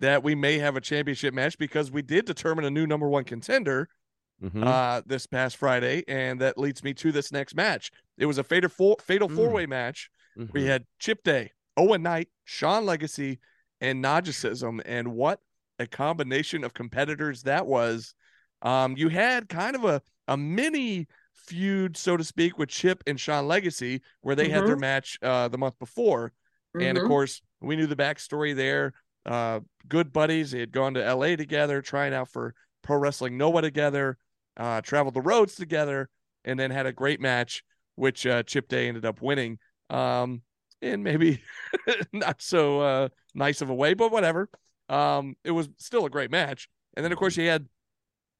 that 0.00 0.24
we 0.24 0.34
may 0.34 0.58
have 0.58 0.74
a 0.74 0.80
championship 0.80 1.32
match 1.32 1.56
because 1.58 1.92
we 1.92 2.02
did 2.02 2.24
determine 2.24 2.64
a 2.64 2.70
new 2.70 2.84
number 2.86 3.08
one 3.08 3.22
contender 3.22 3.88
Mhm. 4.42 4.66
uh, 4.66 5.02
this 5.06 5.26
past 5.26 5.56
Friday, 5.56 6.02
and 6.08 6.40
that 6.40 6.58
leads 6.58 6.82
me 6.82 6.92
to 6.94 7.12
this 7.12 7.30
next 7.30 7.54
match. 7.54 7.92
It 8.18 8.26
was 8.26 8.36
a 8.38 8.42
fatal 8.42 8.68
four 8.68 8.96
fatal 9.00 9.28
Mm. 9.28 9.36
four 9.36 9.50
way 9.50 9.66
match. 9.66 10.10
We 10.36 10.62
Mhm. 10.62 10.66
had 10.66 10.86
Chip 10.98 11.22
Day, 11.22 11.52
Owen 11.76 12.02
Knight, 12.02 12.28
Sean 12.42 12.84
Legacy, 12.84 13.38
and 13.80 14.02
Nagicism, 14.02 14.80
and 14.84 15.12
what 15.14 15.40
a 15.78 15.86
combination 15.86 16.64
of 16.64 16.74
competitors 16.74 17.42
that 17.42 17.66
was. 17.66 18.14
Um, 18.62 18.96
you 18.96 19.08
had 19.08 19.48
kind 19.48 19.76
of 19.76 19.84
a 19.84 20.02
a 20.28 20.36
mini 20.36 21.06
feud, 21.34 21.96
so 21.96 22.16
to 22.16 22.24
speak, 22.24 22.58
with 22.58 22.70
Chip 22.70 23.02
and 23.06 23.20
Sean 23.20 23.46
Legacy, 23.46 24.00
where 24.22 24.34
they 24.34 24.48
had 24.48 24.64
their 24.64 24.76
match 24.76 25.18
uh, 25.22 25.48
the 25.48 25.58
month 25.58 25.78
before, 25.78 26.32
and 26.78 26.96
of 26.96 27.02
Mhm. 27.02 27.06
course 27.06 27.42
we 27.60 27.76
knew 27.76 27.86
the 27.86 27.96
backstory 27.96 28.54
there. 28.54 28.94
Uh, 29.26 29.60
good 29.88 30.12
buddies. 30.12 30.50
They 30.50 30.60
had 30.60 30.72
gone 30.72 30.94
to 30.94 31.04
L.A. 31.04 31.36
together, 31.36 31.80
trying 31.82 32.14
out 32.14 32.28
for 32.30 32.54
Pro 32.82 32.96
Wrestling 32.98 33.36
Noah 33.38 33.62
together, 33.62 34.18
uh, 34.56 34.80
traveled 34.80 35.14
the 35.14 35.22
roads 35.22 35.54
together, 35.54 36.08
and 36.44 36.58
then 36.58 36.70
had 36.70 36.86
a 36.86 36.92
great 36.92 37.20
match, 37.20 37.62
which 37.96 38.26
uh, 38.26 38.42
Chip 38.42 38.68
Day 38.68 38.88
ended 38.88 39.04
up 39.04 39.22
winning. 39.22 39.58
Um, 39.90 40.42
and 40.82 41.02
maybe 41.02 41.42
not 42.12 42.42
so 42.42 42.80
uh, 42.80 43.08
nice 43.34 43.62
of 43.62 43.70
a 43.70 43.74
way, 43.74 43.94
but 43.94 44.12
whatever. 44.12 44.48
Um, 44.88 45.36
it 45.44 45.50
was 45.52 45.68
still 45.78 46.04
a 46.06 46.10
great 46.10 46.30
match. 46.30 46.68
And 46.96 47.04
then 47.04 47.12
of 47.12 47.18
course 47.18 47.36
you 47.36 47.48
had 47.48 47.68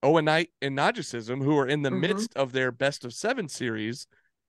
Owen 0.02 0.26
Knight 0.26 0.50
and 0.60 0.76
Nagicism, 0.76 1.42
who 1.42 1.58
are 1.58 1.66
in 1.66 1.82
the 1.82 1.90
Mhm. 1.90 2.00
midst 2.00 2.36
of 2.36 2.52
their 2.52 2.70
best 2.70 3.04
of 3.04 3.14
seven 3.14 3.48
series, 3.48 4.06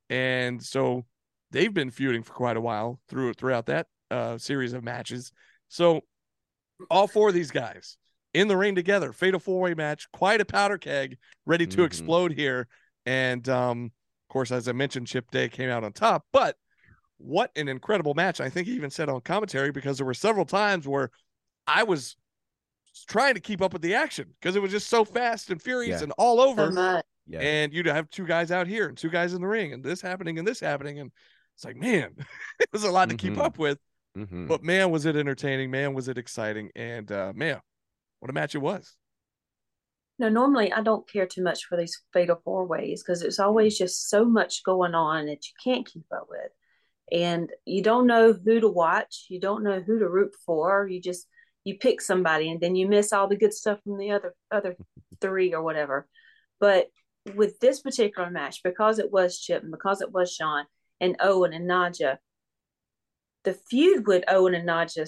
and 0.09 0.63
so 0.63 1.05
they've 1.51 1.73
been 1.73 1.91
feuding 1.91 2.23
for 2.23 2.33
quite 2.33 2.57
a 2.57 2.61
while 2.61 2.99
through 3.07 3.33
throughout 3.33 3.65
that 3.67 3.87
uh, 4.11 4.37
series 4.37 4.73
of 4.73 4.83
matches. 4.83 5.31
So 5.69 6.01
all 6.91 7.07
four 7.07 7.29
of 7.29 7.33
these 7.33 7.51
guys 7.51 7.97
in 8.33 8.47
the 8.47 8.57
ring 8.57 8.75
together, 8.75 9.13
fatal 9.13 9.39
four 9.39 9.61
way 9.61 9.73
match, 9.73 10.11
quite 10.11 10.41
a 10.41 10.45
powder 10.45 10.77
keg, 10.77 11.17
ready 11.45 11.65
to 11.67 11.77
Mhm. 11.77 11.85
explode 11.85 12.33
here. 12.33 12.67
And 13.05 13.47
um, 13.47 13.85
of 13.85 14.33
course, 14.33 14.51
as 14.51 14.67
I 14.67 14.73
mentioned, 14.73 15.07
Chip 15.07 15.31
Day 15.31 15.47
came 15.47 15.69
out 15.69 15.83
on 15.83 15.93
top, 15.93 16.25
but 16.33 16.57
what 17.17 17.51
an 17.55 17.69
incredible 17.69 18.13
match. 18.13 18.41
I 18.41 18.49
think 18.49 18.67
he 18.67 18.73
even 18.73 18.89
said 18.89 19.07
on 19.07 19.21
commentary 19.21 19.71
because 19.71 19.97
there 19.97 20.05
were 20.05 20.13
several 20.13 20.45
times 20.45 20.85
where 20.87 21.11
I 21.67 21.83
was 21.83 22.15
trying 23.07 23.33
to 23.35 23.39
keep 23.39 23.61
up 23.61 23.73
with 23.73 23.81
the 23.81 23.95
action 23.95 24.33
because 24.39 24.55
it 24.55 24.61
was 24.61 24.71
just 24.71 24.87
so 24.87 25.03
fast 25.05 25.49
and 25.51 25.61
furious 25.61 25.99
Yeah. 25.99 26.03
and 26.03 26.11
all 26.17 26.39
over. 26.39 26.71
much. 26.71 27.05
Yeah. 27.27 27.39
And 27.39 27.73
you'd 27.73 27.87
have 27.87 28.09
two 28.09 28.25
guys 28.25 28.51
out 28.51 28.67
here 28.67 28.87
and 28.87 28.97
two 28.97 29.09
guys 29.09 29.33
in 29.33 29.41
the 29.41 29.47
ring 29.47 29.73
and 29.73 29.83
this 29.83 29.99
happening 30.01 30.37
and 30.39 30.47
this 30.47 30.59
happening. 30.59 30.99
And 30.99 31.11
it's 31.55 31.65
like, 31.65 31.75
man, 31.75 32.15
it 32.59 32.69
was 32.71 32.83
a 32.83 32.91
lot 32.91 33.09
to 33.09 33.15
keep 33.17 33.33
Mhm. 33.33 33.41
up 33.43 33.57
with. 33.57 33.79
Mhm. 34.15 34.47
But 34.47 34.63
man, 34.63 34.91
was 34.91 35.05
it 35.05 35.15
entertaining. 35.15 35.71
Man, 35.71 35.93
was 35.93 36.07
it 36.07 36.17
exciting. 36.17 36.71
And 36.75 37.11
uh, 37.11 37.33
man, 37.35 37.59
what 38.19 38.29
a 38.29 38.33
match 38.33 38.55
it 38.55 38.59
was. 38.59 38.95
No, 40.17 40.29
normally 40.29 40.71
I 40.71 40.81
don't 40.81 41.07
care 41.09 41.25
too 41.25 41.43
much 41.43 41.65
for 41.65 41.75
these 41.77 42.01
fatal 42.13 42.39
four 42.45 42.65
ways 42.65 43.03
because 43.03 43.21
it's 43.21 43.39
always 43.39 43.77
just 43.77 44.07
so 44.09 44.23
much 44.23 44.63
going 44.63 44.95
on 44.95 45.25
that 45.25 45.45
you 45.47 45.53
can't 45.61 45.85
keep 45.85 46.05
up 46.15 46.27
with. 46.29 46.51
And 47.11 47.51
you 47.65 47.83
don't 47.83 48.07
know 48.07 48.31
who 48.33 48.59
to 48.61 48.69
watch, 48.69 49.25
you 49.29 49.39
don't 49.39 49.63
know 49.63 49.81
who 49.81 49.99
to 49.99 50.07
root 50.09 50.33
for. 50.45 50.87
You 50.87 51.01
just 51.01 51.27
you 51.65 51.77
pick 51.77 51.99
somebody 51.99 52.49
and 52.49 52.61
then 52.61 52.75
you 52.75 52.87
miss 52.87 53.11
all 53.11 53.27
the 53.27 53.35
good 53.35 53.53
stuff 53.53 53.79
from 53.83 53.97
the 53.97 54.11
other 54.11 54.33
other 54.51 54.77
three 55.19 55.53
or 55.53 55.61
whatever. 55.61 56.07
But 56.59 56.87
with 57.35 57.59
this 57.59 57.81
particular 57.81 58.29
match, 58.29 58.61
because 58.63 58.99
it 58.99 59.11
was 59.11 59.39
Chip 59.39 59.63
and 59.63 59.71
because 59.71 60.01
it 60.01 60.11
was 60.11 60.31
Sean 60.31 60.65
and 61.01 61.17
Owen 61.19 61.53
and 61.53 61.69
Naja, 61.69 62.17
the 63.43 63.53
feud 63.53 64.07
with 64.07 64.23
Owen 64.27 64.55
and 64.55 64.69
Naja 64.69 65.07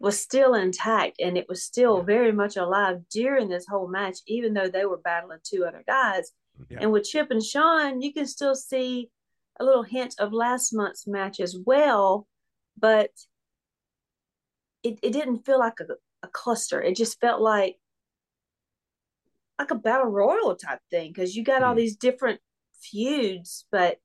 was 0.00 0.18
still 0.18 0.54
intact 0.54 1.20
and 1.20 1.36
it 1.36 1.46
was 1.48 1.62
still 1.62 2.02
very 2.02 2.32
much 2.32 2.56
alive 2.56 3.00
during 3.10 3.48
this 3.48 3.66
whole 3.68 3.86
match, 3.86 4.18
even 4.26 4.54
though 4.54 4.68
they 4.68 4.86
were 4.86 4.96
battling 4.96 5.38
two 5.44 5.64
other 5.66 5.84
guys. 5.86 6.32
Yeah. 6.70 6.78
And 6.80 6.92
with 6.92 7.04
Chip 7.04 7.30
and 7.30 7.44
Sean, 7.44 8.00
you 8.00 8.12
can 8.12 8.26
still 8.26 8.54
see 8.54 9.10
a 9.58 9.64
little 9.64 9.82
hint 9.82 10.14
of 10.18 10.32
last 10.32 10.72
month's 10.72 11.06
match 11.06 11.38
as 11.40 11.54
well, 11.66 12.26
but 12.78 13.10
it, 14.82 14.98
it 15.02 15.12
didn't 15.12 15.44
feel 15.46 15.58
like 15.58 15.80
a, 15.80 15.84
a 16.22 16.28
cluster. 16.28 16.82
It 16.82 16.96
just 16.96 17.20
felt 17.20 17.40
like 17.40 17.76
like 19.58 19.70
a 19.70 19.74
battle 19.74 20.06
royal 20.06 20.56
type 20.56 20.80
thing 20.90 21.12
because 21.12 21.36
you 21.36 21.44
got 21.44 21.62
all 21.62 21.74
Hmm. 21.74 21.76
these 21.76 21.96
different 21.96 22.40
feuds, 22.80 23.66
but 23.70 23.98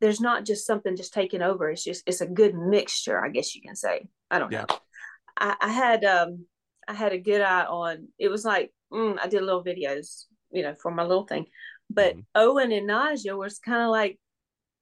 there's 0.00 0.20
not 0.20 0.44
just 0.44 0.66
something 0.66 0.96
just 0.96 1.14
taking 1.14 1.42
over. 1.42 1.70
It's 1.70 1.84
just 1.84 2.02
it's 2.06 2.20
a 2.20 2.26
good 2.26 2.54
mixture, 2.54 3.22
I 3.24 3.30
guess 3.30 3.54
you 3.54 3.62
can 3.62 3.76
say. 3.76 4.08
I 4.30 4.38
don't 4.38 4.50
Yeah. 4.50 4.64
know. 4.66 4.66
I, 5.38 5.56
I 5.60 5.68
had 5.70 6.04
um 6.04 6.46
I 6.88 6.94
had 6.94 7.12
a 7.12 7.18
good 7.18 7.40
eye 7.40 7.64
on 7.64 8.08
it 8.18 8.28
was 8.28 8.44
like 8.44 8.72
mm, 8.92 9.18
I 9.22 9.28
did 9.28 9.42
little 9.42 9.64
videos, 9.64 10.24
you 10.52 10.62
know, 10.62 10.74
for 10.74 10.90
my 10.90 11.02
little 11.04 11.26
thing. 11.26 11.46
But 11.90 12.16
Mhm. 12.16 12.24
Owen 12.34 12.72
and 12.72 12.88
Naja 12.88 13.36
was 13.36 13.58
kind 13.58 13.82
of 13.82 13.90
like 13.90 14.18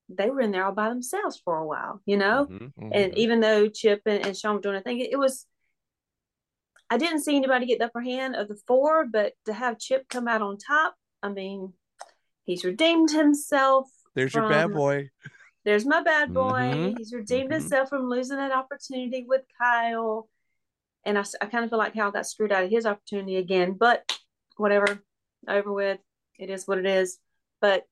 they 0.08 0.30
were 0.30 0.40
in 0.40 0.50
there 0.50 0.64
all 0.64 0.72
by 0.72 0.88
themselves 0.88 1.40
for 1.44 1.56
a 1.56 1.66
while, 1.66 2.00
you 2.04 2.16
know? 2.16 2.46
Mhm. 2.46 2.72
And 2.92 3.12
Mhm. 3.12 3.16
even 3.16 3.40
though 3.40 3.68
Chip 3.68 4.02
and, 4.06 4.24
and 4.24 4.36
Sean 4.36 4.56
were 4.56 4.60
doing 4.60 4.76
a 4.76 4.80
thing, 4.80 5.00
it, 5.00 5.12
it 5.12 5.16
was 5.18 5.46
I 6.90 6.98
didn't 6.98 7.22
see 7.22 7.34
anybody 7.34 7.66
get 7.66 7.78
the 7.78 7.86
upper 7.86 8.02
hand 8.02 8.36
of 8.36 8.46
the 8.46 8.56
four, 8.66 9.06
but 9.06 9.32
to 9.46 9.54
have 9.54 9.78
Chip 9.78 10.06
come 10.08 10.28
out 10.28 10.42
on 10.42 10.58
top, 10.58 10.94
I 11.22 11.30
mean, 11.30 11.72
he's 12.44 12.62
redeemed 12.62 13.10
himself. 13.10 13.90
There's 14.14 14.34
your 14.34 14.46
bad 14.48 14.70
boy. 14.70 15.10
There's 15.64 15.86
my 15.86 16.02
bad 16.02 16.34
boy. 16.34 16.60
Mhm. 16.60 16.98
He's 16.98 17.12
redeemed 17.12 17.50
Mhm. 17.50 17.54
himself 17.54 17.88
from 17.88 18.10
losing 18.10 18.36
that 18.36 18.52
opportunity 18.52 19.24
with 19.26 19.42
Kyle. 19.58 20.28
And 21.04 21.18
I, 21.18 21.24
I 21.40 21.46
kind 21.46 21.64
of 21.64 21.70
feel 21.70 21.78
like 21.78 21.94
Kyle 21.94 22.10
got 22.10 22.26
screwed 22.26 22.52
out 22.52 22.64
of 22.64 22.70
his 22.70 22.84
opportunity 22.84 23.36
again, 23.36 23.72
but 23.72 24.20
whatever, 24.58 25.02
over 25.48 25.72
with. 25.72 26.00
It 26.38 26.50
is 26.50 26.68
what 26.68 26.78
it 26.78 26.86
is. 26.86 27.18
But 27.60 27.86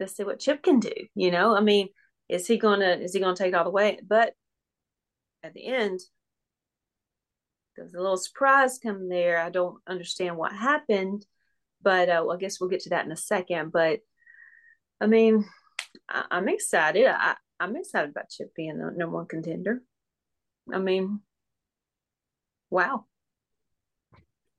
let's 0.00 0.16
see 0.16 0.24
what 0.24 0.40
Chip 0.40 0.62
can 0.62 0.80
do. 0.80 0.92
You 1.14 1.30
know, 1.30 1.54
I 1.56 1.60
mean, 1.60 1.88
is 2.28 2.46
he 2.46 2.56
gonna 2.58 2.92
is 2.94 3.12
he 3.12 3.20
gonna 3.20 3.36
take 3.36 3.52
it 3.52 3.54
all 3.54 3.64
the 3.64 3.70
way? 3.70 4.00
But 4.06 4.32
at 5.42 5.54
the 5.54 5.66
end, 5.66 6.00
there's 7.76 7.94
a 7.94 8.00
little 8.00 8.16
surprise 8.16 8.78
come 8.78 9.08
there. 9.08 9.38
I 9.38 9.50
don't 9.50 9.78
understand 9.86 10.36
what 10.36 10.52
happened, 10.52 11.24
but 11.82 12.08
uh, 12.08 12.22
well, 12.26 12.36
I 12.36 12.40
guess 12.40 12.60
we'll 12.60 12.70
get 12.70 12.80
to 12.80 12.90
that 12.90 13.04
in 13.04 13.12
a 13.12 13.16
second. 13.16 13.72
But 13.72 14.00
I 15.00 15.06
mean, 15.06 15.44
I, 16.08 16.24
I'm 16.30 16.48
excited. 16.48 17.06
I, 17.06 17.36
I'm 17.58 17.76
excited 17.76 18.10
about 18.10 18.30
Chip 18.30 18.54
being 18.54 18.78
the 18.78 18.90
number 18.96 19.16
one 19.16 19.26
contender. 19.26 19.82
I 20.72 20.78
mean, 20.78 21.20
wow. 22.70 23.06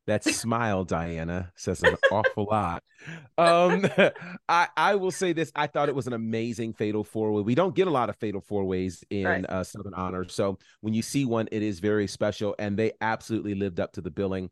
That 0.08 0.24
smile, 0.24 0.84
Diana, 0.84 1.52
says 1.56 1.84
an 1.84 1.96
awful 2.12 2.48
lot. 2.50 2.84
Um, 3.38 3.86
I 4.50 4.68
I 4.76 4.96
will 4.96 5.12
say 5.12 5.34
this: 5.34 5.52
I 5.56 5.68
thought 5.68 5.90
it 5.90 5.96
was 5.96 6.08
an 6.08 6.14
amazing 6.14 6.74
fatal 6.74 7.04
four 7.04 7.32
way. 7.32 7.44
We 7.44 7.56
don't 7.56 7.76
get 7.76 7.88
a 7.88 7.92
lot 7.92 8.10
of 8.10 8.16
fatal 8.18 8.42
four 8.42 8.64
ways 8.64 9.04
in 9.10 9.26
Right. 9.26 9.46
uh, 9.48 9.64
Southern 9.64 9.94
Honor, 9.94 10.28
so 10.28 10.58
when 10.82 10.94
you 10.94 11.02
see 11.02 11.26
one, 11.26 11.48
it 11.52 11.62
is 11.62 11.80
very 11.80 12.08
special, 12.08 12.56
and 12.58 12.78
they 12.78 12.94
absolutely 13.00 13.54
lived 13.56 13.80
up 13.80 13.94
to 13.94 14.02
the 14.02 14.12
billing. 14.12 14.50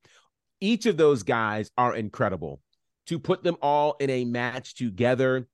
Each 0.61 0.85
of 0.85 0.97
those 0.97 1.23
guys 1.23 1.71
are 1.77 1.95
incredible. 1.95 2.61
To 3.07 3.17
put 3.17 3.43
them 3.43 3.57
all 3.61 3.95
in 3.99 4.11
a 4.11 4.25
match 4.25 4.75
together, 4.75 5.47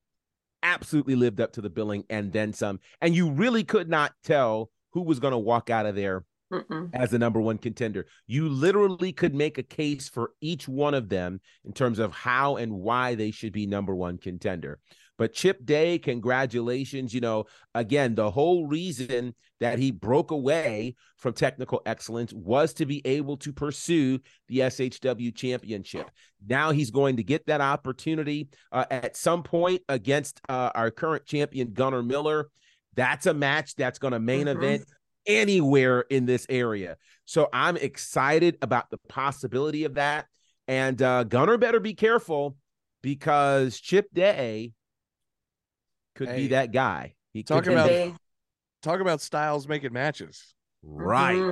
absolutely 0.61 1.15
lived 1.15 1.39
up 1.39 1.53
to 1.53 1.61
the 1.61 1.69
billing 1.69 2.03
and 2.09 2.33
then 2.33 2.51
some. 2.51 2.79
And 2.99 3.15
you 3.15 3.29
really 3.29 3.63
could 3.63 3.87
not 3.87 4.11
tell 4.23 4.71
who 4.91 5.03
was 5.03 5.19
going 5.19 5.31
to 5.31 5.37
walk 5.37 5.69
out 5.69 5.85
of 5.85 5.95
there 5.95 6.25
Mm-mm. 6.51 6.89
as 6.93 7.09
the 7.11 7.19
number 7.19 7.41
one 7.41 7.57
contender. 7.57 8.05
You 8.27 8.47
literally 8.49 9.11
could 9.11 9.33
make 9.33 9.57
a 9.57 9.63
case 9.63 10.07
for 10.07 10.31
each 10.41 10.67
one 10.67 10.93
of 10.93 11.09
them 11.09 11.41
in 11.63 11.73
terms 11.73 11.99
of 11.99 12.11
how 12.13 12.57
and 12.57 12.73
why 12.73 13.15
they 13.15 13.31
should 13.31 13.51
be 13.53 13.65
number 13.65 13.95
one 13.95 14.17
contender. 14.17 14.79
But 15.17 15.33
Chip 15.33 15.65
Day, 15.65 15.97
congratulations. 15.97 17.13
You 17.13 17.21
know, 17.21 17.45
again, 17.73 18.15
the 18.15 18.29
whole 18.29 18.67
reason 18.67 19.33
that 19.61 19.79
he 19.79 19.89
broke 19.91 20.31
away 20.31 20.95
from 21.17 21.33
technical 21.33 21.81
excellence 21.85 22.33
was 22.33 22.73
to 22.73 22.85
be 22.85 23.01
able 23.05 23.37
to 23.37 23.53
pursue 23.53 24.19
the 24.49 24.59
SHW 24.59 25.33
championship. 25.33 26.11
Now 26.45 26.71
he's 26.71 26.91
going 26.91 27.15
to 27.15 27.23
get 27.23 27.45
that 27.47 27.61
opportunity 27.61 28.49
uh, 28.73 28.85
at 28.91 29.15
some 29.15 29.41
point 29.41 29.81
against 29.87 30.41
uh, 30.49 30.71
our 30.75 30.91
current 30.91 31.25
champion, 31.25 31.71
Gunnar 31.71 32.03
Miller. 32.03 32.49
That's 32.95 33.25
a 33.25 33.33
match 33.33 33.75
that's 33.75 33.99
going 33.99 34.13
to 34.13 34.19
main 34.19 34.47
Mhm. 34.47 34.55
event 34.57 34.85
anywhere 35.27 36.01
in 36.01 36.25
this 36.25 36.45
area. 36.49 36.97
So 37.25 37.49
I'm 37.51 37.77
excited 37.77 38.57
about 38.61 38.89
the 38.89 38.97
possibility 39.09 39.83
of 39.85 39.95
that. 39.95 40.27
And 40.67 41.01
uh, 41.01 41.23
Gunnar 41.23 41.57
better 41.57 41.79
be 41.79 41.93
careful 41.93 42.55
because 43.01 43.79
Chip 43.79 44.07
Day 44.13 44.73
could 46.15 46.29
Hey, 46.29 46.35
be 46.37 46.47
that 46.49 46.71
guy. 46.71 47.15
He 47.33 47.43
talk 47.43 47.67
about- 47.67 47.89
be- 47.89 48.13
Talk 48.81 48.99
about 49.01 49.19
styles 49.19 49.67
making 49.67 49.93
matches. 49.93 50.53
right. 50.83 51.51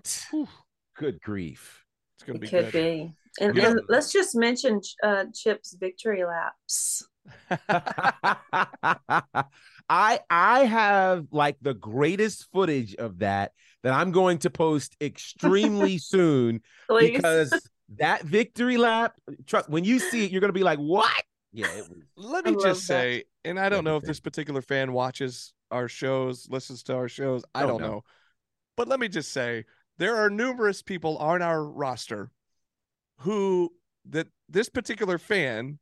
Good 0.95 1.19
grief. 1.19 1.83
It's 2.15 2.23
gonna 2.23 2.37
It 2.37 2.41
be 2.41 2.47
could 2.47 2.71
good. 2.71 2.73
be. 2.73 3.13
And, 3.39 3.55
Yeah. 3.55 3.71
and 3.71 3.81
let's 3.89 4.11
just 4.11 4.35
mention 4.35 4.81
uh, 5.01 5.25
Chip's 5.33 5.73
victory 5.73 6.23
laps. 6.23 7.07
I 9.89 10.19
I 10.29 10.65
have 10.65 11.27
like 11.31 11.57
the 11.61 11.73
greatest 11.73 12.47
footage 12.51 12.95
of 12.95 13.19
that 13.19 13.51
that 13.83 13.93
I'm 13.93 14.11
going 14.11 14.39
to 14.39 14.49
post 14.49 14.95
extremely 15.01 15.97
soon 15.99 16.61
because 16.99 17.69
that 17.97 18.23
victory 18.23 18.77
lap, 18.77 19.13
trust 19.45 19.69
when 19.69 19.83
you 19.83 19.99
see 19.99 20.25
it, 20.25 20.31
you're 20.31 20.41
gonna 20.41 20.53
be 20.53 20.63
like, 20.63 20.79
what? 20.79 21.23
Yeah, 21.51 21.67
it 21.67 21.87
was 21.89 21.99
Let 22.15 22.45
me 22.45 22.51
love 22.51 22.61
just 22.63 22.87
that. 22.87 23.05
say, 23.05 23.23
and 23.45 23.59
I 23.59 23.69
don't 23.69 23.83
know 23.83 23.97
if 23.97 24.03
this 24.03 24.19
particular 24.19 24.61
fan 24.61 24.93
watches 24.93 25.53
our 25.71 25.87
shows, 25.87 26.47
listens 26.49 26.83
to 26.83 26.95
our 26.95 27.09
shows. 27.09 27.43
I 27.53 27.61
Don't 27.61 27.69
don't 27.69 27.81
know. 27.81 27.87
know. 27.87 28.03
But 28.75 28.87
let 28.87 28.99
me 28.99 29.07
just 29.07 29.31
say, 29.31 29.65
there 29.97 30.15
are 30.15 30.29
numerous 30.29 30.81
people 30.81 31.17
on 31.17 31.41
our 31.41 31.63
roster 31.63 32.31
who 33.19 33.71
that 34.09 34.27
this 34.49 34.69
particular 34.69 35.17
fan 35.17 35.79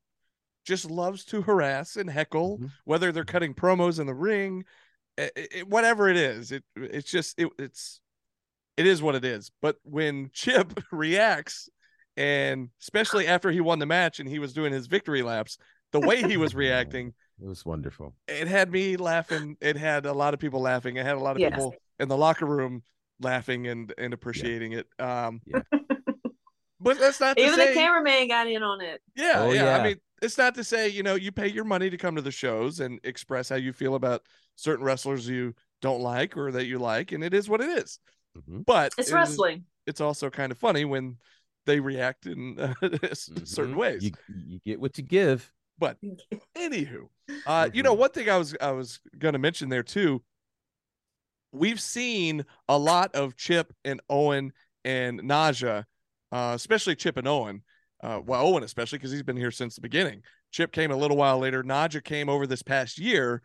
just 0.66 0.90
loves 0.90 1.26
to 1.26 1.42
harass 1.42 1.96
and 1.96 2.10
heckle, 2.10 2.60
Mhm. 2.60 2.72
whether 2.86 3.12
they're 3.12 3.26
cutting 3.26 3.54
promos 3.54 4.00
in 4.00 4.08
the 4.08 4.14
ring, 4.14 4.66
i- 5.20 5.32
i- 5.38 5.64
whatever 5.64 6.08
it 6.10 6.18
is. 6.18 6.52
It 6.52 6.64
it's 6.76 7.10
just 7.10 7.40
it, 7.40 7.50
it's 7.58 8.00
it 8.78 8.86
is 8.88 9.02
what 9.02 9.16
it 9.16 9.26
is. 9.26 9.52
But 9.62 9.78
when 9.84 10.30
Chip 10.34 10.74
reacts, 10.92 11.70
and 12.18 12.70
especially 12.82 13.28
after 13.28 13.52
he 13.52 13.62
won 13.62 13.80
the 13.80 13.86
match 13.86 14.20
and 14.20 14.28
he 14.30 14.40
was 14.40 14.54
doing 14.54 14.72
his 14.74 14.88
victory 14.88 15.22
laps, 15.24 15.58
the 15.92 16.00
way 16.00 16.22
he 16.24 16.38
was 16.38 16.54
reacting, 16.56 17.14
It 17.42 17.48
was 17.48 17.66
wonderful. 17.66 18.14
it 18.28 18.48
had 18.48 18.72
me 18.72 18.98
laughing. 18.98 19.58
It 19.62 19.76
had 19.78 20.06
a 20.06 20.14
lot 20.14 20.34
of 20.34 20.40
people 20.40 20.62
laughing. 20.62 20.98
It 20.98 21.06
had 21.06 21.16
a 21.16 21.20
lot 21.20 21.32
of 21.36 21.40
Yes. 21.40 21.52
people 21.54 21.74
in 22.00 22.08
the 22.08 22.18
locker 22.18 22.46
room 22.46 22.84
laughing 23.20 23.68
and 23.68 23.94
and 23.98 24.14
appreciating 24.14 24.74
it. 24.74 24.88
Um, 25.00 25.42
Yeah. 25.46 25.62
But 26.82 27.00
that's 27.00 27.20
not 27.20 27.38
to 27.38 27.44
Even 27.44 27.56
say, 27.56 27.68
the 27.70 27.74
cameraman 27.74 28.28
got 28.28 28.48
in 28.48 28.64
on 28.64 28.82
it. 28.82 29.02
yeah, 29.16 29.34
Oh, 29.38 29.52
yeah. 29.52 29.78
I 29.78 29.84
mean, 29.84 29.98
it's 30.22 30.38
not 30.38 30.56
to 30.56 30.64
say 30.64 30.90
you 30.90 31.04
know 31.04 31.16
you 31.16 31.32
pay 31.32 31.48
your 31.48 31.64
money 31.66 31.90
to 31.90 31.98
come 31.98 32.16
to 32.16 32.22
the 32.22 32.32
shows 32.32 32.80
and 32.80 33.00
express 33.04 33.50
how 33.50 33.56
you 33.56 33.74
feel 33.74 33.96
about 33.96 34.24
certain 34.56 34.86
wrestlers 34.86 35.28
you 35.28 35.54
don't 35.82 36.02
like 36.02 36.36
or 36.38 36.52
that 36.52 36.66
you 36.66 36.78
like, 36.80 37.12
and 37.12 37.24
it 37.24 37.34
is 37.34 37.48
what 37.50 37.62
it 37.62 37.70
is. 37.70 38.00
Mhm. 38.38 38.66
But 38.66 38.88
It's 38.98 39.00
it 39.00 39.06
is- 39.08 39.14
wrestling. 39.14 39.66
it's 39.88 40.02
also 40.02 40.30
kind 40.30 40.52
of 40.52 40.58
funny 40.58 40.86
when 40.86 41.18
they 41.66 41.80
react 41.80 42.26
in 42.26 42.60
uh, 42.60 42.74
certain 43.14 43.74
Mhm. 43.74 43.76
ways. 43.76 44.04
You, 44.04 44.12
you 44.48 44.60
get 44.66 44.80
what 44.80 44.98
you 44.98 45.04
give. 45.04 45.52
But 45.80 45.98
anywho, 46.56 47.08
uh, 47.48 47.70
you 47.74 47.82
know, 47.82 47.94
one 47.94 48.12
thing 48.12 48.30
I 48.30 48.38
was 48.38 48.56
I 48.62 48.72
was 48.72 49.00
going 49.18 49.34
to 49.34 49.40
mention 49.40 49.70
there 49.70 49.82
too. 49.84 50.22
We've 51.52 51.82
seen 51.82 52.46
a 52.70 52.78
lot 52.78 53.16
of 53.16 53.36
Chip 53.36 53.74
and 53.84 54.00
Owen 54.10 54.54
and 54.86 55.22
Naja, 55.22 55.86
uh, 56.32 56.54
especially 56.56 56.96
Chip 56.96 57.18
and 57.18 57.28
Owen. 57.28 57.64
Uh, 58.04 58.20
well, 58.26 58.46
Owen 58.48 58.64
especially 58.64 58.98
because 58.98 59.12
he's 59.12 59.24
been 59.24 59.38
here 59.38 59.52
since 59.52 59.76
the 59.76 59.82
beginning. 59.82 60.24
Chip 60.52 60.72
came 60.72 60.92
a 60.92 60.96
little 60.96 61.18
while 61.18 61.38
later. 61.38 61.64
Naja 61.64 62.04
came 62.04 62.30
over 62.30 62.48
this 62.48 62.64
past 62.64 62.98
year, 62.98 63.42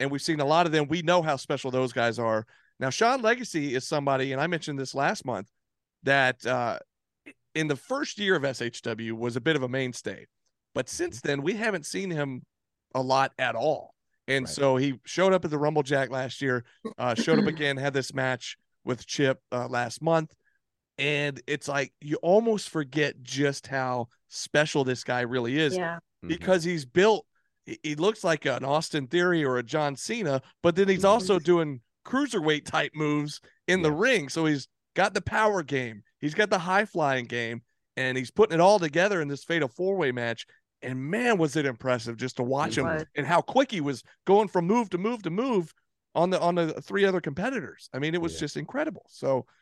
and 0.00 0.10
we've 0.10 0.22
seen 0.22 0.40
a 0.40 0.44
lot 0.44 0.66
of 0.66 0.72
them. 0.72 0.88
We 0.88 1.02
know 1.02 1.20
how 1.22 1.36
special 1.36 1.70
those 1.70 1.92
guys 1.92 2.18
are. 2.18 2.46
Now, 2.80 2.90
Sean 2.90 3.20
Legacy 3.22 3.74
is 3.74 3.86
somebody, 3.86 4.32
and 4.32 4.40
I 4.40 4.46
mentioned 4.46 4.78
this 4.78 4.94
last 4.94 5.24
month, 5.26 5.48
that 6.04 6.44
uh, 6.46 6.78
in 7.54 7.66
the 7.68 7.76
first 7.76 8.18
year 8.18 8.36
of 8.36 8.42
SHW 8.44 9.12
was 9.12 9.36
a 9.36 9.40
bit 9.40 9.56
of 9.56 9.62
a 9.62 9.68
mainstay. 9.68 10.26
But 10.74 10.88
since 10.88 11.20
then, 11.20 11.42
we 11.42 11.54
haven't 11.54 11.86
seen 11.86 12.10
him 12.10 12.42
a 12.94 13.02
lot 13.02 13.32
at 13.38 13.56
all. 13.56 13.94
And 14.28 14.44
Right. 14.44 14.54
so 14.54 14.76
he 14.76 15.00
showed 15.04 15.32
up 15.32 15.44
at 15.44 15.50
the 15.50 15.58
Rumble 15.58 15.82
Jack 15.82 16.10
last 16.10 16.40
year, 16.40 16.64
uh, 16.98 17.14
showed 17.14 17.38
up 17.38 17.46
again, 17.48 17.76
had 17.76 17.94
this 17.94 18.14
match 18.14 18.56
with 18.84 19.06
Chip 19.06 19.40
uh, 19.50 19.66
last 19.68 20.00
month. 20.00 20.32
And 20.98 21.40
it's 21.46 21.68
like 21.68 21.92
you 22.00 22.16
almost 22.16 22.68
forget 22.70 23.22
just 23.22 23.66
how 23.68 24.08
special 24.28 24.84
this 24.84 25.04
guy 25.04 25.20
really 25.20 25.58
is 25.58 25.76
Yeah. 25.76 25.98
Mhm. 26.24 26.28
because 26.28 26.64
he's 26.64 26.84
built. 26.84 27.24
He, 27.66 27.78
he 27.82 27.94
looks 27.94 28.24
like 28.24 28.44
an 28.46 28.64
Austin 28.64 29.06
Theory 29.06 29.44
or 29.44 29.58
a 29.58 29.62
John 29.62 29.94
Cena, 29.96 30.42
but 30.62 30.74
then 30.74 30.88
he's 30.88 31.02
Mhm. 31.04 31.08
also 31.08 31.38
doing 31.38 31.80
cruiserweight 32.04 32.64
type 32.64 32.92
moves 32.94 33.40
in 33.68 33.82
the 33.82 33.92
ring. 33.92 34.28
So 34.28 34.46
he's 34.46 34.66
got 34.94 35.14
the 35.14 35.20
power 35.22 35.62
game, 35.62 36.02
he's 36.20 36.34
got 36.34 36.50
the 36.50 36.58
high 36.58 36.84
flying 36.84 37.26
game, 37.26 37.62
and 37.96 38.18
he's 38.18 38.30
putting 38.30 38.54
it 38.54 38.60
all 38.60 38.78
together 38.78 39.20
in 39.20 39.28
this 39.28 39.44
fatal 39.44 39.68
four 39.68 39.96
way 39.96 40.10
match. 40.10 40.46
And 40.82 40.98
man, 41.10 41.38
was 41.38 41.56
it 41.56 41.66
impressive 41.66 42.16
just 42.16 42.36
to 42.36 42.42
watch 42.42 42.78
It 42.78 42.80
him 42.82 42.86
was. 42.86 43.04
and 43.16 43.26
how 43.26 43.40
quick 43.40 43.70
he 43.70 43.80
was 43.80 44.02
going 44.26 44.48
from 44.48 44.66
move 44.66 44.90
to 44.90 44.98
move 44.98 45.22
to 45.22 45.30
move 45.30 45.72
on 46.14 46.30
the 46.30 46.40
on 46.40 46.54
the 46.56 46.72
three 46.82 47.04
other 47.04 47.20
competitors. 47.20 47.88
I 47.92 47.98
mean, 47.98 48.14
it 48.14 48.20
was 48.22 48.34
Yeah. 48.34 48.40
just 48.40 48.56
incredible. 48.56 49.04
So, 49.08 49.36
Yeah. 49.36 49.52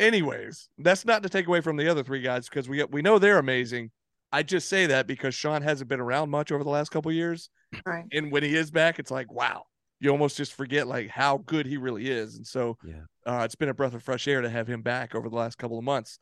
Anyways, 0.00 0.68
that's 0.78 1.04
not 1.04 1.22
to 1.22 1.28
take 1.28 1.46
away 1.46 1.60
from 1.60 1.76
the 1.76 1.88
other 1.88 2.02
three 2.02 2.20
guys 2.20 2.48
because 2.48 2.68
we 2.68 2.82
we 2.84 3.02
know 3.02 3.18
they're 3.18 3.38
amazing. 3.38 3.90
I 4.32 4.42
just 4.42 4.68
say 4.68 4.86
that 4.86 5.06
because 5.06 5.34
Sean 5.34 5.62
hasn't 5.62 5.88
been 5.88 6.00
around 6.00 6.30
much 6.30 6.50
over 6.52 6.64
the 6.64 6.70
last 6.70 6.90
couple 6.90 7.10
years, 7.12 7.48
Right. 7.84 8.04
and 8.12 8.30
when 8.32 8.42
he 8.42 8.54
is 8.54 8.70
back, 8.70 8.98
it's 8.98 9.10
like 9.10 9.32
wow, 9.32 9.64
you 10.00 10.10
almost 10.10 10.36
just 10.36 10.52
forget 10.54 10.86
like 10.86 11.08
how 11.08 11.38
good 11.38 11.66
he 11.66 11.76
really 11.76 12.10
is. 12.10 12.36
And 12.36 12.46
so, 12.46 12.76
Yeah. 12.84 13.02
uh, 13.24 13.44
it's 13.44 13.54
been 13.54 13.68
a 13.68 13.74
breath 13.74 13.94
of 13.94 14.02
fresh 14.02 14.26
air 14.28 14.42
to 14.42 14.50
have 14.50 14.66
him 14.66 14.82
back 14.82 15.14
over 15.14 15.28
the 15.28 15.36
last 15.36 15.56
couple 15.58 15.78
of 15.78 15.84
months. 15.84 16.18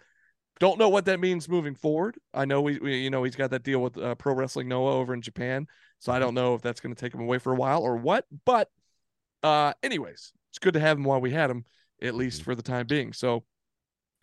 Don't 0.60 0.78
know 0.78 0.88
what 0.88 1.06
that 1.06 1.18
means 1.18 1.48
moving 1.48 1.74
forward. 1.74 2.16
I 2.32 2.44
know 2.44 2.60
we, 2.60 2.78
we 2.78 2.96
you 2.98 3.10
know, 3.10 3.24
he's 3.24 3.34
got 3.34 3.50
that 3.50 3.64
deal 3.64 3.80
with 3.80 3.98
uh, 3.98 4.14
Pro 4.14 4.34
Wrestling 4.34 4.68
Noah 4.68 4.94
over 4.94 5.12
in 5.12 5.20
Japan, 5.20 5.66
so 5.98 6.12
I 6.12 6.20
don't 6.20 6.34
know 6.34 6.54
if 6.54 6.62
that's 6.62 6.80
going 6.80 6.94
to 6.94 7.00
take 7.00 7.12
him 7.12 7.20
away 7.22 7.38
for 7.38 7.52
a 7.52 7.56
while 7.56 7.82
or 7.82 7.96
what. 7.96 8.26
But, 8.44 8.70
uh, 9.42 9.72
anyways, 9.82 10.32
it's 10.50 10.60
good 10.60 10.74
to 10.74 10.80
have 10.80 10.96
him 10.96 11.02
while 11.04 11.20
we 11.20 11.32
had 11.32 11.50
him, 11.50 11.64
at 12.00 12.14
least 12.14 12.42
Mhm. 12.42 12.44
for 12.44 12.54
the 12.54 12.62
time 12.62 12.86
being. 12.86 13.12
So, 13.12 13.44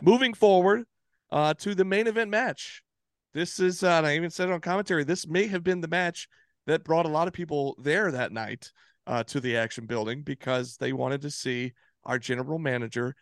moving 0.02 0.34
forward, 0.34 0.84
uh, 1.32 1.54
to 1.56 1.76
the 1.76 1.86
main 1.86 2.08
event 2.08 2.30
match. 2.30 2.84
This 3.34 3.60
is, 3.60 3.84
uh, 3.84 3.92
and 3.92 4.06
I 4.06 4.16
even 4.16 4.30
said 4.30 4.50
it 4.50 4.52
on 4.52 4.60
commentary. 4.60 5.04
This 5.04 5.28
may 5.28 5.48
have 5.48 5.64
been 5.64 5.82
the 5.82 5.88
match 5.88 6.28
that 6.68 6.84
brought 6.84 7.06
a 7.06 7.10
lot 7.10 7.28
of 7.28 7.34
people 7.34 7.76
there 7.82 8.12
that 8.12 8.32
night 8.32 8.72
uh, 9.08 9.24
to 9.24 9.40
the 9.40 9.56
action 9.58 9.86
building 9.86 10.22
because 10.22 10.78
they 10.78 10.94
wanted 10.94 11.22
to 11.22 11.30
see 11.32 11.72
our 12.04 12.20
general 12.20 12.60
manager, 12.60 13.16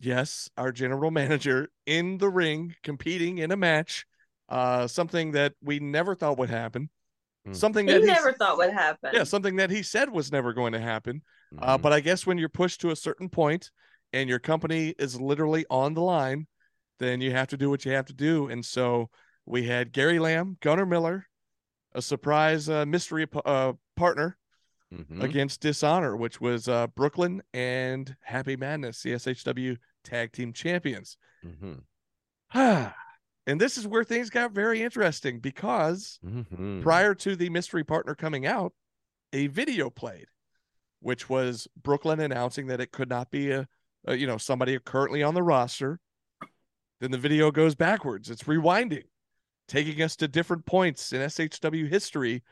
yes, 0.00 0.50
our 0.56 0.72
general 0.72 1.10
manager 1.22 1.68
in 1.86 2.18
the 2.18 2.28
ring 2.28 2.74
competing 2.82 3.38
in 3.38 3.52
a 3.52 3.56
match, 3.56 4.04
uh, 4.48 4.86
something 4.86 5.32
that 5.32 5.54
we 5.62 5.78
never 5.78 6.14
thought 6.14 6.38
would 6.38 6.50
happen, 6.50 6.90
Hmm. 7.44 7.52
something 7.52 7.86
He 7.86 7.92
that 7.92 8.02
never 8.02 8.32
thought 8.32 8.58
would 8.58 8.72
happen. 8.72 9.10
yeah, 9.12 9.22
something 9.22 9.56
that 9.56 9.70
he 9.70 9.82
said 9.84 10.10
was 10.10 10.32
never 10.32 10.52
going 10.52 10.72
to 10.72 10.80
happen. 10.80 11.22
Uh, 11.58 11.78
Mhm. 11.78 11.82
but 11.82 11.92
I 11.92 12.00
guess 12.00 12.26
when 12.26 12.38
you're 12.38 12.48
pushed 12.48 12.80
to 12.80 12.90
a 12.90 12.96
certain 12.96 13.28
point 13.28 13.70
and 14.12 14.28
your 14.28 14.38
company 14.38 14.94
is 14.98 15.20
literally 15.20 15.64
on 15.70 15.94
the 15.94 16.00
line, 16.02 16.46
then 16.98 17.20
you 17.20 17.30
have 17.32 17.48
to 17.48 17.56
do 17.56 17.70
what 17.70 17.84
you 17.84 17.92
have 17.92 18.06
to 18.06 18.14
do. 18.14 18.48
And 18.48 18.64
so 18.64 19.10
we 19.44 19.64
had 19.64 19.92
Gary 19.92 20.18
Lamb, 20.18 20.56
Gunnar 20.60 20.86
Miller, 20.86 21.26
a 21.92 22.02
surprise 22.02 22.68
uh, 22.68 22.86
mystery 22.86 23.26
uh, 23.44 23.74
partner 23.96 24.38
Mhm. 24.92 25.20
against 25.20 25.60
Dishonor, 25.62 26.16
which 26.16 26.40
was 26.40 26.68
uh, 26.68 26.86
Brooklyn 26.86 27.42
and 27.52 28.16
Happy 28.22 28.54
Madness, 28.56 28.98
CSHW 29.02 29.76
Tag 30.04 30.30
Team 30.32 30.52
Champions. 30.52 31.16
Mhm. 31.44 31.82
and 33.46 33.60
this 33.60 33.76
is 33.76 33.86
where 33.86 34.04
things 34.04 34.30
got 34.30 34.52
very 34.52 34.82
interesting 34.82 35.40
because 35.40 36.20
Mhm. 36.24 36.82
prior 36.82 37.14
to 37.16 37.34
the 37.34 37.50
mystery 37.50 37.82
partner 37.82 38.14
coming 38.14 38.46
out, 38.46 38.74
a 39.32 39.48
video 39.48 39.90
played, 39.90 40.28
which 41.00 41.28
was 41.28 41.66
Brooklyn 41.76 42.20
announcing 42.20 42.68
that 42.68 42.80
it 42.80 42.92
could 42.92 43.08
not 43.08 43.30
be 43.30 43.50
a, 43.50 43.68
a 44.06 44.16
you 44.16 44.26
know 44.26 44.38
somebody 44.38 44.78
currently 44.78 45.22
on 45.22 45.34
the 45.34 45.42
roster. 45.42 46.00
Then 47.00 47.10
the 47.10 47.18
video 47.18 47.50
goes 47.50 47.74
backwards. 47.74 48.30
It's 48.30 48.44
rewinding, 48.44 49.04
taking 49.68 50.00
us 50.00 50.16
to 50.16 50.28
different 50.28 50.64
points 50.64 51.12
in 51.12 51.20
SHW 51.20 51.88
history, 51.88 52.42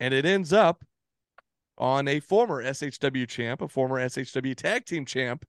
and 0.00 0.12
it 0.12 0.24
ends 0.24 0.52
up 0.52 0.84
on 1.78 2.08
a 2.08 2.20
former 2.20 2.62
SHW 2.62 3.28
champ, 3.28 3.60
a 3.60 3.68
former 3.68 4.00
SHW 4.00 4.54
tag 4.56 4.84
team 4.84 5.04
champ, 5.04 5.44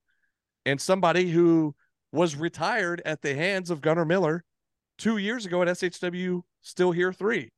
and 0.66 0.80
somebody 0.80 1.32
who 1.32 1.76
was 2.12 2.36
retired 2.36 3.01
at 3.06 3.22
the 3.22 3.36
hands 3.36 3.70
of 3.70 3.82
Gunnar 3.82 4.06
Miller 4.06 4.43
two 4.97 5.18
years 5.18 5.45
ago 5.45 5.62
at 5.62 5.68
SHW 5.68 6.41
Still 6.62 6.91
Here 6.91 7.14
3. 7.14 7.51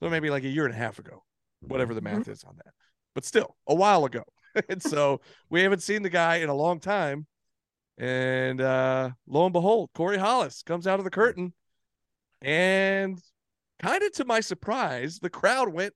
So 0.00 0.06
Mhm. 0.06 0.10
maybe 0.10 0.30
like 0.30 0.44
a 0.44 0.48
year 0.48 0.64
and 0.64 0.74
a 0.74 0.78
half 0.78 0.98
ago, 0.98 1.24
whatever 1.60 1.94
the 1.94 2.00
Mhm. 2.00 2.04
math 2.04 2.28
is 2.28 2.44
on 2.44 2.56
that. 2.56 2.74
But 3.14 3.24
still, 3.24 3.56
a 3.66 3.74
while 3.74 4.04
ago. 4.04 4.24
and 4.68 4.82
so 4.82 5.20
we 5.50 5.62
haven't 5.62 5.82
seen 5.82 6.02
the 6.02 6.10
guy 6.10 6.36
in 6.36 6.48
a 6.48 6.54
long 6.54 6.80
time. 6.80 7.26
And 7.98 8.60
uh 8.60 9.10
lo 9.26 9.44
and 9.44 9.52
behold, 9.52 9.90
Corey 9.94 10.18
Hollis 10.18 10.62
comes 10.62 10.86
out 10.86 11.00
of 11.00 11.04
the 11.04 11.10
curtain. 11.10 11.52
And 12.40 13.20
kind 13.80 14.02
of 14.02 14.12
to 14.12 14.24
my 14.24 14.40
surprise, 14.40 15.18
the 15.18 15.30
crowd 15.30 15.72
went 15.72 15.94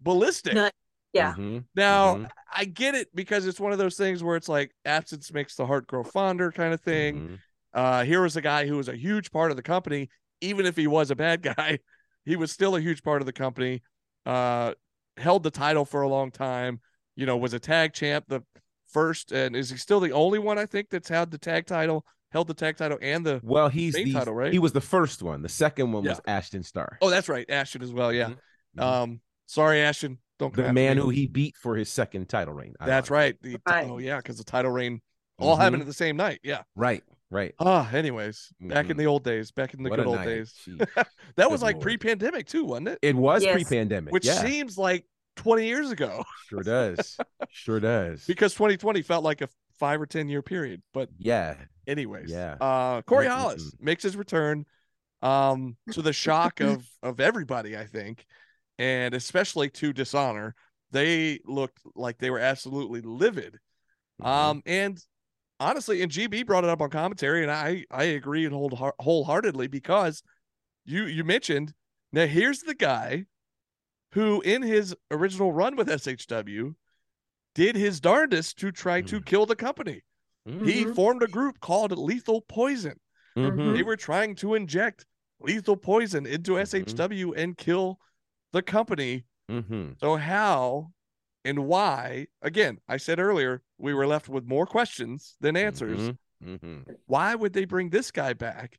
ballistic. 0.00 0.54
No, 0.54 0.70
Yeah. 1.12 1.34
Mhm. 1.34 1.64
Now, 1.74 2.16
Mhm. 2.16 2.30
I 2.54 2.64
get 2.64 2.94
it 2.94 3.14
because 3.14 3.46
it's 3.46 3.60
one 3.60 3.72
of 3.72 3.78
those 3.78 3.96
things 3.96 4.22
where 4.22 4.36
it's 4.36 4.48
like 4.48 4.74
absence 4.84 5.32
makes 5.32 5.54
the 5.54 5.66
heart 5.66 5.86
grow 5.86 6.02
fonder 6.02 6.50
kind 6.52 6.74
of 6.74 6.80
thing. 6.80 7.20
Mhm. 7.20 7.38
Uh, 7.72 8.04
here 8.04 8.22
was 8.22 8.36
a 8.36 8.40
guy 8.40 8.66
who 8.66 8.76
was 8.76 8.88
a 8.88 8.96
huge 8.96 9.30
part 9.30 9.50
of 9.50 9.56
the 9.56 9.62
company, 9.62 10.08
even 10.40 10.66
if 10.66 10.76
he 10.76 10.86
was 10.86 11.10
a 11.10 11.16
bad 11.16 11.42
guy, 11.56 11.78
he 12.24 12.36
was 12.36 12.50
still 12.50 12.74
a 12.76 12.80
huge 12.80 13.02
part 13.02 13.22
of 13.22 13.26
the 13.26 13.32
company. 13.32 13.82
Uh, 14.24 14.74
held 15.16 15.42
the 15.42 15.50
title 15.50 15.84
for 15.84 16.02
a 16.02 16.08
long 16.08 16.30
time. 16.30 16.80
You 17.16 17.26
know, 17.26 17.36
was 17.36 17.54
a 17.54 17.58
tag 17.58 17.92
champ, 17.94 18.26
the 18.28 18.42
first, 18.88 19.32
and 19.32 19.56
is 19.56 19.70
he 19.70 19.76
still 19.76 20.00
the 20.00 20.12
only 20.12 20.38
one 20.38 20.58
I 20.58 20.66
think 20.66 20.90
that's 20.90 21.08
had 21.08 21.30
the 21.30 21.38
tag 21.38 21.66
title, 21.66 22.04
held 22.30 22.46
the 22.48 22.54
tag 22.54 22.76
title, 22.76 22.98
and 23.00 23.24
the 23.26 23.40
Well, 23.42 23.68
he's 23.68 23.94
Main 23.94 24.06
the 24.08 24.12
title, 24.12 24.34
right? 24.34 24.52
he 24.52 24.58
was 24.58 24.72
the 24.72 24.80
first 24.80 25.22
one. 25.22 25.42
The 25.42 25.48
second 25.48 25.92
one 25.92 26.04
Yeah. 26.04 26.10
was 26.10 26.20
Ashton 26.26 26.62
Starr. 26.62 26.98
oh, 27.00 27.10
that's 27.10 27.28
right, 27.28 27.48
Ashton 27.50 27.82
as 27.82 27.92
well. 27.92 28.12
Yeah. 28.12 28.34
Mhm. 28.76 28.82
Um, 28.82 29.20
sorry, 29.46 29.80
Ashton, 29.80 30.18
don't 30.38 30.52
come 30.54 30.64
the 30.64 30.72
man 30.72 30.96
me. 30.98 31.02
who 31.02 31.08
he 31.08 31.26
beat 31.26 31.56
for 31.56 31.74
his 31.76 31.88
second 31.90 32.28
title 32.28 32.52
reign. 32.54 32.74
That's 32.78 33.10
right. 33.10 33.36
The, 33.42 33.56
Right. 33.66 33.88
Oh 33.88 33.98
yeah, 33.98 34.18
because 34.18 34.36
the 34.38 34.44
title 34.44 34.70
reign 34.70 35.00
all 35.38 35.56
happened 35.56 35.78
Mhm. 35.80 35.86
at 35.86 35.86
the 35.88 35.94
same 35.94 36.16
night. 36.16 36.40
Yeah. 36.42 36.62
Right, 36.74 37.02
right. 37.30 37.54
Ah, 37.58 37.90
anyways, 37.92 38.52
back 38.60 38.90
in 38.90 38.96
Mhm. 38.96 38.98
the 38.98 39.06
old 39.06 39.24
days, 39.24 39.50
back 39.52 39.72
in 39.74 39.82
the 39.82 39.88
What 39.90 39.96
good 39.96 40.06
old 40.06 40.16
night. 40.16 40.26
days. 40.26 40.54
Jeez. 40.66 40.86
That 41.36 41.50
was 41.50 41.62
like 41.62 41.76
Lord. 41.76 41.82
pre-pandemic 41.82 42.46
too, 42.46 42.64
wasn't 42.66 42.88
it? 42.88 42.98
It 43.02 43.16
was 43.16 43.42
Yes. 43.42 43.52
pre-pandemic. 43.54 44.12
Which 44.12 44.26
yeah, 44.26 44.42
seems 44.42 44.76
like 44.78 45.04
20 45.36 45.66
years 45.66 45.90
ago 45.90 46.24
sure 46.48 46.62
does. 46.62 47.16
sure 47.50 47.80
does. 47.80 48.24
because 48.26 48.54
2020 48.54 49.02
felt 49.02 49.24
like 49.24 49.42
a 49.42 49.48
five 49.78 50.00
or 50.00 50.06
10 50.06 50.28
year 50.28 50.42
period. 50.42 50.82
But 50.94 51.10
yeah. 51.18 51.56
anyways, 51.86 52.30
Yeah. 52.30 52.56
uh, 52.60 53.02
Corey. 53.02 53.26
Hollis 53.26 53.72
makes 53.80 54.02
his 54.02 54.16
return. 54.16 54.64
um, 55.22 55.76
to 55.92 56.02
the 56.02 56.12
shock 56.12 56.60
of 56.60 56.86
of 57.02 57.20
everybody, 57.20 57.76
I 57.76 57.86
think, 57.86 58.24
and 58.78 59.14
especially 59.14 59.70
to 59.70 59.92
Dishonor. 59.92 60.54
They 60.92 61.40
looked 61.44 61.80
like 61.94 62.18
they 62.18 62.30
were 62.30 62.38
absolutely 62.38 63.00
livid. 63.00 63.58
Mhm. 64.22 64.26
Um, 64.26 64.62
and 64.66 64.98
honestly, 65.58 66.02
and 66.02 66.12
GB 66.12 66.46
brought 66.46 66.64
it 66.64 66.70
up 66.70 66.80
on 66.82 66.90
commentary, 66.90 67.42
and 67.42 67.50
I 67.50 67.84
I 67.90 68.04
agree 68.04 68.44
and 68.44 68.54
hold 68.54 68.78
wholeheartedly 69.00 69.68
because 69.68 70.22
you 70.84 71.04
you 71.06 71.24
mentioned 71.24 71.74
now 72.12 72.26
here's 72.26 72.60
the 72.60 72.74
guy 72.74 73.24
who 74.12 74.40
in 74.42 74.62
his 74.62 74.94
original 75.10 75.52
run 75.52 75.76
with 75.76 75.88
SHW 75.88 76.74
did 77.54 77.76
his 77.76 78.00
darndest 78.00 78.58
to 78.58 78.70
try 78.70 79.00
to 79.02 79.20
Mhm. 79.20 79.26
kill 79.26 79.46
the 79.46 79.56
company. 79.56 80.02
He 80.44 80.84
Mhm. 80.84 80.94
formed 80.94 81.22
a 81.22 81.26
group 81.26 81.60
called 81.60 81.96
Lethal 81.96 82.40
Poison. 82.42 83.00
Mhm. 83.36 83.74
They 83.74 83.82
were 83.82 83.96
trying 83.96 84.34
to 84.36 84.54
inject 84.54 85.04
lethal 85.40 85.76
poison 85.76 86.24
into 86.24 86.52
Mhm. 86.52 86.60
SHW 86.60 87.34
and 87.34 87.56
kill 87.58 87.98
the 88.52 88.62
company. 88.62 89.24
Mhm. 89.50 89.98
So 90.00 90.16
how 90.16 90.92
and 91.44 91.66
why? 91.66 92.28
Again, 92.42 92.80
I 92.88 92.96
said 92.96 93.18
earlier 93.18 93.62
we 93.76 93.92
were 93.92 94.06
left 94.06 94.28
with 94.28 94.44
more 94.44 94.66
questions 94.66 95.36
than 95.40 95.56
answers. 95.56 96.12
Why 97.06 97.34
would 97.34 97.52
they 97.52 97.64
bring 97.64 97.90
this 97.90 98.10
guy 98.10 98.32
back? 98.32 98.78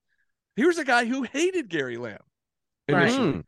Here's 0.56 0.78
a 0.78 0.86
guy 0.86 1.06
who 1.06 1.24
hated 1.24 1.70
Gary 1.70 1.98
Lamb 1.98 2.24
Right. 2.90 3.04
initially. 3.04 3.34
Mhm. 3.34 3.46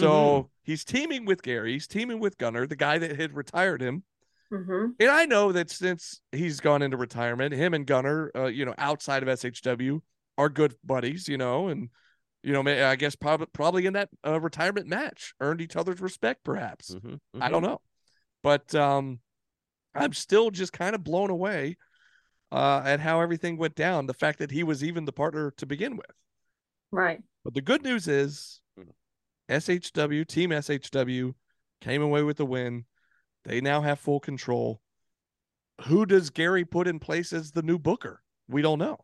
So 0.00 0.50
he's 0.62 0.84
teaming 0.84 1.24
with 1.24 1.42
Gary, 1.42 1.72
he's 1.72 1.86
teaming 1.86 2.18
with 2.18 2.38
Gunnar, 2.38 2.66
the 2.66 2.76
guy 2.76 2.98
that 2.98 3.18
had 3.18 3.34
retired 3.34 3.82
him. 3.82 4.04
hmm 4.50 4.86
And 4.98 5.10
I 5.10 5.26
know 5.26 5.52
that 5.52 5.70
since 5.70 6.20
he's 6.32 6.60
gone 6.60 6.82
into 6.82 6.96
retirement, 6.96 7.54
him 7.54 7.74
and 7.74 7.86
Gunnar, 7.86 8.30
uh, 8.34 8.46
you 8.46 8.64
know, 8.64 8.74
outside 8.78 9.22
of 9.22 9.28
SHW, 9.28 10.00
are 10.38 10.48
good 10.48 10.74
buddies, 10.84 11.28
you 11.28 11.36
know, 11.36 11.68
and 11.68 11.90
you 12.42 12.52
know, 12.52 12.62
I 12.62 12.96
guess 12.96 13.14
probably 13.14 13.46
probably 13.52 13.86
in 13.86 13.92
that 13.92 14.08
uh, 14.26 14.40
retirement 14.40 14.88
match 14.88 15.34
earned 15.40 15.60
each 15.60 15.76
other's 15.76 16.00
respect, 16.00 16.42
perhaps. 16.42 16.94
Mhm. 16.94 17.20
I 17.40 17.50
don't 17.50 17.62
know, 17.62 17.80
but 18.42 18.74
um, 18.74 19.20
I'm 19.94 20.12
still 20.14 20.50
just 20.50 20.72
kind 20.72 20.94
of 20.94 21.04
blown 21.04 21.30
away 21.30 21.76
uh, 22.50 22.82
at 22.84 23.00
how 23.00 23.20
everything 23.20 23.58
went 23.58 23.74
down. 23.74 24.06
The 24.06 24.14
fact 24.14 24.38
that 24.38 24.50
he 24.50 24.64
was 24.64 24.82
even 24.82 25.04
the 25.04 25.12
partner 25.12 25.52
to 25.58 25.66
begin 25.66 25.96
with. 25.96 26.10
Right. 26.90 27.20
But 27.44 27.54
the 27.54 27.60
good 27.60 27.82
news 27.82 28.08
is. 28.08 28.61
SHW, 29.52 30.26
Team 30.26 30.50
SHW 30.50 31.34
came 31.80 32.02
away 32.02 32.22
with 32.22 32.36
the 32.36 32.46
win. 32.46 32.84
They 33.44 33.60
now 33.60 33.80
have 33.80 33.98
full 34.00 34.20
control. 34.20 34.80
Who 35.86 36.06
does 36.06 36.30
Gary 36.30 36.64
put 36.64 36.86
in 36.86 36.98
place 36.98 37.32
as 37.32 37.50
the 37.52 37.62
new 37.62 37.78
booker? 37.78 38.22
We 38.48 38.62
don't 38.62 38.78
know. 38.78 38.98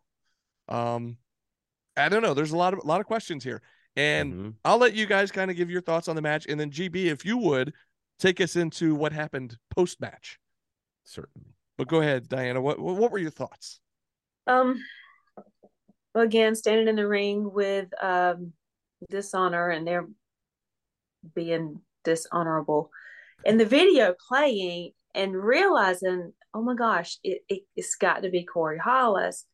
Um 0.67 1.17
I 1.97 2.07
don't 2.09 2.21
know. 2.21 2.33
There's 2.33 2.51
a 2.51 2.57
lot 2.57 2.73
of 2.73 2.79
a 2.83 2.87
lot 2.87 3.01
of 3.01 3.07
questions 3.07 3.43
here. 3.43 3.61
And 3.95 4.33
Mhm. 4.33 4.53
I'll 4.63 4.77
let 4.77 4.93
you 4.93 5.05
guys 5.05 5.31
kind 5.31 5.51
of 5.51 5.57
give 5.57 5.69
your 5.69 5.81
thoughts 5.81 6.07
on 6.07 6.15
the 6.15 6.21
match 6.21 6.45
and 6.47 6.59
then 6.59 6.71
GB 6.71 7.05
if 7.07 7.25
you 7.25 7.37
would 7.37 7.73
take 8.19 8.39
us 8.39 8.55
into 8.55 8.95
what 8.95 9.11
happened 9.11 9.57
post 9.69 9.99
match. 9.99 10.39
certainly. 11.03 11.55
But 11.77 11.87
go 11.87 12.01
ahead, 12.01 12.29
Diana. 12.29 12.61
What 12.61 12.79
what 12.79 13.11
were 13.11 13.17
your 13.17 13.31
thoughts? 13.31 13.79
Um. 14.47 14.79
Again, 16.15 16.55
standing 16.55 16.87
in 16.87 16.95
the 16.95 17.07
ring 17.07 17.51
with 17.51 17.87
um, 18.03 18.53
dishonor, 19.09 19.69
and 19.69 19.85
they're 19.87 20.07
being 21.35 21.81
dishonorable, 22.03 22.91
and 23.45 23.59
the 23.59 23.65
video 23.65 24.13
playing, 24.27 24.91
and 25.15 25.35
realizing, 25.35 26.33
oh 26.53 26.61
my 26.61 26.75
gosh, 26.75 27.17
it, 27.23 27.41
it 27.49 27.61
it's 27.75 27.95
got 27.95 28.23
to 28.23 28.29
be 28.29 28.43
Corey 28.45 28.77
Hollis. 28.77 29.45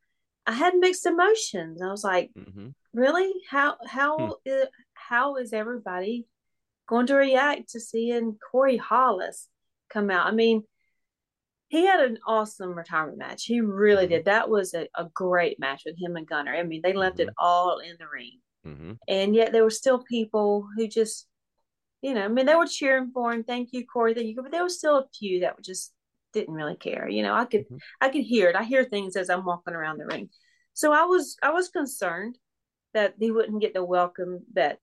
I 0.45 0.51
had 0.51 0.75
mixed 0.75 1.05
emotions. 1.05 1.81
I 1.81 1.87
was 1.89 2.03
like, 2.03 2.31
Mhm. 2.37 2.73
really? 2.93 3.33
How 3.49 3.77
how 3.87 4.37
i- 4.47 4.67
how 4.93 5.35
is 5.37 5.53
everybody 5.53 6.27
going 6.87 7.07
to 7.07 7.15
react 7.15 7.69
to 7.69 7.79
seeing 7.79 8.37
Corey 8.51 8.77
Hollis 8.77 9.49
come 9.89 10.11
out? 10.11 10.27
I 10.27 10.31
mean, 10.31 10.63
he 11.69 11.85
had 11.85 11.99
an 11.99 12.19
awesome 12.27 12.75
retirement 12.75 13.17
match. 13.17 13.45
He 13.45 13.59
really 13.61 14.05
Mhm. 14.05 14.09
did. 14.09 14.25
That 14.25 14.49
was 14.49 14.73
a, 14.73 14.87
a 14.95 15.05
great 15.13 15.59
match 15.59 15.83
with 15.85 15.97
him 15.99 16.15
and 16.15 16.27
Gunnar. 16.27 16.53
I 16.53 16.63
mean, 16.63 16.81
they 16.83 16.93
left 16.93 17.19
it 17.19 17.29
all 17.37 17.79
in 17.79 17.95
the 17.97 18.07
ring. 18.07 18.39
Mhm. 18.65 18.97
And 19.07 19.35
yet 19.35 19.51
there 19.51 19.63
were 19.63 19.69
still 19.71 20.03
people 20.03 20.67
who 20.75 20.87
just, 20.87 21.27
you 22.05 22.13
know, 22.13 22.23
I 22.23 22.27
mean, 22.27 22.45
they 22.45 22.53
were 22.53 22.67
cheering 22.67 23.09
for 23.11 23.33
him. 23.33 23.43
Thank 23.43 23.69
you, 23.73 23.83
Corey. 23.83 24.13
Thank 24.13 24.27
you. 24.27 24.35
But 24.39 24.51
there 24.51 24.63
was 24.63 24.77
still 24.77 24.97
a 24.99 25.07
few 25.17 25.39
that 25.39 25.59
just 25.63 25.91
didn't 26.33 26.53
really 26.53 26.75
care. 26.75 27.09
You 27.09 27.23
know, 27.23 27.33
I 27.33 27.45
could 27.45 27.67
Mhm. 27.67 27.79
I 27.99 28.09
could 28.09 28.21
hear 28.21 28.47
it. 28.49 28.55
I 28.55 28.63
hear 28.63 28.83
things 28.83 29.15
as 29.15 29.31
I'm 29.31 29.43
walking 29.43 29.73
around 29.73 29.97
the 29.97 30.05
ring. 30.05 30.29
So 30.73 30.91
I 30.91 31.05
was 31.05 31.35
I 31.41 31.49
was 31.49 31.69
concerned 31.69 32.37
that 32.93 33.15
he 33.19 33.31
wouldn't 33.31 33.59
get 33.59 33.73
the 33.73 33.83
welcome 33.83 34.45
that 34.53 34.77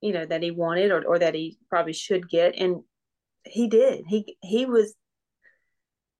you 0.00 0.12
know 0.12 0.24
that 0.26 0.44
he 0.44 0.52
wanted 0.52 0.92
or, 0.92 1.04
or 1.04 1.18
that 1.18 1.34
he 1.34 1.58
probably 1.68 1.92
should 1.92 2.28
get. 2.28 2.54
And 2.54 2.84
he 3.44 3.66
did. 3.66 4.04
He 4.06 4.36
he 4.40 4.64
was 4.64 4.94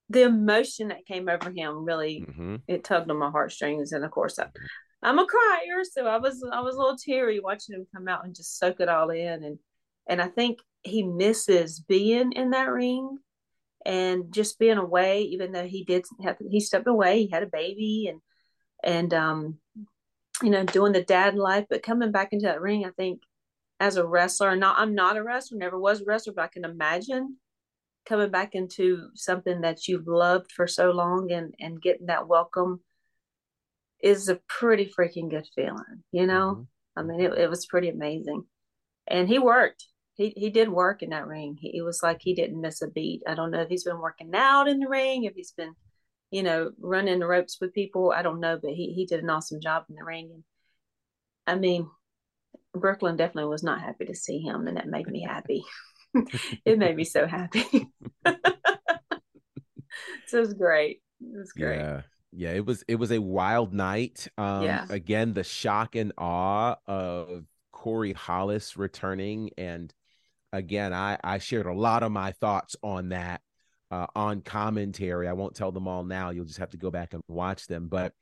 the 0.09 0.23
emotion 0.23 0.89
that 0.89 1.07
came 1.07 1.29
over 1.29 1.51
him 1.51 1.85
really 1.85 2.25
Mhm. 2.27 2.63
it 2.67 2.83
tugged 2.83 3.11
on 3.11 3.19
my 3.19 3.31
heartstrings 3.31 3.93
and 3.93 4.05
of 4.05 4.11
course 4.11 4.39
I, 4.39 4.49
i'm 5.03 5.19
a 5.19 5.27
crier 5.27 5.85
so 5.85 6.07
i 6.07 6.17
was 6.17 6.43
i 6.51 6.61
was 6.61 6.77
a 6.77 6.79
little 6.79 6.97
teary 6.97 7.41
watching 7.41 7.75
him 7.75 7.87
come 7.95 8.09
out 8.09 8.25
and 8.25 8.35
just 8.35 8.59
soak 8.59 8.81
it 8.81 8.89
all 8.89 9.11
in 9.11 9.45
and 9.45 9.59
and 10.09 10.21
i 10.21 10.27
think 10.27 10.59
he 10.83 11.03
misses 11.03 11.81
being 11.81 12.33
in 12.33 12.51
that 12.51 12.71
ring 12.71 13.19
and 13.87 14.33
just 14.33 14.59
being 14.59 14.79
away 14.79 15.23
even 15.23 15.53
though 15.53 15.67
he 15.67 15.85
did 15.85 16.05
have 16.23 16.37
he 16.51 16.61
stepped 16.61 16.87
away 16.89 17.23
he 17.23 17.31
had 17.31 17.43
a 17.43 17.47
baby 17.47 18.09
and 18.09 18.21
and 18.83 19.15
um 19.15 19.59
you 20.43 20.51
know 20.51 20.65
doing 20.65 20.93
the 20.93 21.03
dad 21.03 21.35
life 21.37 21.67
but 21.71 21.83
coming 21.83 22.13
back 22.13 22.33
into 22.33 22.47
that 22.47 22.61
ring 22.61 22.85
i 22.85 22.91
think 22.91 23.21
as 23.81 23.97
a 23.97 24.07
wrestler 24.07 24.57
not 24.57 24.79
i'm 24.79 24.95
not 24.95 25.17
a 25.17 25.23
wrestler 25.23 25.59
never 25.59 25.79
was 25.79 26.01
a 26.01 26.05
wrestler 26.05 26.33
but 26.35 26.45
i 26.45 26.49
can 26.49 26.65
imagine 26.65 27.37
coming 28.07 28.31
back 28.31 28.55
into 28.55 29.09
something 29.15 29.61
that 29.61 29.87
you've 29.87 30.07
loved 30.09 30.51
for 30.53 30.67
so 30.67 30.91
long 30.91 31.31
and 31.31 31.55
and 31.61 31.83
getting 31.83 32.07
that 32.07 32.27
welcome 32.29 32.81
is 34.01 34.29
a 34.29 34.41
pretty 34.49 34.91
freaking 34.99 35.31
good 35.31 35.47
feeling 35.55 36.03
you 36.13 36.27
know? 36.27 36.55
Mhm. 36.57 36.67
i 36.97 37.03
mean 37.03 37.21
it, 37.21 37.33
it 37.39 37.51
was 37.51 37.67
pretty 37.67 37.89
amazing. 37.89 38.45
And 39.07 39.29
he 39.29 39.39
worked 39.39 39.87
he 40.19 40.35
he 40.37 40.51
did 40.51 40.69
work 40.69 41.03
in 41.03 41.11
that 41.11 41.27
ring 41.27 41.57
he, 41.59 41.79
it 41.79 41.83
was 41.83 42.03
like 42.03 42.21
he 42.21 42.35
didn't 42.35 42.61
miss 42.61 42.83
a 42.83 42.89
beat 42.89 43.23
i 43.27 43.35
don't 43.35 43.51
know 43.51 43.63
if 43.63 43.69
he's 43.69 43.85
been 43.85 44.01
working 44.01 44.31
out 44.35 44.69
in 44.69 44.81
the 44.81 44.89
ring 44.89 45.25
if 45.25 45.35
he's 45.35 45.53
been 45.53 45.75
you 46.31 46.43
know 46.43 46.71
running 46.79 47.21
the 47.21 47.27
ropes 47.27 47.57
with 47.61 47.73
people 47.73 48.13
i 48.15 48.21
don't 48.21 48.41
know 48.41 48.59
but 48.61 48.73
he 48.73 48.93
he 48.93 49.07
did 49.07 49.23
an 49.23 49.31
awesome 49.31 49.61
job 49.61 49.85
in 49.89 49.95
the 49.95 50.05
ring 50.05 50.29
and 50.35 50.45
i 51.47 51.55
mean 51.55 51.89
brooklyn 52.75 53.17
definitely 53.17 53.49
was 53.49 53.63
not 53.63 53.81
happy 53.81 54.05
to 54.05 54.15
see 54.15 54.41
him 54.41 54.67
and 54.67 54.77
that 54.77 54.87
made 54.87 55.07
me 55.07 55.23
happy 55.23 55.65
it 56.67 56.79
made 56.79 56.97
me 56.97 57.05
so 57.05 57.27
happy 57.27 57.65
so 60.27 60.37
it 60.37 60.41
was 60.41 60.53
great 60.53 61.01
it 61.21 61.39
was 61.39 61.53
great 61.53 61.81
Yeah. 61.81 62.03
Yeah, 62.31 62.51
it 62.51 62.67
was 62.67 62.85
it 62.87 62.97
was 62.97 63.11
a 63.11 63.21
wild 63.21 63.73
night. 63.73 64.29
Um 64.37 64.65
Yeah. 64.65 64.85
again, 64.91 65.33
the 65.33 65.45
shock 65.45 65.97
and 65.97 66.13
awe 66.19 66.77
of 66.87 67.47
Corey 67.73 68.13
Hollis 68.13 68.77
returning. 68.77 69.51
And 69.57 69.93
again, 70.53 70.93
I, 70.93 71.19
I 71.23 71.39
shared 71.39 71.67
a 71.67 71.73
lot 71.75 72.03
of 72.03 72.13
my 72.13 72.33
thoughts 72.33 72.77
on 72.83 73.11
that 73.11 73.41
uh, 73.91 74.07
on 74.15 74.41
commentary. 74.43 75.29
I 75.29 75.33
won't 75.33 75.55
tell 75.55 75.73
them 75.73 75.89
all 75.89 76.05
now. 76.05 76.31
You'll 76.31 76.45
just 76.45 76.59
have 76.59 76.71
to 76.71 76.77
go 76.77 76.91
back 76.91 77.15
and 77.15 77.23
watch 77.29 77.67
them. 77.67 77.89
But 77.89 78.13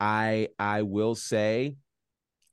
I 0.00 0.48
I 0.58 0.82
will 0.82 1.14
say, 1.14 1.76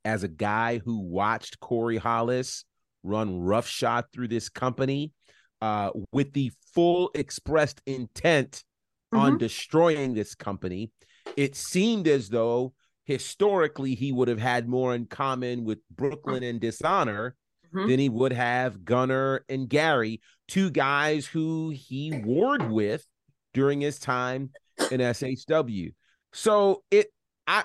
as 0.04 0.22
a 0.22 0.28
guy 0.28 0.78
who 0.78 1.00
watched 1.00 1.60
Corey 1.60 1.96
Hollis 1.98 2.64
run 3.02 3.40
roughshod 3.40 4.04
through 4.12 4.28
this 4.28 4.48
company 4.48 5.12
uh, 5.60 5.90
with 6.12 6.32
the 6.32 6.52
full 6.74 7.10
expressed 7.14 7.80
intent 7.86 8.64
on 9.12 9.34
Mhm. 9.34 9.38
destroying 9.38 10.14
this 10.14 10.34
company. 10.34 10.90
It 11.36 11.54
seemed 11.54 12.08
as 12.08 12.28
though 12.30 12.74
historically 13.04 13.94
he 13.94 14.10
would 14.12 14.28
have 14.28 14.38
had 14.40 14.68
more 14.68 14.94
in 14.94 15.06
common 15.06 15.64
with 15.64 15.78
Brooklyn 15.90 16.42
and 16.42 16.60
Dishonor 16.60 17.36
Mhm. 17.72 17.88
than 17.88 17.98
he 17.98 18.08
would 18.08 18.32
have 18.32 18.84
Gunnar 18.84 19.44
and 19.48 19.68
Gary, 19.68 20.20
two 20.48 20.70
guys 20.70 21.26
who 21.26 21.70
he 21.70 22.12
warred 22.24 22.70
with 22.70 23.06
during 23.54 23.80
his 23.80 23.98
time 23.98 24.50
in 24.90 25.00
SHW. 25.00 25.92
So 26.32 26.82
it 26.90 27.12
I 27.46 27.64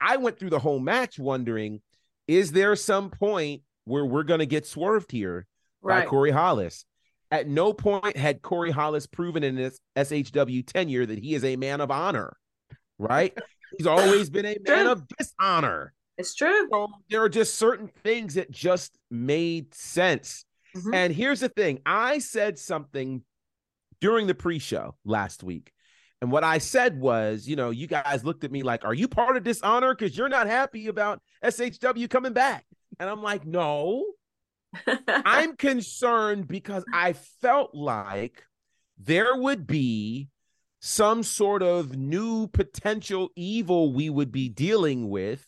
I 0.00 0.16
went 0.16 0.38
through 0.38 0.50
the 0.50 0.58
whole 0.58 0.78
match 0.78 1.18
wondering, 1.18 1.80
is 2.26 2.52
there 2.52 2.76
some 2.76 3.10
point 3.10 3.62
where 3.84 4.04
we're 4.04 4.22
gonna 4.22 4.46
get 4.46 4.66
swerved 4.66 5.10
here 5.10 5.46
by 5.82 6.00
Corey 6.06 6.30
Hollis. 6.30 6.84
At 7.30 7.46
no 7.46 7.72
point 7.72 8.16
had 8.16 8.42
Corey 8.42 8.70
Hollis 8.70 9.06
proven 9.06 9.42
in 9.44 9.56
his 9.56 9.80
SHW 9.96 10.62
tenure 10.66 11.04
that 11.06 11.18
he 11.18 11.34
is 11.34 11.44
a 11.44 11.56
man 11.56 11.80
of 11.80 11.90
honor, 11.90 12.36
right? 12.98 13.36
He's 13.76 13.86
always 13.86 14.30
been 14.30 14.46
a 14.46 14.56
man 14.66 14.86
of 14.86 15.06
dishonor. 15.08 15.92
It's 16.18 16.34
true 16.34 16.68
So 16.70 16.88
there 17.10 17.22
are 17.22 17.28
just 17.28 17.54
certain 17.56 17.88
things 18.04 18.34
that 18.34 18.50
just 18.50 18.98
made 19.10 19.74
sense. 19.74 20.44
Mhm. 20.76 20.94
And 20.94 21.14
here's 21.14 21.40
the 21.40 21.48
thing 21.48 21.80
I 21.86 22.18
said 22.18 22.58
something 22.58 23.24
during 24.00 24.26
the 24.26 24.34
pre 24.34 24.58
show 24.58 24.96
last 25.04 25.42
week, 25.42 25.72
And 26.20 26.32
what 26.32 26.44
I 26.44 26.58
said 26.58 26.98
was, 27.00 27.46
you 27.48 27.56
know, 27.56 27.70
you 27.70 27.86
guys 27.86 28.24
looked 28.24 28.42
at 28.44 28.50
me 28.52 28.62
like, 28.64 28.84
"Are 28.84 28.94
you 28.94 29.08
part 29.08 29.36
of 29.36 29.44
dishonor 29.44 29.94
because 29.94 30.16
you're 30.16 30.28
not 30.28 30.48
happy 30.48 30.88
about 30.88 31.22
SHW 31.42 32.08
coming 32.08 32.32
back?" 32.32 32.66
And 32.98 33.08
I'm 33.08 33.22
like, 33.22 33.46
"No, 33.46 34.04
I'm 35.24 35.56
concerned 35.56 36.48
because 36.48 36.84
I 36.92 37.12
felt 37.14 37.74
like 37.74 38.44
there 38.98 39.36
would 39.36 39.66
be 39.66 40.28
some 40.80 41.22
sort 41.22 41.62
of 41.62 41.96
new 41.96 42.48
potential 42.48 43.30
evil 43.36 43.92
we 43.92 44.10
would 44.10 44.32
be 44.32 44.48
dealing 44.48 45.08
with 45.08 45.46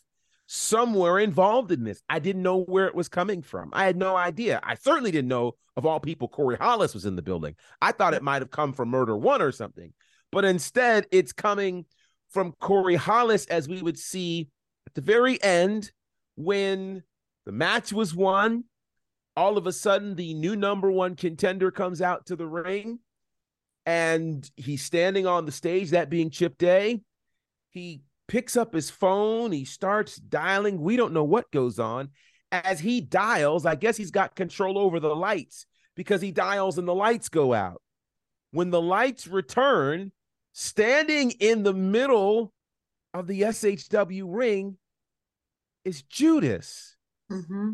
somewhere 0.53 1.17
involved 1.17 1.71
in 1.71 1.85
this. 1.85 2.03
I 2.09 2.19
didn't 2.19 2.41
know 2.41 2.63
where 2.63 2.85
it 2.85 2.93
was 2.93 3.07
coming 3.07 3.41
from. 3.41 3.69
I 3.71 3.85
had 3.85 3.95
no 3.95 4.17
idea. 4.17 4.59
I 4.61 4.75
certainly 4.75 5.09
didn't 5.09 5.29
know, 5.29 5.55
of 5.77 5.85
all 5.85 6.01
people, 6.01 6.27
Corey 6.27 6.57
Hollis 6.57 6.93
was 6.93 7.05
in 7.05 7.15
the 7.15 7.21
building. 7.21 7.55
I 7.81 7.93
thought 7.93 8.13
it 8.13 8.21
might 8.21 8.41
have 8.41 8.51
come 8.51 8.73
from 8.73 8.89
Murder 8.89 9.15
One 9.15 9.41
or 9.41 9.53
something, 9.53 9.93
but 10.29 10.43
instead 10.43 11.07
it's 11.09 11.31
coming 11.31 11.85
from 12.31 12.51
Corey 12.59 12.97
Hollis, 12.97 13.45
as 13.45 13.69
we 13.69 13.81
would 13.81 13.97
see 13.97 14.49
at 14.85 14.93
the 14.93 14.99
very 14.99 15.41
end 15.41 15.89
when 16.35 17.03
the 17.45 17.53
match 17.53 17.93
was 17.93 18.13
won. 18.13 18.65
All 19.37 19.57
of 19.57 19.67
a 19.67 19.71
sudden, 19.71 20.15
the 20.15 20.33
new 20.33 20.57
number 20.57 20.91
one 20.91 21.15
contender 21.15 21.71
comes 21.71 22.01
out 22.01 22.25
to 22.25 22.35
the 22.35 22.45
ring 22.45 22.99
and 23.85 24.51
he's 24.57 24.83
standing 24.83 25.25
on 25.25 25.45
the 25.45 25.53
stage, 25.53 25.91
that 25.91 26.09
being 26.09 26.29
Chip 26.29 26.57
Day. 26.57 26.99
He 27.69 28.01
picks 28.31 28.55
up 28.55 28.73
his 28.73 28.89
phone, 28.89 29.51
he 29.51 29.65
starts 29.65 30.15
dialing. 30.15 30.79
We 30.79 30.95
don't 30.95 31.11
know 31.11 31.25
what 31.25 31.51
goes 31.51 31.79
on. 31.79 32.11
As 32.49 32.79
he 32.79 33.01
dials, 33.01 33.65
I 33.65 33.75
guess 33.75 33.97
he's 33.97 34.09
got 34.09 34.37
control 34.37 34.77
over 34.77 35.01
the 35.01 35.13
lights 35.13 35.65
because 35.97 36.21
he 36.21 36.31
dials 36.31 36.77
and 36.77 36.87
the 36.87 36.95
lights 36.95 37.27
go 37.27 37.53
out. 37.53 37.81
When 38.51 38.69
the 38.69 38.81
lights 38.81 39.27
return, 39.27 40.13
standing 40.53 41.31
in 41.41 41.63
the 41.63 41.73
middle 41.73 42.53
of 43.13 43.27
the 43.27 43.41
SHW 43.41 44.23
ring 44.25 44.77
is 45.83 46.01
Judas. 46.03 46.95
Mm-hmm. 47.29 47.71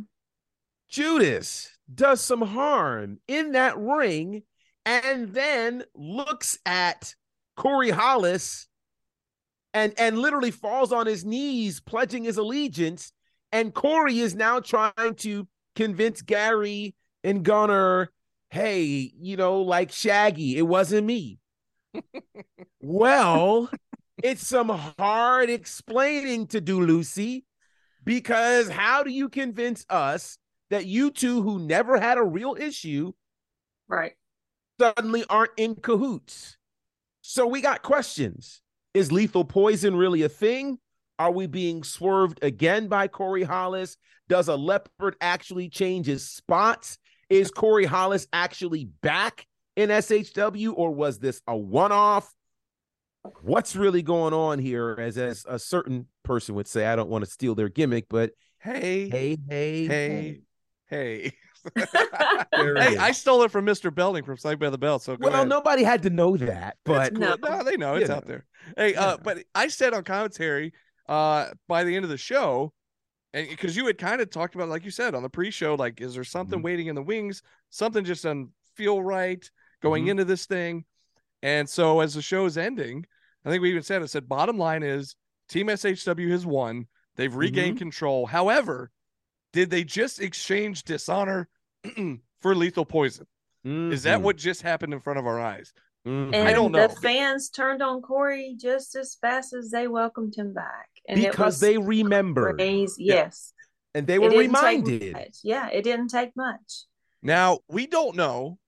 Judas 0.89 1.70
does 1.93 2.20
some 2.20 2.41
harm 2.41 3.20
in 3.28 3.51
that 3.51 3.78
ring 3.78 4.41
and 4.88 5.36
then 5.36 5.84
looks 5.93 6.58
at 6.66 7.14
Corey 7.55 7.91
Hollis 7.91 8.68
and 9.78 9.94
and 9.98 10.18
literally 10.18 10.52
falls 10.52 10.92
on 10.92 11.06
his 11.06 11.24
knees 11.24 11.80
pledging 11.80 12.24
his 12.24 12.38
allegiance. 12.38 13.12
And 13.52 13.74
Corey 13.74 14.20
is 14.20 14.36
now 14.36 14.60
trying 14.60 15.16
to 15.18 15.48
convince 15.76 16.22
Gary 16.22 16.96
and 17.24 17.44
Gunnar 17.44 18.12
hey 18.50 19.12
you 19.20 19.36
know 19.38 19.62
like 19.62 19.92
Shaggy 19.92 20.58
it 20.58 20.64
wasn't 20.64 21.06
me. 21.06 21.40
Well 22.82 23.70
it's 24.24 24.46
some 24.48 24.70
hard 24.70 25.50
explaining 25.50 26.48
to 26.48 26.62
do 26.62 26.82
Lucy 26.82 27.46
because 28.04 28.70
how 28.70 29.04
do 29.04 29.12
you 29.12 29.30
convince 29.30 29.86
us 29.90 30.38
that 30.72 30.86
you 30.86 31.12
two 31.12 31.42
who 31.44 31.60
never 31.60 32.00
had 32.00 32.18
a 32.18 32.24
real 32.24 32.56
issue 32.60 33.12
Right. 33.88 34.14
suddenly 34.80 35.24
aren't 35.30 35.52
in 35.58 35.76
cahoots? 35.76 36.58
So 37.22 37.46
we 37.46 37.62
got 37.62 37.84
questions 37.84 38.62
is 38.94 39.12
lethal 39.12 39.46
poison 39.46 39.96
really 39.96 40.24
a 40.24 40.30
thing? 40.30 40.78
Are 41.20 41.32
we 41.32 41.48
being 41.48 41.84
swerved 41.84 42.40
again 42.44 42.88
by 42.88 43.08
Corey 43.08 43.44
Hollis? 43.44 43.98
Does 44.28 44.48
a 44.48 44.56
leopard 44.56 45.16
actually 45.22 45.70
change 45.70 46.06
his 46.06 46.28
spots? 46.28 46.98
Is 47.30 47.50
Corey 47.52 47.86
Hollis 47.86 48.28
actually 48.32 48.86
back 49.02 49.46
in 49.76 49.90
SHW 49.90 50.74
or 50.76 50.94
was 50.94 51.20
this 51.20 51.42
a 51.48 51.58
one 51.58 51.92
off? 51.92 52.34
What's 53.42 53.76
really 53.76 54.04
going 54.04 54.34
on 54.34 54.60
here? 54.60 54.96
As, 55.00 55.18
as 55.18 55.46
a 55.48 55.60
certain 55.60 56.08
person 56.24 56.56
would 56.56 56.68
say, 56.68 56.86
I 56.86 56.96
don't 56.96 57.10
want 57.10 57.26
to 57.26 57.30
steal 57.30 57.56
their 57.56 57.70
gimmick, 57.70 58.06
but 58.10 58.32
Hey, 58.60 59.08
hey, 59.10 59.38
hey, 59.48 59.86
hey, 59.88 60.42
hey. 60.88 61.32
There 61.76 62.76
it 62.78 62.84
hey. 62.84 62.97
I 62.97 63.11
stole 63.11 63.43
it 63.43 63.51
from 63.51 63.65
Mr. 63.65 63.93
Belding 63.93 64.24
from 64.24 64.38
Saved 64.38 64.59
by 64.59 64.70
the 64.70 64.78
Bell. 64.78 64.99
So 64.99 65.15
Well, 65.20 65.34
ahead. 65.34 65.47
nobody 65.49 65.84
had 65.84 66.03
to 66.03 66.09
know 66.09 66.38
that, 66.38 66.78
but 66.84 67.07
It's 67.11 67.20
No. 67.20 67.36
no, 67.41 67.63
they 67.63 67.78
know 67.78 67.95
You 67.95 68.01
it's 68.01 68.09
know. 68.09 68.15
out 68.15 68.26
there. 68.26 68.45
Hey, 68.76 68.95
uh, 68.95 69.18
but 69.18 69.39
I 69.53 69.68
said 69.68 69.93
on 69.93 70.03
commentary, 70.03 70.74
uh, 71.07 71.49
by 71.68 71.84
the 71.84 71.95
end 71.95 72.03
of 72.05 72.09
the 72.09 72.18
show, 72.18 72.74
and 73.34 73.47
because 73.49 73.76
you 73.76 73.86
had 73.86 73.97
kind 73.97 74.22
of 74.22 74.30
talked 74.30 74.55
about, 74.55 74.70
like 74.70 74.86
you 74.86 74.91
said 74.91 75.13
on 75.13 75.24
the 75.24 75.30
pre-show, 75.30 75.76
like, 75.76 76.01
is 76.01 76.13
there 76.15 76.24
something 76.24 76.59
Mhm. 76.59 76.63
waiting 76.63 76.88
in 76.88 76.95
the 76.95 77.03
wings? 77.03 77.41
Something 77.70 78.03
just 78.03 78.24
doesn't 78.24 78.51
feel 78.76 79.01
right 79.03 79.49
going 79.82 80.05
Mhm. 80.05 80.09
into 80.11 80.26
this 80.26 80.45
thing. 80.45 80.86
And 81.43 81.70
so 81.70 81.99
as 81.99 82.13
the 82.13 82.22
show 82.22 82.45
is 82.45 82.57
ending, 82.57 83.05
I 83.45 83.49
think 83.49 83.61
we 83.61 83.70
even 83.70 83.84
said 83.84 84.01
it 84.01 84.07
said 84.09 84.28
bottom 84.28 84.57
line 84.57 84.84
is 84.84 85.15
Team 85.49 85.68
SHW 85.70 86.32
has 86.32 86.45
won. 86.45 86.88
They've 87.15 87.34
regained 87.34 87.76
Mm-hmm. 87.76 87.84
control. 87.86 88.26
However, 88.26 88.91
did 89.53 89.70
they 89.70 89.84
just 89.84 90.20
exchange 90.22 90.84
dishonor 90.84 91.47
for 92.42 92.56
lethal 92.56 92.86
poison? 92.86 93.28
Is 93.64 94.04
that 94.04 94.20
Mhm. 94.20 94.24
what 94.24 94.38
just 94.38 94.62
happened 94.62 94.94
in 94.94 95.02
front 95.02 95.20
of 95.20 95.26
our 95.26 95.40
eyes? 95.42 95.74
Mhm. 96.06 96.34
And 96.34 96.48
I 96.48 96.54
don't 96.54 96.72
know. 96.72 96.88
the 96.88 96.96
fans 96.96 97.50
turned 97.50 97.82
on 97.82 98.02
Corey 98.02 98.56
just 98.58 98.96
as 98.96 99.16
fast 99.16 99.54
as 99.54 99.72
they 99.72 99.88
welcomed 99.90 100.36
him 100.36 100.54
back. 100.54 100.88
And 101.10 101.20
because 101.22 101.60
they 101.60 101.78
remembered 101.78 102.58
crazy. 102.58 103.06
Yeah. 103.06 103.16
Yes. 103.16 103.54
and 103.96 104.06
they 104.08 104.20
were 104.20 104.30
reminded. 104.30 105.36
Yeah, 105.44 105.68
it 105.70 105.82
didn't 105.84 106.10
take 106.10 106.36
much. 106.36 106.84
Now, 107.24 107.60
we 107.68 107.88
don't 107.88 108.16
know. 108.16 108.60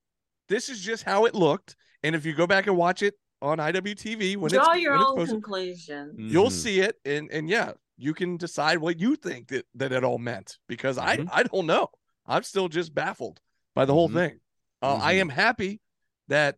This 0.47 0.69
is 0.69 0.81
just 0.81 1.03
how 1.03 1.25
it 1.25 1.35
looked. 1.35 1.75
And 2.03 2.15
if 2.15 2.25
you 2.25 2.33
go 2.33 2.47
back 2.47 2.65
and 2.67 2.75
watch 2.75 3.03
it 3.03 3.13
on 3.41 3.59
IWTV 3.59 4.35
when 4.37 4.49
Draw 4.51 4.71
it's, 4.73 4.81
your 4.81 4.93
when 4.93 5.01
it's 5.01 5.09
own 5.11 5.15
posted, 5.17 5.33
conclusion. 5.35 6.15
you'll 6.17 6.47
Mhm. 6.47 6.51
see 6.51 6.79
it 6.81 6.99
and 7.05 7.29
and 7.31 7.47
yeah, 7.49 7.73
you 7.95 8.13
can 8.13 8.37
decide 8.37 8.79
what 8.79 8.99
you 8.99 9.15
think 9.15 9.49
that, 9.49 9.65
that 9.75 9.91
it 9.93 10.03
all 10.03 10.17
meant 10.17 10.57
because. 10.67 10.97
I 10.97 11.25
I 11.31 11.43
don't 11.43 11.67
know. 11.67 11.89
I'm 12.29 12.43
still 12.43 12.69
just 12.69 12.93
baffled 12.93 13.41
by 13.73 13.85
the 13.85 13.93
whole 13.93 14.07
Mhm. 14.07 14.13
thing. 14.13 14.39
Uh, 14.81 14.99
I 15.01 15.15
Mhm. 15.15 15.21
am 15.21 15.29
happy 15.29 15.81
that 16.27 16.57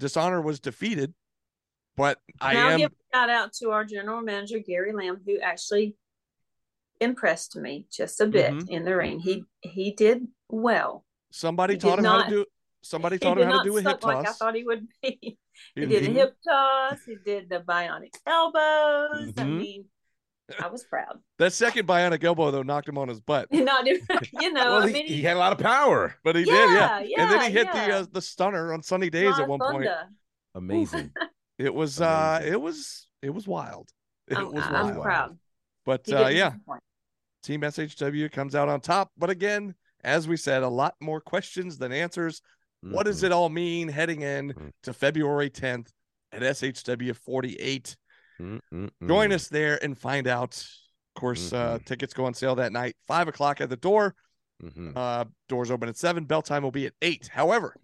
Dishonor 0.00 0.42
was 0.42 0.58
defeated, 0.60 1.14
but 1.96 2.20
I 2.40 2.54
now 2.54 2.68
am 2.70 2.78
give 2.80 2.92
a 2.92 3.16
shout 3.16 3.30
out 3.30 3.52
to 3.54 3.70
our 3.70 3.84
general 3.84 4.20
manager 4.20 4.58
Gary 4.58 4.92
Lamb, 4.92 5.22
who 5.24 5.38
actually 5.38 5.96
impressed 7.00 7.56
me 7.56 7.86
just 7.90 8.20
a 8.20 8.26
bit 8.26 8.52
Mhm. 8.52 8.68
in 8.68 8.84
the 8.84 8.96
ring. 8.96 9.20
He 9.20 9.44
he 9.62 9.92
did 9.92 10.28
well. 10.48 11.06
somebody 11.30 11.74
he 11.74 11.78
taught 11.78 11.96
did 11.96 12.04
him 12.04 12.10
how 12.10 12.22
to 12.24 12.30
do 12.30 12.46
somebody 12.82 13.18
taught 13.18 13.38
him 13.38 13.48
how 13.48 13.58
to 13.62 13.64
do 13.68 13.76
a 13.76 13.82
hip 13.82 13.90
suck 14.00 14.04
like 14.04 14.26
I 14.28 14.32
thought 14.32 14.54
he 14.54 14.64
would 14.64 14.86
be. 15.02 15.38
He 15.76 15.80
He- 15.82 15.86
did 15.86 16.02
a 16.04 16.12
hip 16.12 16.36
toss. 16.46 17.04
He 17.06 17.14
did 17.24 17.48
the 17.48 17.60
bionic 17.60 18.14
elbows. 18.26 19.32
I 19.36 19.42
Mhm. 19.44 19.56
mean, 19.56 19.90
I 20.60 20.68
was 20.68 20.84
proud. 20.84 21.18
That 21.38 21.52
second 21.52 21.86
bionic 21.88 22.22
elbow 22.22 22.50
though 22.50 22.62
knocked 22.62 22.88
him 22.88 22.98
on 22.98 23.08
his 23.08 23.20
butt. 23.20 23.48
Not 23.52 23.86
even, 23.86 24.06
you 24.40 24.52
know. 24.52 24.64
well, 24.64 24.82
I 24.82 24.86
he, 24.88 24.92
mean, 24.92 25.06
he 25.06 25.22
had 25.22 25.36
a 25.36 25.40
lot 25.40 25.52
of 25.52 25.58
power. 25.58 26.14
But 26.22 26.36
he 26.36 26.44
did, 26.44 26.70
yeah. 26.70 27.00
Yeah, 27.00 27.22
and 27.22 27.30
then 27.30 27.40
he 27.50 27.56
yeah, 27.56 27.64
hit 27.64 27.72
the 27.72 27.94
uh, 27.94 28.06
the 28.12 28.20
stunner 28.22 28.72
on 28.72 28.82
sunny 28.82 29.10
days 29.10 29.30
Lot 29.30 29.38
at 29.38 29.42
of 29.44 29.48
one 29.48 29.58
point. 29.60 29.88
Amazing. 30.54 31.10
It 31.58 31.72
was 31.74 32.00
uh 32.00 32.40
it 32.44 32.60
was 32.60 33.08
it 33.22 33.30
was 33.30 33.46
wild. 33.48 33.88
It 34.28 34.38
I'm, 34.38 34.52
was 34.52 34.64
I'm 34.64 34.86
wild. 34.88 35.02
proud. 35.02 35.38
But 35.84 36.12
uh 36.12 36.28
yeah. 36.28 36.52
Team 37.42 37.60
SHW 37.60 38.30
comes 38.32 38.54
out 38.54 38.68
on 38.68 38.80
top. 38.80 39.10
But 39.18 39.30
again, 39.30 39.74
as 40.02 40.26
we 40.26 40.36
said, 40.36 40.62
a 40.62 40.68
lot 40.68 40.94
more 41.00 41.20
questions 41.20 41.78
than 41.78 41.92
answers. 41.92 42.40
What 42.80 43.04
does 43.06 43.22
Mhm. 43.22 43.24
it 43.26 43.32
all 43.32 43.48
mean 43.48 43.88
heading 43.88 44.22
in 44.22 44.52
Mhm. 44.52 44.70
to 44.84 44.92
February 44.92 45.50
10th 45.50 45.88
at 46.32 46.42
SHW 46.42 47.14
48? 47.16 47.96
Mm, 48.40 48.60
mm, 48.72 48.90
Join 49.06 49.30
mm. 49.30 49.34
us 49.34 49.48
there 49.48 49.82
and 49.82 49.96
find 49.96 50.26
out. 50.26 50.56
Of 50.56 51.20
course, 51.20 51.52
uh, 51.52 51.78
Mhm. 51.78 51.84
tickets 51.86 52.12
go 52.12 52.24
on 52.24 52.34
sale 52.34 52.56
that 52.56 52.72
night, 52.72 52.96
five 53.06 53.28
o'clock 53.28 53.60
at 53.60 53.68
the 53.70 53.76
door. 53.76 54.16
Mhm. 54.62 54.96
Uh, 54.96 55.26
doors 55.48 55.70
open 55.70 55.88
at 55.88 55.96
seven. 55.96 56.24
Bell 56.24 56.42
time 56.42 56.62
will 56.64 56.72
be 56.72 56.86
at 56.86 56.94
eight. 57.02 57.28
However, 57.28 57.76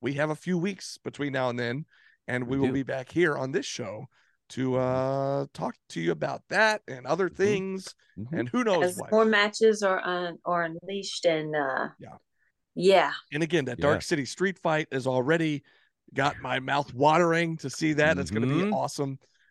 we 0.00 0.14
have 0.14 0.30
a 0.30 0.34
few 0.34 0.56
weeks 0.56 0.96
between 0.98 1.32
now 1.34 1.50
and 1.50 1.58
then, 1.58 1.84
and 2.26 2.44
we, 2.46 2.56
We 2.56 2.60
will 2.60 2.68
do. 2.68 2.72
be 2.74 2.82
back 2.84 3.10
here 3.10 3.36
on 3.36 3.52
this 3.52 3.66
show 3.66 4.06
to 4.50 4.76
uh 4.76 5.46
talk 5.52 5.76
to 5.90 6.00
you 6.00 6.10
about 6.12 6.42
that 6.48 6.80
and 6.88 7.06
other 7.06 7.28
things, 7.28 7.94
Mhm. 8.16 8.38
and 8.38 8.48
who 8.48 8.64
knows 8.64 8.84
As 8.84 8.96
what. 8.96 9.12
more 9.12 9.26
matches 9.26 9.82
are 9.82 10.00
un, 10.02 10.38
are 10.46 10.62
unleashed 10.62 11.26
and 11.26 11.54
uh 11.54 11.88
Yeah. 11.98 12.16
yeah 12.74 13.12
And 13.32 13.42
again, 13.42 13.66
that 13.66 13.78
Yeah. 13.78 13.82
Dark 13.88 14.00
City 14.02 14.24
street 14.24 14.58
fight 14.58 14.88
has 14.90 15.06
already 15.06 15.62
got 16.14 16.38
my 16.40 16.58
mouth 16.60 16.94
watering 16.94 17.58
to 17.58 17.68
see 17.68 17.92
that. 17.94 18.16
It's 18.16 18.30
going 18.30 18.48
to 18.48 18.54
be 18.54 18.62
Mhm. 18.62 18.72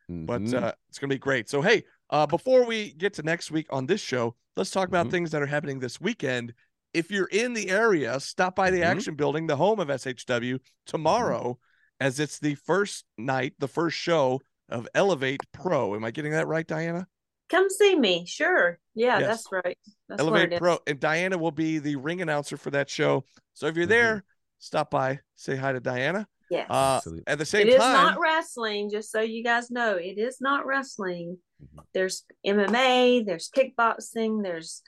Awesome, 0.09 0.25
but 0.25 0.53
uh, 0.53 0.71
it's 0.89 0.99
going 0.99 1.09
to 1.09 1.15
be 1.15 1.19
great. 1.19 1.49
So, 1.49 1.61
hey, 1.61 1.83
uh, 2.09 2.25
before 2.25 2.65
we 2.65 2.93
get 2.93 3.13
to 3.15 3.23
next 3.23 3.51
week 3.51 3.67
on 3.69 3.85
this 3.85 4.01
show, 4.01 4.35
let's 4.55 4.71
talk 4.71 4.87
about 4.87 5.07
Mhm. 5.07 5.11
things 5.11 5.31
that 5.31 5.41
are 5.41 5.47
happening 5.47 5.79
this 5.79 5.99
weekend. 5.99 6.53
If 6.93 7.11
you're 7.11 7.27
in 7.27 7.53
the 7.53 7.69
area, 7.69 8.19
stop 8.19 8.55
by 8.55 8.71
the 8.71 8.79
Mhm. 8.79 8.85
Action 8.85 9.15
Building, 9.15 9.47
the 9.47 9.57
home 9.57 9.79
of 9.79 9.89
SHW, 9.89 10.59
tomorrow, 10.85 11.59
as 11.99 12.19
it's 12.19 12.39
the 12.39 12.55
first 12.55 13.05
night, 13.17 13.53
the 13.59 13.67
first 13.67 13.97
show 13.97 14.41
of 14.69 14.87
Elevate 14.95 15.41
Pro. 15.51 15.95
Am 15.95 16.03
I 16.03 16.11
getting 16.11 16.31
that 16.31 16.47
right, 16.47 16.67
Diana? 16.67 17.07
come 17.49 17.69
see 17.69 17.95
me 17.95 18.25
sure 18.25 18.77
yeah 18.93 19.19
Yes. 19.19 19.27
that's 19.45 19.65
right 19.65 19.77
that's 20.09 20.19
Elevate. 20.19 20.59
Pro, 20.59 20.79
and 20.85 20.99
Diana 20.99 21.37
will 21.37 21.51
be 21.53 21.79
the 21.79 21.95
ring 21.95 22.21
announcer 22.21 22.57
for 22.57 22.71
that 22.71 22.89
show. 22.89 23.23
So 23.53 23.67
if 23.67 23.77
you're 23.77 23.85
Mhm. 23.85 23.89
there, 23.89 24.23
stop 24.59 24.91
by, 24.91 25.21
say 25.35 25.55
hi 25.55 25.71
to 25.71 25.79
Diana. 25.79 26.27
Yes. 26.49 26.67
Uh, 26.69 26.95
Absolutely. 26.97 27.23
at 27.27 27.37
the 27.39 27.45
same 27.45 27.67
it 27.67 27.73
is 27.73 27.75
time, 27.77 27.91
it 27.93 27.97
is 27.97 28.03
not 28.11 28.19
wrestling, 28.19 28.89
just 28.89 29.11
so 29.11 29.21
you 29.21 29.43
guys 29.43 29.69
know. 29.69 29.95
It 29.95 30.17
is 30.17 30.37
not 30.39 30.65
wrestling. 30.65 31.37
Mhm. 31.61 31.83
There's 31.93 32.23
MMA, 32.45 33.25
there's 33.25 33.49
kickboxing, 33.49 34.43
there's 34.43 34.81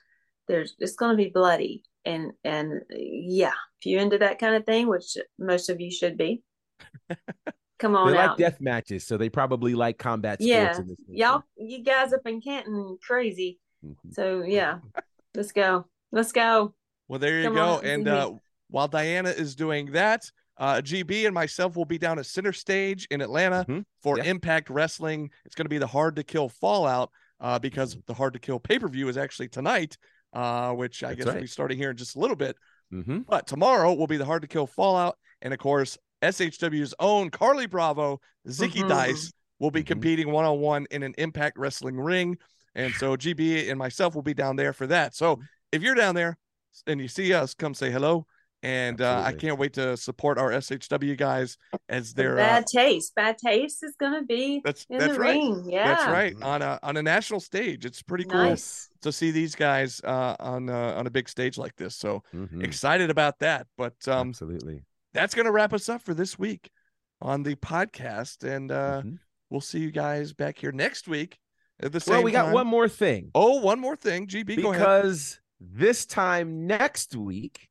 there's 0.48 0.74
it's 0.80 0.96
gonna 0.96 1.18
be 1.18 1.30
bloody. 1.30 1.84
And 2.06 2.32
and 2.44 2.82
yeah, 2.90 3.52
if 3.80 3.86
you're 3.86 4.02
into 4.02 4.18
that 4.20 4.40
kind 4.40 4.56
of 4.56 4.66
thing, 4.66 4.88
which 4.88 5.18
most 5.38 5.70
of 5.70 5.82
you 5.82 5.92
should 5.92 6.18
be, 6.18 6.42
come 7.80 7.96
on 7.96 8.12
They 8.12 8.18
like 8.18 8.30
out. 8.32 8.38
death 8.38 8.62
matches, 8.62 9.06
so 9.06 9.18
they 9.18 9.30
probably 9.30 9.74
like 9.76 9.98
combat 9.98 10.40
sports. 10.42 10.48
yeah. 10.48 10.78
in 10.78 10.88
this. 10.88 10.98
Y'all 11.08 11.44
you 11.58 11.84
guys 11.84 12.14
up 12.14 12.22
in 12.26 12.42
Canton 12.42 12.98
crazy. 13.06 13.60
Mhm. 13.86 14.14
So 14.14 14.44
yeah, 14.44 14.80
let's 15.36 15.52
go. 15.52 15.86
Let's 16.12 16.32
go. 16.32 16.74
Well, 17.08 17.20
there 17.20 17.40
you 17.40 17.46
Come 17.46 17.56
go. 17.56 17.66
on, 17.66 17.86
and 17.86 18.08
uh, 18.08 18.34
while 18.70 18.88
Diana 18.88 19.30
is 19.30 19.56
doing 19.56 19.92
that, 19.94 20.30
uh, 20.60 20.82
GB 20.82 21.26
and 21.26 21.34
myself 21.34 21.76
will 21.76 21.86
be 21.86 21.98
down 21.98 22.20
at 22.20 22.26
Center 22.26 22.52
Stage 22.54 23.08
in 23.10 23.22
Atlanta 23.22 23.66
Mhm. 23.68 23.86
for 24.04 24.18
Yeah. 24.18 24.26
Impact 24.26 24.70
Wrestling. 24.70 25.32
It's 25.46 25.56
going 25.56 25.66
to 25.66 25.70
be 25.70 25.78
the 25.78 25.88
Hard 25.88 26.16
to 26.18 26.24
Kill 26.24 26.50
Fallout 26.50 27.10
uh, 27.40 27.58
because 27.58 27.96
Mm-hmm. 27.96 28.02
the 28.08 28.14
Hard 28.14 28.34
to 28.34 28.40
Kill 28.40 28.60
pay 28.60 28.78
per 28.78 28.90
view 28.90 29.08
is 29.08 29.18
actually 29.18 29.48
tonight, 29.48 29.98
uh, 30.34 30.74
which 30.74 31.04
I 31.04 31.08
That's 31.10 31.18
guess 31.18 31.26
will 31.28 31.34
right. 31.36 31.42
be 31.42 31.48
starting 31.48 31.78
here 31.78 31.92
in 31.92 31.98
just 31.98 32.16
a 32.16 32.20
little 32.20 32.36
bit. 32.36 32.58
Mhm. 32.94 33.26
But 33.26 33.48
tomorrow 33.48 33.94
will 33.94 34.08
be 34.08 34.18
the 34.18 34.26
Hard 34.26 34.42
to 34.42 34.48
Kill 34.48 34.68
Fallout, 34.68 35.18
and 35.42 35.54
of 35.54 35.60
course, 35.60 35.98
SHW's 36.22 36.94
own 37.00 37.30
Carlie 37.30 37.66
Bravo, 37.68 38.20
Zicky 38.48 38.84
Mhm. 38.84 38.90
Dice 38.90 39.32
will 39.60 39.72
be 39.72 39.84
Mhm. 39.84 39.88
competing 39.88 40.32
one 40.32 40.44
on 40.44 40.60
one 40.60 40.86
in 40.92 41.04
an 41.04 41.14
Impact 41.18 41.58
Wrestling 41.58 41.98
ring, 41.98 42.38
and 42.76 42.94
so 42.96 43.16
GB 43.16 43.70
and 43.70 43.80
myself 43.80 44.16
will 44.16 44.22
be 44.22 44.34
down 44.34 44.58
there 44.58 44.74
for 44.74 44.88
that. 44.88 45.16
So 45.16 45.40
if 45.72 45.82
you're 45.82 45.96
down 45.96 46.16
there 46.16 46.38
and 46.88 47.00
you 47.00 47.08
see 47.08 47.34
us, 47.34 47.54
come 47.54 47.74
say 47.74 47.90
hello. 47.92 48.26
And 48.62 49.00
uh, 49.00 49.24
I 49.26 49.32
can't 49.32 49.58
wait 49.58 49.74
to 49.76 49.96
support 49.96 50.38
our 50.38 50.50
SHW 50.52 51.16
guys 51.18 51.58
as 51.88 52.14
their 52.14 52.36
they're. 52.36 52.44
Uh, 52.44 52.48
bad 52.60 52.66
taste. 52.68 53.16
Bad 53.16 53.38
taste 53.38 53.82
is 53.84 53.96
gonna 53.98 54.24
be 54.24 54.62
that's 54.66 54.86
in 54.90 54.98
that's 55.00 55.14
the 55.14 55.20
right. 55.20 55.30
ring. 55.36 55.64
Yeah. 55.70 55.88
That's 55.88 56.08
right 56.12 56.36
on 56.42 56.62
a 56.62 56.78
on 56.84 56.98
a 56.98 57.02
national 57.02 57.40
stage. 57.40 57.86
It's 57.86 58.02
pretty 58.02 58.26
cool 58.26 58.44
Nice. 58.50 58.90
to 59.02 59.14
see 59.14 59.32
these 59.32 59.56
guys 59.56 60.02
uh, 60.04 60.36
on 60.42 60.70
uh, 60.70 60.94
on 60.98 61.08
a 61.08 61.10
big 61.10 61.30
stage 61.30 61.58
like 61.58 61.76
this. 61.78 61.96
So 61.96 62.22
Mhm. 62.36 62.62
excited 62.64 63.10
about 63.10 63.40
that. 63.40 63.68
But 63.78 63.96
um, 64.10 64.30
Absolutely. 64.30 64.84
that's 65.14 65.34
going 65.34 65.46
to 65.46 65.52
wrap 65.54 65.72
us 65.74 65.88
up 65.88 66.02
for 66.02 66.14
this 66.14 66.38
week 66.38 66.70
on 67.22 67.44
the 67.44 67.56
podcast. 67.56 68.44
And 68.44 68.72
uh, 68.74 69.04
Mhm. 69.06 69.20
we'll 69.50 69.62
see 69.62 69.80
you 69.80 69.92
guys 69.92 70.34
back 70.34 70.58
here 70.60 70.74
next 70.74 71.08
week 71.08 71.38
at 71.82 71.94
the 71.94 72.02
same 72.02 72.16
Well, 72.16 72.24
we 72.24 72.32
got 72.34 72.44
time. 72.46 72.54
one 72.54 72.68
more 72.68 72.90
thing. 72.90 73.32
Oh, 73.34 73.62
one 73.62 73.80
more 73.80 73.96
thing. 73.96 74.28
GB, 74.28 74.62
go 74.62 74.72
ahead. 74.74 74.82
because 74.82 75.40
this 75.62 76.06
time 76.06 76.68
next 76.68 77.16
week 77.16 77.70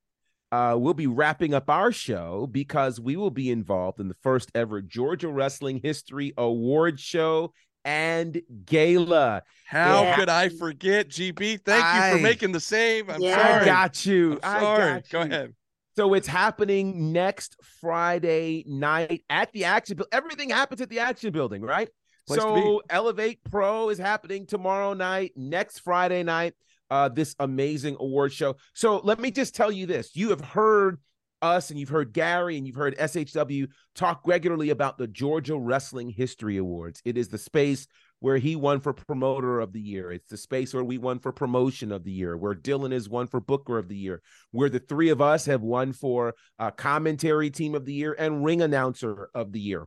uh, 0.51 0.75
we'll 0.79 0.95
be 0.95 1.07
wrapping 1.07 1.55
up 1.55 1.69
our 1.69 1.93
show 1.93 2.49
because 2.51 3.01
we 3.01 3.17
will 3.17 3.31
be 3.31 3.51
involved 3.51 4.01
in 4.01 4.09
the 4.09 4.17
first 4.23 4.51
ever 4.55 4.81
Georgia 4.81 5.29
Wrestling 5.29 5.81
History 5.83 6.33
Award 6.39 6.99
Show 6.99 7.53
and 7.85 8.41
gala. 8.65 9.43
How 9.67 10.03
Yeah. 10.03 10.17
could 10.17 10.29
I 10.29 10.49
forget, 10.49 11.09
GB? 11.09 11.59
Thank 11.65 11.85
you 12.13 12.17
for 12.19 12.23
making 12.23 12.53
the 12.53 12.61
save. 12.61 13.09
I'm 13.11 13.21
Yeah. 13.21 13.37
sorry. 13.37 13.63
I 13.63 13.65
got 13.65 14.07
you. 14.07 14.33
I'm 14.43 14.57
I 14.57 14.61
sorry. 14.61 14.93
got 14.95 15.09
Go 15.11 15.21
ahead. 15.23 15.55
So 15.97 16.15
it's 16.15 16.29
happening 16.29 17.13
next 17.13 17.57
Friday 17.81 18.65
night 18.67 19.25
at 19.29 19.53
the 19.53 19.65
Action 19.65 19.97
Building. 19.97 20.11
Everything 20.13 20.51
happens 20.51 20.81
at 20.81 20.89
the 20.89 21.01
Action 21.01 21.33
Building, 21.33 21.61
right? 21.63 21.89
Place 22.27 22.41
so 22.41 22.83
Elevate 22.89 23.41
Pro 23.51 23.89
is 23.89 23.99
happening 23.99 24.47
tomorrow 24.47 24.93
night, 24.95 25.33
next 25.35 25.81
Friday 25.81 26.23
night. 26.23 26.55
Uh, 26.91 27.09
this 27.09 27.35
amazing 27.39 27.97
award 28.01 28.33
show. 28.33 28.57
So 28.75 29.01
let 29.05 29.21
me 29.21 29.31
just 29.31 29.55
tell 29.55 29.71
you 29.71 29.87
this: 29.87 30.17
you 30.17 30.31
have 30.31 30.41
heard 30.41 30.99
us, 31.43 31.71
and 31.71 31.79
you've 31.79 31.89
heard 31.89 32.13
Gary, 32.13 32.57
and 32.57 32.67
you've 32.67 32.77
heard 32.77 32.97
SHW 32.97 33.69
talk 33.95 34.23
regularly 34.25 34.71
about 34.71 34.99
the 34.99 35.07
Georgia 35.07 35.57
Wrestling 35.57 36.11
History 36.11 36.57
Awards. 36.57 37.01
It 37.05 37.17
is 37.17 37.29
the 37.29 37.39
space 37.39 37.87
where 38.21 38.39
he 38.39 38.57
won 38.57 38.81
for 38.81 38.93
promoter 38.93 39.61
of 39.61 39.73
the 39.73 39.81
year. 39.81 40.11
It's 40.11 40.29
the 40.29 40.37
space 40.37 40.75
where 40.75 40.83
we 40.83 40.99
won 40.99 41.21
for 41.21 41.31
promotion 41.31 41.93
of 41.93 42.05
the 42.05 42.11
year, 42.11 42.37
where 42.37 42.55
Dylan 42.55 42.93
is 42.93 43.09
won 43.09 43.29
for 43.29 43.41
booker 43.41 43.79
of 43.79 43.89
the 43.89 43.97
year, 43.97 44.23
where 44.51 44.69
the 44.69 44.81
three 44.81 45.11
of 45.11 45.21
us 45.21 45.47
have 45.47 45.63
won 45.63 45.93
for 45.93 46.35
uh, 46.59 46.71
commentary 46.73 47.51
team 47.51 47.75
of 47.75 47.85
the 47.85 47.93
year 47.93 48.17
and 48.19 48.45
ring 48.45 48.61
announcer 48.61 49.31
of 49.35 49.53
the 49.53 49.61
year. 49.61 49.87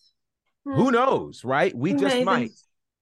who 0.65 0.87
Hmm. 0.87 0.93
knows, 0.93 1.45
right? 1.45 1.75
We 1.77 1.93
We 1.95 2.01
just 2.01 2.15
even- 2.15 2.25
might. 2.25 2.51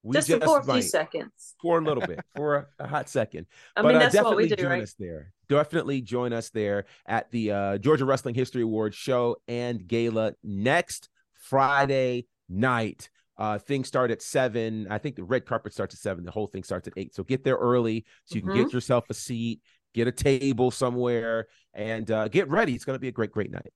We 0.03 0.15
just, 0.15 0.29
just, 0.29 0.43
for 0.45 0.61
a 0.61 0.65
few 0.65 0.81
seconds. 0.81 1.57
for 1.61 1.79
a 1.79 1.83
little 1.83 2.05
bit, 2.07 2.21
for 2.35 2.57
a, 2.57 2.67
a 2.85 2.89
hot 2.89 3.11
second. 3.11 3.47
I 3.77 3.83
but 3.83 3.89
mean, 3.89 3.97
uh, 3.97 3.99
that's 3.99 4.15
what 4.15 4.23
definitely 4.23 4.45
we 4.45 4.49
do, 4.49 4.57
join 4.57 4.71
right? 4.71 4.83
us 4.83 4.95
there. 4.99 5.33
Definitely 5.51 6.01
join 6.01 6.33
us 6.33 6.49
there 6.49 6.87
at 7.05 7.31
the 7.31 7.51
uh, 7.53 7.77
Georgia 7.79 8.07
Wrestling 8.07 8.35
History 8.35 8.63
Awards 8.63 8.97
show 8.97 9.37
and 9.47 9.87
gala 9.87 10.33
next 10.43 11.11
Friday 11.35 12.27
night. 12.49 13.11
Uh, 13.41 13.59
things 13.59 13.89
start 13.89 14.11
at 14.11 14.21
seven. 14.21 14.87
I 14.91 14.99
think 14.99 15.17
the 15.17 15.25
red 15.25 15.47
carpet 15.47 15.73
starts 15.73 15.95
at 15.95 16.01
seven. 16.01 16.25
The 16.25 16.31
whole 16.31 16.47
thing 16.47 16.63
starts 16.63 16.87
at 16.87 16.95
eight. 16.99 17.15
So 17.15 17.25
get 17.25 17.43
there 17.43 17.57
early 17.57 18.05
so 18.27 18.35
you 18.37 18.43
can 18.43 18.51
Mhm. 18.51 18.65
get 18.65 18.73
yourself 18.73 19.07
a 19.09 19.15
seat, 19.15 19.63
get 19.95 20.07
a 20.07 20.13
table 20.13 20.71
somewhere, 20.71 21.47
and 21.73 22.11
uh, 22.11 22.29
get 22.29 22.49
ready. 22.49 22.75
It's 22.75 22.85
going 22.85 22.97
to 22.97 23.01
be 23.01 23.09
a 23.09 23.13
great, 23.13 23.33
great 23.33 23.51
night. 23.51 23.73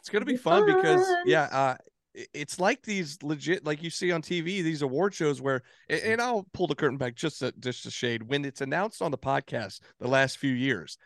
It's 0.00 0.08
gonna 0.08 0.24
be 0.24 0.36
fun 0.36 0.64
because 0.66 1.06
yeah, 1.26 1.42
uh, 1.52 1.76
it's 2.32 2.58
like 2.58 2.82
these 2.82 3.22
legit, 3.22 3.64
like 3.66 3.82
you 3.82 3.90
see 3.90 4.12
on 4.12 4.22
TV, 4.22 4.62
these 4.62 4.80
award 4.82 5.12
shows 5.14 5.42
where, 5.42 5.62
a- 5.90 6.10
and 6.12 6.22
I'll 6.22 6.46
pull 6.54 6.66
the 6.66 6.74
curtain 6.74 6.96
back 6.96 7.14
just 7.14 7.42
a, 7.42 7.52
just 7.52 7.84
a 7.84 7.90
shade. 7.90 8.22
When 8.22 8.44
it's 8.46 8.62
announced 8.62 9.02
on 9.02 9.10
the 9.10 9.18
podcast 9.18 9.80
the 9.98 10.08
last 10.08 10.38
few 10.38 10.52
years, 10.52 10.96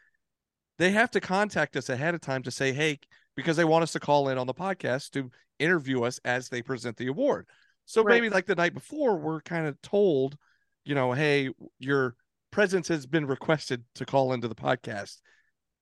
they 0.79 0.91
have 0.93 1.11
to 1.13 1.21
contact 1.21 1.77
us 1.77 1.89
ahead 1.89 2.15
of 2.15 2.21
time 2.21 2.43
to 2.45 2.51
say, 2.53 2.73
hey, 2.73 2.99
because 3.37 3.57
they 3.57 3.65
want 3.65 3.83
us 3.83 3.93
to 3.93 4.01
call 4.01 4.29
in 4.29 4.39
on 4.39 4.47
the 4.47 4.55
podcast 4.55 5.11
to 5.11 5.31
interview 5.59 6.03
us 6.05 6.21
as 6.25 6.49
they 6.49 6.63
present 6.63 6.97
the 6.97 7.09
award. 7.09 7.49
So 7.87 8.03
Right. 8.03 8.15
maybe 8.15 8.31
like 8.31 8.47
the 8.47 8.55
night 8.55 8.75
before, 8.75 9.17
we're 9.17 9.41
kind 9.41 9.67
of 9.67 9.81
told, 9.83 10.37
you 10.85 10.95
know, 10.95 11.13
hey, 11.13 11.51
your 11.79 12.17
presence 12.51 12.89
has 12.89 13.07
been 13.07 13.27
requested 13.27 13.85
to 13.97 14.07
call 14.07 14.33
into 14.33 14.49
the 14.49 14.55
podcast, 14.55 15.21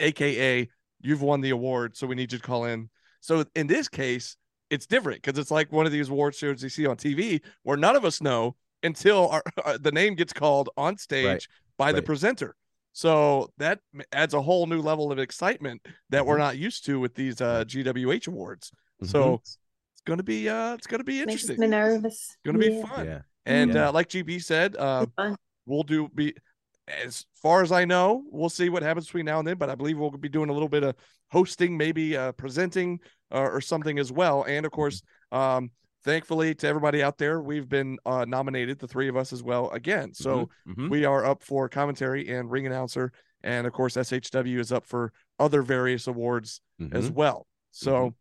aka 0.00 0.68
you've 1.00 1.22
won 1.22 1.40
the 1.40 1.50
award, 1.50 1.96
so 1.96 2.06
we 2.06 2.14
need 2.14 2.32
you 2.32 2.38
to 2.38 2.44
call 2.44 2.64
in. 2.64 2.88
So 3.20 3.44
in 3.54 3.66
this 3.66 3.88
case, 3.88 4.36
it's 4.70 4.86
different 4.86 5.22
because 5.22 5.38
it's 5.38 5.50
like 5.50 5.70
one 5.70 5.84
of 5.86 5.92
these 5.92 6.08
award 6.08 6.34
shows 6.34 6.62
you 6.62 6.68
see 6.68 6.86
on 6.86 6.96
TV 6.96 7.40
where 7.62 7.76
none 7.76 7.94
of 7.96 8.04
us 8.04 8.20
know 8.20 8.56
until 8.82 9.28
our, 9.28 9.42
the 9.78 9.92
name 9.92 10.14
gets 10.14 10.32
called 10.32 10.70
on 10.76 10.96
stage 10.96 11.48
by 11.76 11.92
the 11.92 12.02
presenter. 12.02 12.56
So 12.92 13.50
that 13.58 13.80
adds 14.12 14.34
a 14.34 14.42
whole 14.42 14.66
new 14.66 14.80
level 14.80 15.10
of 15.12 15.18
excitement 15.18 15.86
that 16.10 16.26
we're 16.26 16.36
Mhm. 16.36 16.40
not 16.40 16.58
used 16.58 16.84
to 16.86 17.00
with 17.00 17.14
these 17.14 17.40
uh, 17.40 17.64
GWH 17.64 18.26
awards. 18.28 18.70
Mm-hmm. 19.02 19.06
So 19.06 19.42
gonna 20.04 20.22
be 20.22 20.48
uh, 20.48 20.74
it's 20.74 20.86
gonna 20.86 21.04
be 21.04 21.20
interesting. 21.20 21.56
Makes 21.56 21.62
interesting. 21.62 21.70
me 21.70 21.76
nervous. 21.94 22.36
Gonna 22.44 22.58
be 22.58 22.70
Yeah. 22.70 22.86
fun. 22.86 23.06
yeah, 23.06 23.20
And 23.46 23.74
Yeah. 23.74 23.88
uh, 23.88 23.92
like 23.92 24.08
GB 24.08 24.38
said, 24.42 24.76
uh, 24.76 25.06
we'll 25.66 25.82
do 25.82 26.08
be 26.14 26.34
as 26.88 27.24
far 27.34 27.62
as 27.62 27.70
I 27.70 27.84
know, 27.84 28.24
we'll 28.30 28.48
see 28.48 28.68
what 28.68 28.82
happens 28.82 29.06
between 29.06 29.24
now 29.24 29.38
and 29.38 29.46
then. 29.46 29.56
But 29.56 29.70
I 29.70 29.74
believe 29.76 29.98
we'll 29.98 30.10
be 30.10 30.28
doing 30.28 30.50
a 30.50 30.52
little 30.52 30.68
bit 30.68 30.82
of 30.82 30.96
hosting, 31.30 31.76
maybe 31.76 32.16
uh, 32.16 32.32
presenting 32.32 32.98
uh, 33.32 33.38
or 33.40 33.60
something 33.60 33.98
as 33.98 34.10
well. 34.12 34.44
And 34.44 34.66
of 34.66 34.72
course, 34.72 35.00
um, 35.30 35.70
thankfully 36.04 36.54
to 36.56 36.66
everybody 36.66 37.00
out 37.02 37.18
there, 37.18 37.40
we've 37.40 37.68
been 37.68 37.98
uh, 38.04 38.24
nominated, 38.26 38.80
the 38.80 38.88
three 38.88 39.08
of 39.08 39.16
us 39.16 39.32
as 39.32 39.42
well, 39.44 39.70
again. 39.70 40.12
So 40.12 40.50
Mhm. 40.66 40.90
we 40.90 41.04
are 41.04 41.24
up 41.24 41.42
for 41.44 41.68
commentary 41.68 42.28
and 42.28 42.50
ring 42.50 42.66
announcer, 42.66 43.12
and 43.44 43.66
of 43.66 43.72
course, 43.72 43.96
SHW 43.96 44.58
is 44.58 44.72
up 44.72 44.84
for 44.84 45.12
other 45.38 45.62
various 45.62 46.08
awards 46.08 46.60
as 46.90 47.10
Mhm. 47.10 47.14
well. 47.14 47.46
So 47.70 48.14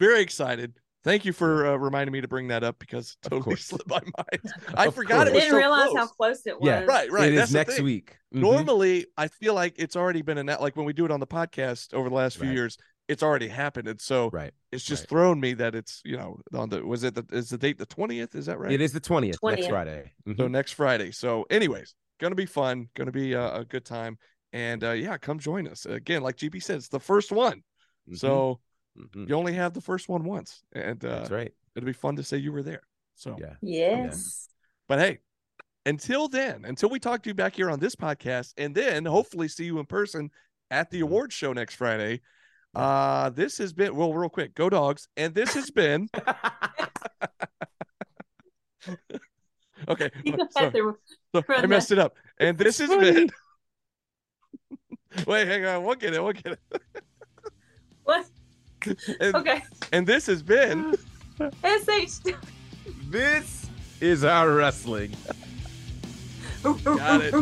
very 0.00 0.20
excited. 0.20 0.78
Thank 1.04 1.24
you 1.24 1.32
for 1.32 1.66
uh, 1.66 1.76
reminding 1.76 2.12
me 2.12 2.20
to 2.20 2.26
bring 2.26 2.48
that 2.48 2.64
up 2.64 2.80
because 2.80 3.16
it 3.24 3.28
totally 3.28 3.54
slipped 3.56 3.88
my 3.88 4.00
mind. 4.00 4.52
I 4.74 4.86
Of 4.86 4.94
forgot 4.96 5.28
it 5.28 5.30
course. 5.30 5.34
was 5.34 5.42
Didn't 5.44 5.50
so 5.52 5.56
realize 5.56 5.88
close. 5.90 5.96
how 5.98 6.06
close 6.08 6.46
it 6.46 6.60
was. 6.60 6.66
Yeah. 6.66 6.80
Right, 6.84 7.10
right. 7.12 7.32
It 7.32 7.36
That's 7.36 7.50
is 7.50 7.54
next 7.54 7.76
thing. 7.76 7.84
week. 7.84 8.16
Mhm. 8.34 8.40
Normally, 8.40 9.06
I 9.16 9.28
feel 9.28 9.54
like 9.54 9.74
it's 9.78 9.94
already 9.94 10.22
been 10.22 10.38
announced. 10.38 10.62
Like 10.62 10.74
when 10.74 10.84
we 10.84 10.92
do 10.92 11.04
it 11.04 11.12
on 11.12 11.20
the 11.20 11.26
podcast 11.26 11.94
over 11.94 12.08
the 12.08 12.14
last 12.14 12.38
few 12.38 12.48
Right. 12.48 12.54
years, 12.56 12.76
it's 13.06 13.22
already 13.22 13.46
happened, 13.46 13.86
and 13.86 14.00
so 14.00 14.30
right. 14.32 14.52
it's 14.72 14.82
just 14.82 15.02
right. 15.02 15.08
thrown 15.10 15.38
me 15.38 15.54
that 15.54 15.76
it's 15.76 16.02
you 16.04 16.16
know 16.16 16.40
on 16.52 16.70
the 16.70 16.84
was 16.84 17.04
it 17.04 17.14
the 17.14 17.24
is 17.30 17.50
the 17.50 17.56
date 17.58 17.78
the 17.78 17.86
twentieth? 17.86 18.34
Is 18.34 18.46
that 18.46 18.58
right? 18.58 18.72
It 18.72 18.80
is 18.80 18.92
the 18.92 18.98
twentieth 18.98 19.38
next 19.44 19.68
Friday. 19.68 20.10
So 20.26 20.32
Mhm. 20.32 20.50
next 20.50 20.72
Friday. 20.72 21.12
So, 21.12 21.46
anyways, 21.48 21.94
gonna 22.18 22.34
be 22.34 22.46
fun. 22.46 22.88
Gonna 22.96 23.12
be 23.12 23.34
a, 23.34 23.58
a 23.58 23.64
good 23.64 23.84
time. 23.84 24.18
And 24.52 24.82
uh, 24.82 24.90
yeah, 24.90 25.18
come 25.18 25.38
join 25.38 25.68
us 25.68 25.86
again. 25.86 26.24
Like 26.24 26.36
GB 26.36 26.60
said, 26.60 26.78
it's 26.78 26.88
the 26.88 26.98
first 26.98 27.30
one, 27.30 27.62
Mhm. 28.10 28.18
so 28.18 28.58
Mhm. 28.96 29.28
you 29.28 29.34
only 29.34 29.52
have 29.54 29.74
the 29.74 29.80
first 29.80 30.08
one 30.08 30.24
once, 30.24 30.62
and 30.72 31.04
uh, 31.04 31.08
that's 31.08 31.30
right. 31.30 31.52
it'll 31.74 31.86
be 31.86 31.92
fun 31.92 32.16
to 32.16 32.22
say 32.22 32.38
you 32.38 32.52
were 32.52 32.62
there. 32.62 32.82
So, 33.14 33.36
Yeah. 33.38 33.54
Yes. 33.62 34.48
but 34.88 34.98
hey, 34.98 35.18
until 35.84 36.28
then, 36.28 36.64
until 36.64 36.88
we 36.88 36.98
talk 36.98 37.22
to 37.22 37.30
you 37.30 37.34
back 37.34 37.54
here 37.56 37.70
on 37.70 37.78
this 37.80 37.94
podcast, 37.96 38.54
and 38.56 38.74
then 38.74 39.04
hopefully 39.04 39.48
see 39.48 39.64
you 39.66 39.78
in 39.78 39.86
person 39.86 40.30
at 40.70 40.90
the 40.90 41.00
Mhm. 41.00 41.04
awards 41.04 41.34
show 41.34 41.52
next 41.52 41.74
Friday. 41.76 42.20
Uh, 42.74 43.30
this 43.30 43.56
has 43.58 43.72
been 43.72 43.94
well, 43.96 44.12
real 44.12 44.28
quick, 44.28 44.54
go 44.54 44.68
dogs, 44.68 45.08
and 45.16 45.34
this 45.34 45.54
has 45.54 45.70
been 45.70 46.08
okay. 49.88 50.10
You 50.24 50.36
sorry. 50.50 50.72
have 50.72 50.94
So, 51.34 51.42
I 51.48 51.66
messed 51.66 51.90
it 51.92 51.98
up. 51.98 52.16
And 52.38 52.56
this 52.58 52.78
has 52.78 52.88
funny. 52.88 53.12
been. 53.12 53.30
Wait, 55.26 55.48
hang 55.48 55.64
on. 55.64 55.84
We'll 55.84 55.94
get 55.94 56.12
it. 56.14 56.22
We'll 56.22 56.32
get 56.34 56.52
it. 56.52 56.60
what? 58.04 58.26
And, 59.20 59.34
Okay. 59.36 59.62
and 59.92 60.06
this 60.06 60.26
has 60.26 60.42
been. 60.42 60.94
SH. 61.64 62.20
this 63.08 63.66
is 64.00 64.24
our 64.24 64.50
wrestling. 64.50 65.14
Got 66.84 67.20
it. 67.22 67.34